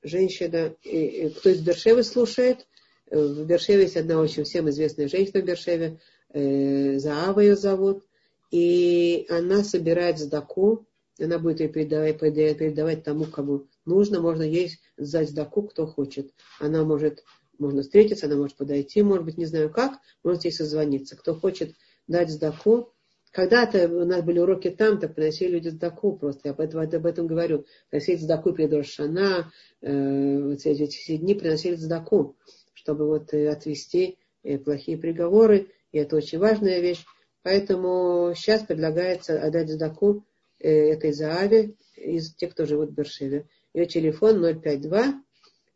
женщина, 0.00 0.76
кто 0.78 1.50
из 1.50 1.60
Бершевы 1.62 2.04
слушает, 2.04 2.64
в 3.10 3.44
Бершеве 3.44 3.82
есть 3.82 3.96
одна 3.96 4.20
очень 4.20 4.44
всем 4.44 4.70
известная 4.70 5.08
женщина 5.08 5.42
в 5.42 5.44
Бершеве, 5.44 5.98
Заава 6.32 7.40
ее 7.40 7.56
зовут, 7.56 8.04
и 8.52 9.26
она 9.28 9.64
собирает 9.64 10.20
сдаку 10.20 10.86
она 11.18 11.40
будет 11.40 11.58
ее 11.58 11.68
передавать, 11.70 12.20
передавать 12.20 13.02
тому, 13.02 13.24
кому 13.24 13.66
нужно. 13.84 14.20
Можно 14.20 14.42
ей 14.42 14.78
сдать 14.96 15.30
сдаку, 15.30 15.62
кто 15.62 15.86
хочет. 15.86 16.30
Она 16.60 16.84
может, 16.84 17.24
можно 17.58 17.82
встретиться, 17.82 18.26
она 18.26 18.36
может 18.36 18.56
подойти, 18.56 19.02
может 19.02 19.24
быть, 19.24 19.38
не 19.38 19.46
знаю 19.46 19.70
как, 19.70 19.98
может 20.22 20.44
ей 20.44 20.52
созвониться. 20.52 21.16
Кто 21.16 21.34
хочет 21.34 21.74
дать 22.06 22.30
сдаку, 22.30 22.92
когда-то 23.36 23.88
у 23.88 24.04
нас 24.04 24.22
были 24.22 24.40
уроки 24.40 24.70
там, 24.70 24.98
так 24.98 25.14
приносили 25.14 25.52
люди 25.52 25.68
сдаку 25.68 26.16
просто. 26.16 26.48
Я 26.48 26.52
об 26.52 26.60
этом, 26.60 26.80
об 26.80 27.06
этом 27.06 27.26
говорю. 27.26 27.66
Приносили 27.90 28.16
сдаку 28.16 28.52
перед 28.52 28.72
Рошана, 28.72 29.52
э, 29.82 30.52
эти, 30.52 30.68
эти 30.68 30.96
все 30.96 31.18
дни 31.18 31.34
приносили 31.34 31.76
сдаку, 31.76 32.36
чтобы 32.72 33.06
вот 33.06 33.32
э, 33.32 33.48
отвести 33.48 34.18
э, 34.42 34.58
плохие 34.58 34.98
приговоры. 34.98 35.68
И 35.92 35.98
это 35.98 36.16
очень 36.16 36.38
важная 36.38 36.80
вещь. 36.80 37.04
Поэтому 37.42 38.32
сейчас 38.34 38.62
предлагается 38.62 39.40
отдать 39.40 39.70
сдаку 39.70 40.24
Э, 40.58 40.92
этой 40.92 41.12
Зааве, 41.12 41.74
из 41.96 42.34
тех, 42.34 42.52
кто 42.52 42.64
живут 42.64 42.90
в 42.90 42.94
Бершеве. 42.94 43.46
Ее 43.74 43.86
телефон 43.86 44.40
052 44.40 45.22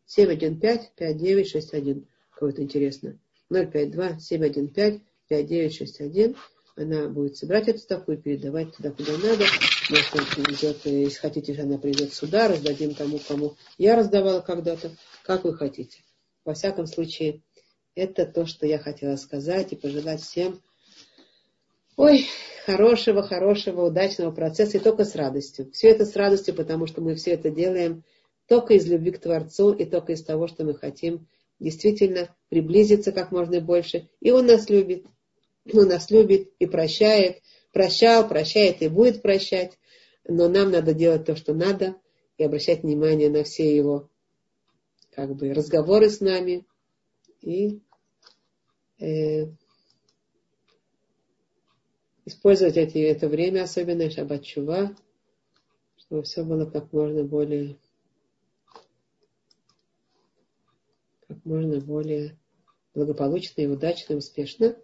715 0.07 0.91
5961. 0.95 2.07
Кого-то 2.31 2.63
интересно. 2.63 3.19
052 3.49 4.19
715 4.19 5.01
5961. 5.29 6.35
Она 6.75 7.09
будет 7.09 7.37
собирать 7.37 7.67
эту 7.67 7.79
ставку 7.79 8.13
и 8.13 8.17
передавать 8.17 8.75
туда, 8.75 8.91
куда 8.91 9.13
надо. 9.13 9.45
Может, 9.89 10.15
она 10.15 10.23
приведет, 10.35 10.77
э, 10.85 11.03
если 11.03 11.19
хотите, 11.19 11.61
она 11.61 11.77
придет 11.77 12.13
сюда, 12.13 12.47
раздадим 12.47 12.95
тому, 12.95 13.19
кому 13.19 13.55
я 13.77 13.95
раздавала 13.95 14.41
когда-то, 14.41 14.91
как 15.23 15.43
вы 15.43 15.53
хотите. 15.53 15.99
Во 16.45 16.53
всяком 16.53 16.87
случае, 16.87 17.41
Это 17.93 18.25
то, 18.25 18.45
что 18.45 18.65
я 18.65 18.79
хотела 18.79 19.17
сказать 19.17 19.73
и 19.73 19.75
пожелать 19.75 20.21
всем. 20.21 20.61
Ой, 21.97 22.25
хорошего, 22.65 23.21
хорошего, 23.21 23.87
удачного 23.87 24.31
процесса 24.31 24.77
и 24.77 24.79
только 24.79 25.03
с 25.03 25.13
радостью. 25.13 25.69
Все 25.71 25.89
это 25.89 26.05
с 26.05 26.15
радостью, 26.15 26.55
потому 26.55 26.87
что 26.87 27.01
мы 27.01 27.15
все 27.15 27.31
это 27.31 27.49
делаем 27.49 28.05
только 28.47 28.75
из 28.75 28.87
любви 28.87 29.11
к 29.11 29.19
Творцу 29.19 29.73
и 29.73 29.83
только 29.83 30.13
из 30.13 30.23
того, 30.23 30.47
что 30.47 30.63
мы 30.63 30.73
хотим 30.73 31.27
действительно 31.59 32.33
приблизиться 32.49 33.11
как 33.11 33.31
можно 33.31 33.59
больше. 33.59 34.09
И 34.21 34.31
Он 34.31 34.45
нас 34.45 34.69
любит. 34.69 35.05
Он 35.73 35.87
нас 35.87 36.09
любит 36.09 36.51
и 36.59 36.65
прощает. 36.65 37.41
Прощал, 37.71 38.27
прощает 38.27 38.81
и 38.81 38.89
будет 38.89 39.21
прощать. 39.21 39.77
Но 40.27 40.49
нам 40.49 40.71
надо 40.71 40.93
делать 40.93 41.25
то, 41.25 41.35
что 41.35 41.53
надо, 41.53 41.95
и 42.37 42.43
обращать 42.43 42.83
внимание 42.83 43.29
на 43.29 43.43
все 43.43 43.75
его 43.75 44.09
как 45.11 45.35
бы, 45.35 45.53
разговоры 45.53 46.09
с 46.09 46.19
нами. 46.19 46.65
И 47.41 47.81
э, 48.99 49.47
использовать 52.25 52.77
эти, 52.77 52.97
это 52.99 53.27
время, 53.27 53.63
особенно 53.63 54.09
шаббат 54.09 54.43
чува, 54.43 54.95
чтобы 55.97 56.23
все 56.23 56.43
было 56.43 56.65
как 56.65 56.91
можно 56.93 57.23
более 57.23 57.77
как 61.27 61.45
можно 61.45 61.79
более 61.79 62.37
благополучно 62.93 63.61
и 63.61 63.67
удачно, 63.67 64.13
и 64.13 64.17
успешно. 64.17 64.75